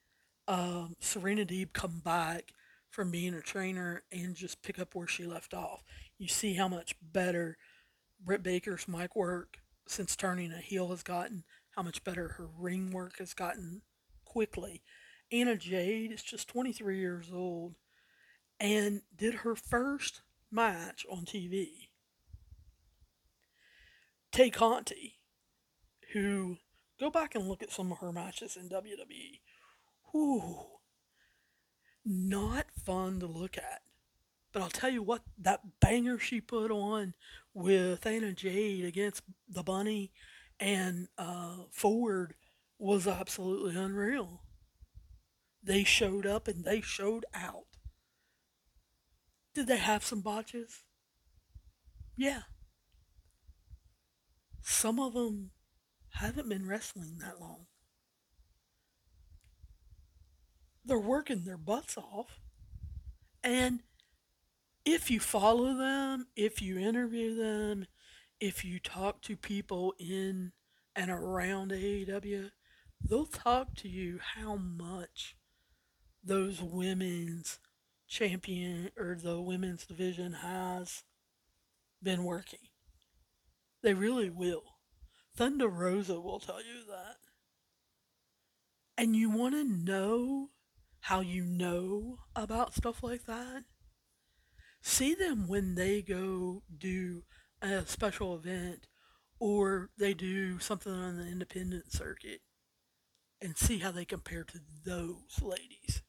um, 0.47 0.95
Serena 0.99 1.45
Deeb 1.45 1.73
come 1.73 2.01
back 2.03 2.53
from 2.89 3.11
being 3.11 3.33
a 3.33 3.41
trainer 3.41 4.03
and 4.11 4.35
just 4.35 4.63
pick 4.63 4.79
up 4.79 4.95
where 4.95 5.07
she 5.07 5.25
left 5.25 5.53
off. 5.53 5.83
You 6.17 6.27
see 6.27 6.55
how 6.55 6.67
much 6.67 6.95
better 7.01 7.57
Britt 8.19 8.43
Baker's 8.43 8.87
mic 8.87 9.15
work 9.15 9.59
since 9.87 10.15
turning 10.15 10.51
a 10.51 10.57
heel 10.57 10.89
has 10.89 11.03
gotten, 11.03 11.43
how 11.75 11.83
much 11.83 12.03
better 12.03 12.29
her 12.29 12.47
ring 12.57 12.91
work 12.91 13.17
has 13.19 13.33
gotten 13.33 13.81
quickly. 14.25 14.81
Anna 15.31 15.55
Jade 15.55 16.11
is 16.11 16.23
just 16.23 16.47
23 16.49 16.99
years 16.99 17.31
old 17.33 17.75
and 18.59 19.01
did 19.15 19.35
her 19.35 19.55
first 19.55 20.21
match 20.51 21.05
on 21.09 21.25
TV. 21.25 21.89
Tay 24.31 24.49
Conti, 24.49 25.19
who 26.13 26.57
go 26.99 27.09
back 27.09 27.35
and 27.35 27.47
look 27.47 27.63
at 27.63 27.71
some 27.71 27.91
of 27.91 27.99
her 27.99 28.11
matches 28.11 28.55
in 28.55 28.69
WWE. 28.69 29.39
Whew, 30.11 30.65
not 32.05 32.67
fun 32.85 33.19
to 33.19 33.27
look 33.27 33.57
at. 33.57 33.81
But 34.53 34.61
I'll 34.61 34.69
tell 34.69 34.89
you 34.89 35.01
what, 35.01 35.21
that 35.37 35.79
banger 35.79 36.19
she 36.19 36.41
put 36.41 36.71
on 36.71 37.13
with 37.53 38.05
Anna 38.05 38.33
Jade 38.33 38.83
against 38.83 39.23
the 39.47 39.63
Bunny 39.63 40.11
and 40.61 41.07
uh, 41.17 41.55
Ford 41.71 42.35
was 42.77 43.07
absolutely 43.07 43.75
unreal. 43.75 44.43
They 45.63 45.83
showed 45.83 46.25
up 46.25 46.47
and 46.47 46.63
they 46.63 46.81
showed 46.81 47.25
out. 47.33 47.65
Did 49.53 49.67
they 49.67 49.77
have 49.77 50.05
some 50.05 50.21
botches? 50.21 50.83
Yeah. 52.15 52.43
Some 54.61 54.99
of 54.99 55.13
them 55.13 55.51
haven't 56.13 56.47
been 56.47 56.67
wrestling 56.67 57.17
that 57.19 57.41
long. 57.41 57.65
They're 60.85 60.99
working 60.99 61.43
their 61.43 61.57
butts 61.57 61.97
off. 61.97 62.39
And 63.43 63.79
if 64.85 65.09
you 65.09 65.19
follow 65.19 65.75
them, 65.75 66.27
if 66.35 66.61
you 66.61 66.77
interview 66.77 67.35
them, 67.35 67.87
if 68.41 68.65
you 68.65 68.79
talk 68.79 69.21
to 69.21 69.37
people 69.37 69.93
in 69.99 70.51
and 70.95 71.11
around 71.11 71.71
AEW, 71.71 72.49
they'll 73.07 73.25
talk 73.27 73.75
to 73.75 73.87
you 73.87 74.19
how 74.35 74.55
much 74.55 75.37
those 76.23 76.59
women's 76.59 77.59
champion 78.07 78.89
or 78.97 79.15
the 79.15 79.39
women's 79.39 79.85
division 79.85 80.33
has 80.33 81.03
been 82.01 82.23
working. 82.23 82.59
They 83.83 83.93
really 83.93 84.29
will. 84.31 84.63
Thunder 85.35 85.67
Rosa 85.67 86.19
will 86.19 86.39
tell 86.39 86.59
you 86.59 86.83
that. 86.89 87.17
And 88.97 89.15
you 89.15 89.29
want 89.29 89.53
to 89.55 89.63
know 89.63 90.49
how 91.01 91.21
you 91.21 91.45
know 91.45 92.17
about 92.35 92.73
stuff 92.73 93.03
like 93.03 93.25
that? 93.25 93.63
See 94.81 95.13
them 95.13 95.47
when 95.47 95.75
they 95.75 96.01
go 96.01 96.63
do 96.75 97.23
a 97.61 97.85
special 97.85 98.35
event 98.35 98.87
or 99.39 99.89
they 99.97 100.13
do 100.13 100.59
something 100.59 100.91
on 100.91 101.17
the 101.17 101.27
independent 101.27 101.91
circuit 101.91 102.41
and 103.41 103.57
see 103.57 103.79
how 103.79 103.91
they 103.91 104.05
compare 104.05 104.43
to 104.43 104.59
those 104.85 105.41
ladies. 105.41 106.03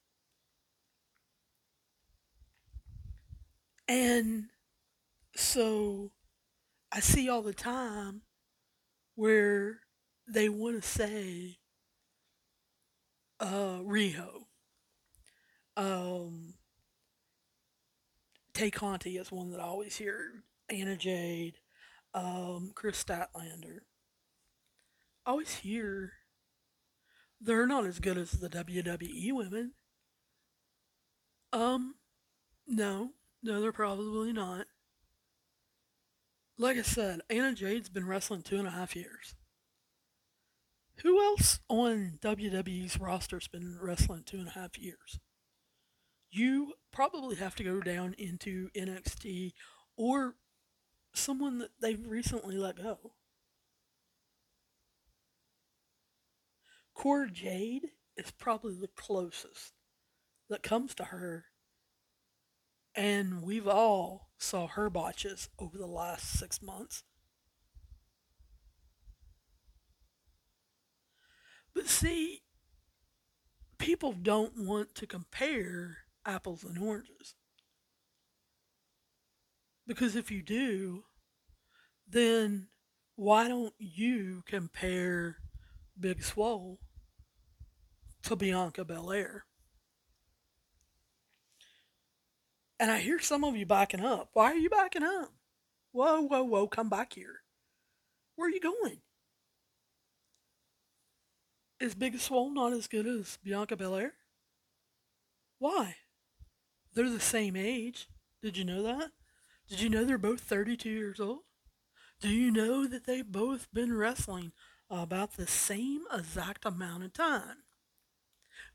And 3.88 4.44
so 5.34 6.12
I 6.90 7.00
see 7.00 7.28
all 7.28 7.42
the 7.42 7.55
time 7.55 8.22
where 9.14 9.80
they 10.28 10.48
want 10.48 10.82
to 10.82 10.88
say 10.88 11.59
uh, 13.40 13.80
Riho. 13.82 14.44
Um, 15.76 16.55
Tay 18.55 18.70
Conti 18.70 19.16
is 19.16 19.32
one 19.32 19.50
that 19.50 19.61
I 19.61 19.64
always 19.64 19.96
hear. 19.96 20.44
Anna 20.72 20.96
Jade, 20.96 21.56
um, 22.14 22.72
Kris 22.74 23.02
Statlander. 23.02 23.80
Always 25.26 25.56
hear 25.56 26.14
they're 27.40 27.66
not 27.66 27.84
as 27.84 27.98
good 27.98 28.16
as 28.16 28.32
the 28.32 28.48
WWE 28.48 29.32
women. 29.32 29.72
Um, 31.52 31.96
no, 32.66 33.10
no, 33.42 33.60
they're 33.60 33.72
probably 33.72 34.32
not. 34.32 34.66
Like 36.58 36.78
I 36.78 36.82
said, 36.82 37.20
Anna 37.28 37.54
Jade's 37.54 37.88
been 37.88 38.06
wrestling 38.06 38.42
two 38.42 38.58
and 38.58 38.68
a 38.68 38.70
half 38.70 38.96
years. 38.96 39.34
Who 41.02 41.20
else 41.22 41.58
on 41.68 42.18
WWE's 42.22 43.00
roster's 43.00 43.48
been 43.48 43.78
wrestling 43.80 44.22
two 44.24 44.38
and 44.38 44.48
a 44.48 44.52
half 44.52 44.78
years? 44.78 45.18
You 46.30 46.74
probably 46.92 47.36
have 47.36 47.56
to 47.56 47.64
go 47.64 47.80
down 47.80 48.14
into 48.16 48.68
NXT 48.76 49.52
or 49.96 50.36
someone 51.12 51.58
that 51.58 51.70
they've 51.80 52.06
recently 52.06 52.56
let 52.56 52.76
go. 52.76 53.12
Cora 56.94 57.30
Jade 57.30 57.88
is 58.16 58.30
probably 58.30 58.74
the 58.74 58.88
closest 58.88 59.72
that 60.48 60.62
comes 60.62 60.94
to 60.94 61.04
her 61.04 61.46
and 62.94 63.42
we've 63.42 63.68
all 63.68 64.30
saw 64.38 64.66
her 64.66 64.90
botches 64.90 65.48
over 65.58 65.78
the 65.78 65.86
last 65.86 66.38
six 66.38 66.60
months. 66.60 67.04
But 71.74 71.88
see, 71.88 72.42
people 73.78 74.12
don't 74.12 74.66
want 74.66 74.94
to 74.96 75.06
compare 75.06 75.98
apples 76.26 76.64
and 76.64 76.78
oranges. 76.78 77.34
Because 79.93 80.16
if 80.16 80.30
you 80.30 80.40
do, 80.40 81.05
then 82.09 82.68
why 83.14 83.47
don't 83.47 83.74
you 83.76 84.43
compare 84.47 85.36
Big 86.01 86.22
Swole 86.22 86.78
to 88.22 88.34
Bianca 88.34 88.86
Belair? 88.86 89.45
And 92.80 92.90
I 92.90 93.01
hear 93.01 93.20
some 93.20 93.45
of 93.45 93.55
you 93.55 93.66
backing 93.66 94.01
up. 94.03 94.30
Why 94.32 94.47
are 94.47 94.57
you 94.57 94.70
backing 94.70 95.03
up? 95.03 95.30
Whoa, 95.93 96.22
whoa, 96.22 96.43
whoa, 96.43 96.68
come 96.68 96.88
back 96.88 97.12
here. 97.12 97.43
Where 98.36 98.49
are 98.49 98.51
you 98.51 98.61
going? 98.61 99.03
Is 101.80 101.95
Big 101.95 102.18
Swole 102.18 102.51
not 102.51 102.72
as 102.72 102.86
good 102.86 103.07
as 103.07 103.38
Bianca 103.45 103.76
Belair? 103.76 104.14
Why? 105.59 105.97
They're 106.95 107.11
the 107.11 107.20
same 107.20 107.57
age. 107.57 108.09
Did 108.43 108.57
you 108.57 108.64
know 108.64 108.82
that? 108.84 109.11
Did 109.68 109.80
you 109.80 109.88
know 109.88 110.04
they're 110.04 110.18
both 110.18 110.40
32 110.40 110.88
years 110.88 111.20
old? 111.20 111.40
Do 112.20 112.28
you 112.28 112.50
know 112.50 112.86
that 112.86 113.06
they've 113.06 113.26
both 113.26 113.68
been 113.72 113.96
wrestling 113.96 114.52
about 114.88 115.36
the 115.36 115.46
same 115.46 116.02
exact 116.12 116.64
amount 116.64 117.04
of 117.04 117.12
time? 117.12 117.64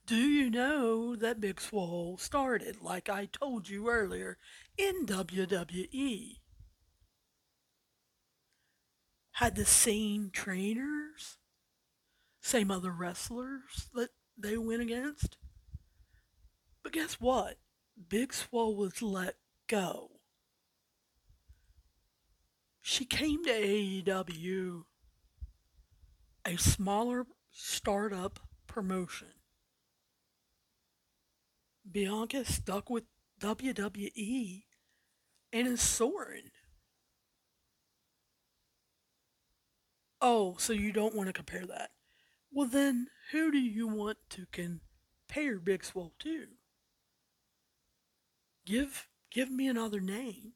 Do 0.05 0.15
you 0.15 0.49
know 0.49 1.15
that 1.15 1.41
Big 1.41 1.59
Swole 1.59 2.17
started, 2.17 2.81
like 2.81 3.09
I 3.09 3.25
told 3.25 3.69
you 3.69 3.89
earlier, 3.89 4.37
in 4.77 5.05
WWE? 5.05 6.39
Had 9.33 9.55
the 9.55 9.65
same 9.65 10.29
trainers, 10.31 11.37
same 12.41 12.71
other 12.71 12.91
wrestlers 12.91 13.89
that 13.93 14.09
they 14.37 14.57
went 14.57 14.81
against? 14.81 15.37
But 16.83 16.93
guess 16.93 17.15
what? 17.15 17.57
Big 18.09 18.33
Swole 18.33 18.75
was 18.75 19.01
let 19.01 19.35
go. 19.67 20.16
She 22.89 23.03
came 23.03 23.43
to 23.43 23.51
AEW, 23.51 24.85
a 26.45 26.55
smaller 26.55 27.25
startup 27.51 28.39
promotion. 28.65 29.33
Bianca 31.91 32.45
stuck 32.45 32.89
with 32.89 33.03
WWE 33.41 34.63
and 35.51 35.67
is 35.67 35.81
soaring. 35.81 36.51
Oh, 40.21 40.55
so 40.57 40.71
you 40.71 40.93
don't 40.93 41.13
want 41.13 41.27
to 41.27 41.33
compare 41.33 41.65
that? 41.65 41.89
Well, 42.53 42.69
then 42.69 43.07
who 43.33 43.51
do 43.51 43.59
you 43.59 43.89
want 43.89 44.17
to 44.29 44.45
compare 44.49 45.59
Big 45.59 45.83
Swole 45.83 46.13
to? 46.19 46.45
Give 48.65 49.09
give 49.29 49.51
me 49.51 49.67
another 49.67 49.99
name 49.99 50.53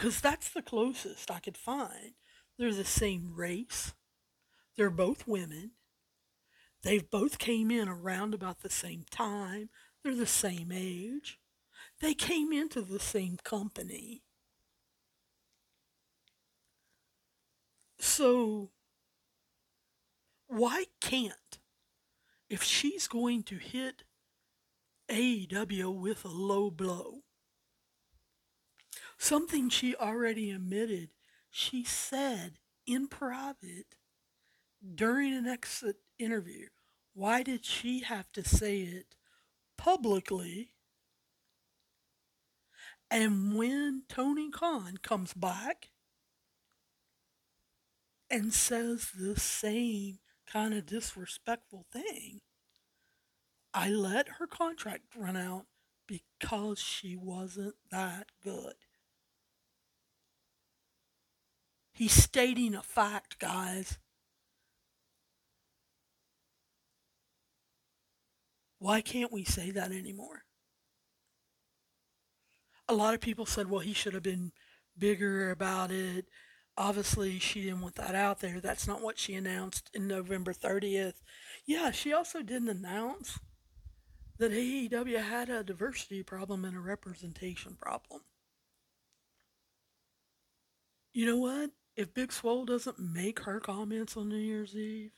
because 0.00 0.22
that's 0.22 0.48
the 0.48 0.62
closest 0.62 1.30
I 1.30 1.40
could 1.40 1.58
find. 1.58 2.14
They're 2.58 2.72
the 2.72 2.86
same 2.86 3.34
race. 3.34 3.92
They're 4.74 4.88
both 4.88 5.28
women. 5.28 5.72
They've 6.82 7.08
both 7.10 7.38
came 7.38 7.70
in 7.70 7.86
around 7.86 8.32
about 8.32 8.62
the 8.62 8.70
same 8.70 9.04
time. 9.10 9.68
They're 10.02 10.14
the 10.14 10.24
same 10.24 10.72
age. 10.72 11.38
They 12.00 12.14
came 12.14 12.50
into 12.50 12.80
the 12.80 12.98
same 12.98 13.36
company. 13.44 14.22
So 17.98 18.70
why 20.46 20.86
can't 21.02 21.58
if 22.48 22.62
she's 22.62 23.06
going 23.06 23.42
to 23.42 23.56
hit 23.56 24.04
AEW 25.10 25.94
with 25.94 26.24
a 26.24 26.28
low 26.28 26.70
blow 26.70 27.24
Something 29.20 29.68
she 29.68 29.94
already 29.94 30.50
admitted. 30.50 31.10
She 31.50 31.84
said 31.84 32.54
in 32.86 33.06
private 33.06 33.96
during 34.94 35.34
an 35.34 35.46
exit 35.46 35.96
interview. 36.18 36.68
Why 37.12 37.42
did 37.42 37.66
she 37.66 38.00
have 38.00 38.32
to 38.32 38.42
say 38.42 38.80
it 38.80 39.16
publicly? 39.76 40.70
And 43.10 43.54
when 43.54 44.04
Tony 44.08 44.50
Khan 44.50 44.96
comes 45.02 45.34
back 45.34 45.90
and 48.30 48.54
says 48.54 49.10
the 49.14 49.38
same 49.38 50.20
kind 50.50 50.72
of 50.72 50.86
disrespectful 50.86 51.84
thing, 51.92 52.40
I 53.74 53.90
let 53.90 54.28
her 54.38 54.46
contract 54.46 55.14
run 55.14 55.36
out 55.36 55.66
because 56.06 56.78
she 56.78 57.16
wasn't 57.16 57.74
that 57.90 58.28
good. 58.42 58.76
He's 62.00 62.12
stating 62.14 62.74
a 62.74 62.82
fact, 62.82 63.38
guys. 63.38 63.98
Why 68.78 69.02
can't 69.02 69.30
we 69.30 69.44
say 69.44 69.70
that 69.72 69.92
anymore? 69.92 70.44
A 72.88 72.94
lot 72.94 73.12
of 73.12 73.20
people 73.20 73.44
said, 73.44 73.68
well, 73.68 73.80
he 73.80 73.92
should 73.92 74.14
have 74.14 74.22
been 74.22 74.52
bigger 74.96 75.50
about 75.50 75.90
it. 75.90 76.24
Obviously, 76.74 77.38
she 77.38 77.64
didn't 77.64 77.82
want 77.82 77.96
that 77.96 78.14
out 78.14 78.40
there. 78.40 78.60
That's 78.62 78.86
not 78.86 79.02
what 79.02 79.18
she 79.18 79.34
announced 79.34 79.90
in 79.92 80.08
November 80.08 80.54
30th. 80.54 81.20
Yeah, 81.66 81.90
she 81.90 82.14
also 82.14 82.40
didn't 82.40 82.70
announce 82.70 83.38
that 84.38 84.52
AEW 84.52 85.22
had 85.22 85.50
a 85.50 85.62
diversity 85.62 86.22
problem 86.22 86.64
and 86.64 86.78
a 86.78 86.80
representation 86.80 87.76
problem. 87.78 88.22
You 91.12 91.26
know 91.26 91.36
what? 91.36 91.70
If 91.96 92.14
Big 92.14 92.32
Swole 92.32 92.64
doesn't 92.64 92.98
make 92.98 93.40
her 93.40 93.60
comments 93.60 94.16
on 94.16 94.28
New 94.28 94.36
Year's 94.36 94.74
Eve, 94.74 95.12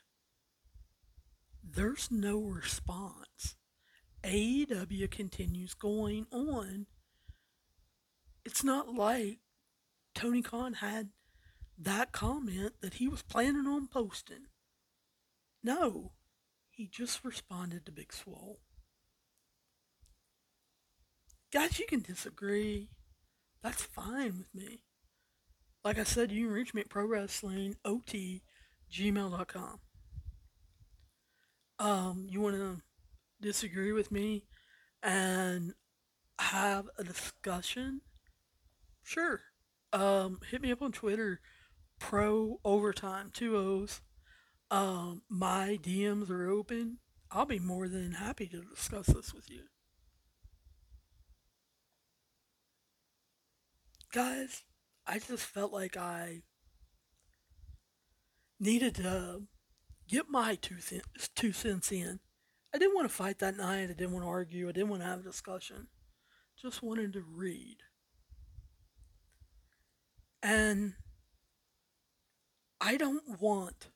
there's 1.63 2.09
no 2.11 2.39
response. 2.39 3.55
AEW 4.23 5.09
continues 5.09 5.73
going 5.73 6.27
on. 6.31 6.87
It's 8.45 8.63
not 8.63 8.93
like 8.93 9.39
Tony 10.13 10.41
Khan 10.41 10.73
had 10.73 11.09
that 11.77 12.11
comment 12.11 12.73
that 12.81 12.95
he 12.95 13.07
was 13.07 13.21
planning 13.21 13.67
on 13.67 13.87
posting. 13.87 14.47
No, 15.63 16.11
he 16.69 16.87
just 16.87 17.23
responded 17.23 17.85
to 17.85 17.91
Big 17.91 18.11
Swole. 18.11 18.59
Guys, 21.51 21.79
you 21.79 21.85
can 21.85 22.01
disagree. 22.01 22.89
That's 23.61 23.83
fine 23.83 24.37
with 24.37 24.53
me. 24.53 24.81
Like 25.83 25.99
I 25.99 26.03
said, 26.03 26.31
you 26.31 26.45
can 26.45 26.53
reach 26.53 26.73
me 26.73 26.81
at 26.81 26.89
prowrestlingot.gmail.com. 26.89 29.79
Um, 31.79 32.27
you 32.29 32.39
want 32.39 32.55
to 32.55 32.77
disagree 33.41 33.91
with 33.91 34.11
me 34.11 34.45
and 35.01 35.73
have 36.39 36.85
a 36.97 37.03
discussion? 37.03 37.99
Sure. 39.03 39.41
Um, 39.91 40.39
hit 40.49 40.61
me 40.61 40.71
up 40.71 40.81
on 40.81 40.93
Twitter, 40.93 41.41
pro 41.99 42.61
overtime, 42.63 43.29
two 43.33 43.57
O's. 43.57 43.99
Um, 44.71 45.23
my 45.29 45.77
DMs 45.81 46.29
are 46.29 46.49
open. 46.49 46.99
I'll 47.29 47.45
be 47.45 47.59
more 47.59 47.89
than 47.89 48.13
happy 48.13 48.47
to 48.47 48.61
discuss 48.61 49.07
this 49.07 49.33
with 49.33 49.49
you. 49.49 49.63
Guys, 54.13 54.63
I 55.05 55.19
just 55.19 55.45
felt 55.45 55.73
like 55.73 55.97
I 55.97 56.43
needed 58.59 58.95
to 58.95 59.43
get 60.07 60.29
my 60.29 60.55
two, 60.55 60.79
cents, 60.79 61.29
two 61.35 61.51
cents 61.51 61.91
in. 61.91 62.19
I 62.73 62.77
didn't 62.77 62.95
want 62.95 63.09
to 63.09 63.13
fight 63.13 63.39
that 63.39 63.57
night. 63.57 63.83
I 63.83 63.93
didn't 63.93 64.13
want 64.13 64.25
to 64.25 64.29
argue. 64.29 64.69
I 64.69 64.71
didn't 64.71 64.89
want 64.89 65.01
to 65.01 65.07
have 65.07 65.19
a 65.19 65.23
discussion. 65.23 65.87
Just 66.59 66.81
wanted 66.81 67.13
to 67.13 67.21
read. 67.21 67.77
And 70.41 70.93
I 72.79 72.97
don't 72.97 73.39
want 73.39 73.89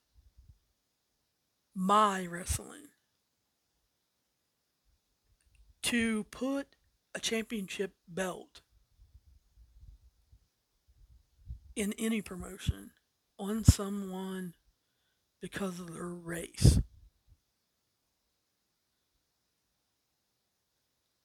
my 1.74 2.26
wrestling 2.26 2.88
to 5.82 6.24
put 6.24 6.68
a 7.14 7.20
championship 7.20 7.92
belt 8.06 8.60
in 11.78 11.94
any 11.96 12.20
promotion 12.20 12.90
on 13.38 13.62
someone 13.62 14.52
because 15.40 15.78
of 15.78 15.94
their 15.94 16.08
race. 16.08 16.80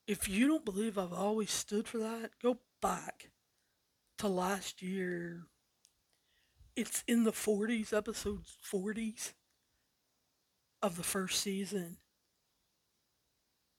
If 0.08 0.30
you 0.30 0.48
don't 0.48 0.64
believe 0.64 0.96
I've 0.96 1.12
always 1.12 1.50
stood 1.50 1.88
for 1.88 1.98
that, 1.98 2.32
go 2.40 2.60
back 2.84 3.32
to 4.20 4.28
last 4.28 4.84
year. 4.84 5.48
It's 6.76 7.04
in 7.08 7.24
the 7.24 7.32
40s, 7.32 7.92
episodes 7.92 8.56
40s 8.72 9.34
of 10.84 10.98
the 10.98 11.04
first 11.04 11.42
season. 11.42 11.98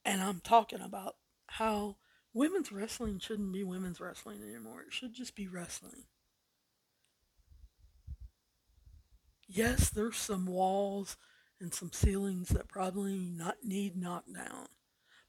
And 0.04 0.20
I'm 0.20 0.40
talking 0.40 0.80
about 0.80 1.14
how 1.46 1.98
women's 2.32 2.72
wrestling 2.72 3.20
shouldn't 3.20 3.52
be 3.52 3.62
women's 3.62 4.00
wrestling 4.00 4.42
anymore. 4.42 4.80
It 4.80 4.92
should 4.92 5.14
just 5.14 5.36
be 5.36 5.46
wrestling. 5.46 6.06
Yes, 9.48 9.90
there's 9.90 10.16
some 10.16 10.46
walls 10.46 11.16
and 11.60 11.72
some 11.72 11.92
ceilings 11.92 12.48
that 12.48 12.68
probably 12.68 13.30
not 13.34 13.56
need 13.62 13.96
knocked 13.96 14.32
down. 14.32 14.66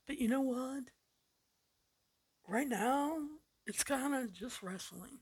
But 0.08 0.20
you 0.20 0.28
know 0.28 0.42
what? 0.42 0.84
Right 2.48 2.68
now, 2.68 3.18
it's 3.66 3.84
kind 3.84 4.14
of 4.14 4.32
just 4.34 4.62
wrestling. 4.62 5.20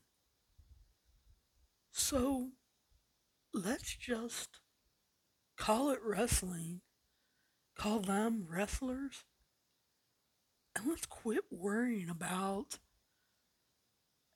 So 1.92 2.50
let's 3.52 3.96
just 3.96 4.58
call 5.56 5.90
it 5.90 6.00
wrestling, 6.04 6.80
call 7.76 8.00
them 8.00 8.46
wrestlers, 8.48 9.24
and 10.74 10.86
let's 10.88 11.06
quit 11.06 11.44
worrying 11.50 12.10
about 12.10 12.78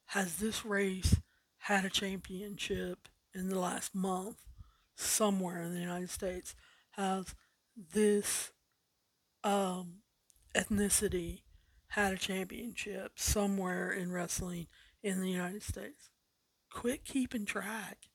has 0.07 0.37
this 0.37 0.65
race 0.65 1.17
had 1.59 1.85
a 1.85 1.91
championship 1.91 3.09
in 3.35 3.49
the 3.51 3.59
last 3.59 3.95
month 3.95 4.48
somewhere 5.01 5.63
in 5.63 5.75
the 5.75 5.81
United 5.81 6.11
States? 6.11 6.55
Has 6.93 7.35
this 7.77 8.53
um, 9.45 10.01
ethnicity 10.55 11.43
had 11.89 12.15
a 12.15 12.19
championship 12.19 13.13
somewhere 13.17 13.91
in 13.91 14.13
wrestling 14.13 14.67
in 15.03 15.21
the 15.21 15.31
United 15.31 15.63
States? 15.63 16.11
Quit 16.71 17.05
keeping 17.05 17.45
track. 17.45 18.09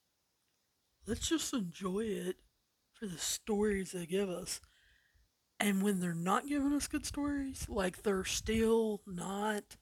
Let's 1.07 1.27
just 1.27 1.53
enjoy 1.53 2.01
it 2.01 2.37
for 2.93 3.07
the 3.07 3.17
stories 3.17 3.91
they 3.91 4.05
give 4.05 4.29
us. 4.29 4.61
And 5.59 5.81
when 5.81 5.99
they're 5.99 6.13
not 6.13 6.47
giving 6.47 6.73
us 6.73 6.87
good 6.87 7.05
stories, 7.05 7.67
like 7.69 8.03
they're 8.03 8.25
still 8.25 9.01
not 9.05 9.77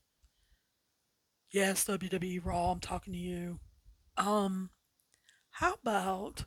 Yes, 1.52 1.84
WWE 1.84 2.40
Raw, 2.46 2.72
I'm 2.72 2.80
talking 2.80 3.12
to 3.12 3.20
you. 3.20 3.60
Um, 4.16 4.70
how 5.50 5.74
about 5.74 6.46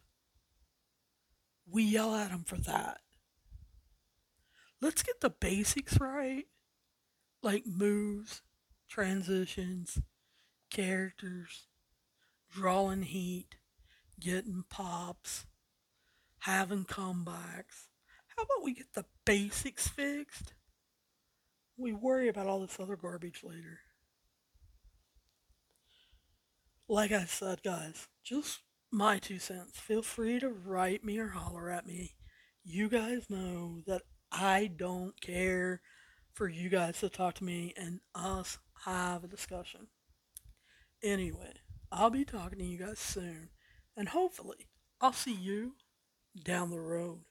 we 1.71 1.83
yell 1.83 2.15
at 2.15 2.31
them 2.31 2.45
for 2.45 2.57
that? 2.57 3.01
Let's 4.81 5.03
get 5.03 5.21
the 5.21 5.31
basics 5.31 5.99
right, 5.99 6.45
like 7.43 7.67
moves, 7.67 8.43
transitions, 8.89 10.01
characters, 10.71 11.69
drawing 12.51 13.03
heat, 13.03 13.57
getting 14.21 14.65
pops, 14.69 15.47
having 16.41 16.85
comebacks. 16.85 17.89
How 18.37 18.43
about 18.43 18.65
we 18.65 18.75
get 18.75 18.93
the 18.95 19.07
basics 19.25 19.89
fixed? 19.89 20.55
We 21.77 21.93
worry 21.93 22.29
about 22.29 22.47
all 22.47 22.61
this 22.61 22.79
other 22.79 22.97
garbage 22.97 23.43
later 23.43 23.81
like 26.89 27.13
I 27.13 27.25
said, 27.25 27.63
guys, 27.63 28.09
just 28.23 28.61
my 28.95 29.19
two 29.19 29.41
cents. 29.41 29.79
Feel 29.81 30.03
free 30.03 30.39
to 30.39 30.49
write 30.49 31.05
me 31.05 31.19
or 31.19 31.29
holler 31.29 31.69
at 31.69 31.85
me. 31.87 32.15
You 32.63 32.89
guys 32.89 33.29
know 33.29 33.81
that 33.89 34.03
I 34.31 34.71
don't 34.75 35.21
care 35.21 35.81
for 36.33 36.49
you 36.49 36.69
guys 36.69 37.01
to 37.01 37.09
talk 37.09 37.35
to 37.35 37.45
me 37.45 37.75
and 37.77 37.99
us 38.15 38.59
have 38.85 39.25
a 39.25 39.29
discussion. 39.29 39.89
Anyway, 41.03 41.55
I'll 41.91 42.11
be 42.11 42.25
talking 42.25 42.61
to 42.61 42.65
you 42.65 42.79
guys 42.79 43.01
soon, 43.01 43.51
and 43.97 44.09
hopefully, 44.09 44.69
I'll 45.01 45.13
see 45.13 45.35
you 45.35 45.75
down 46.45 46.71
the 46.71 46.81
road. 46.81 47.25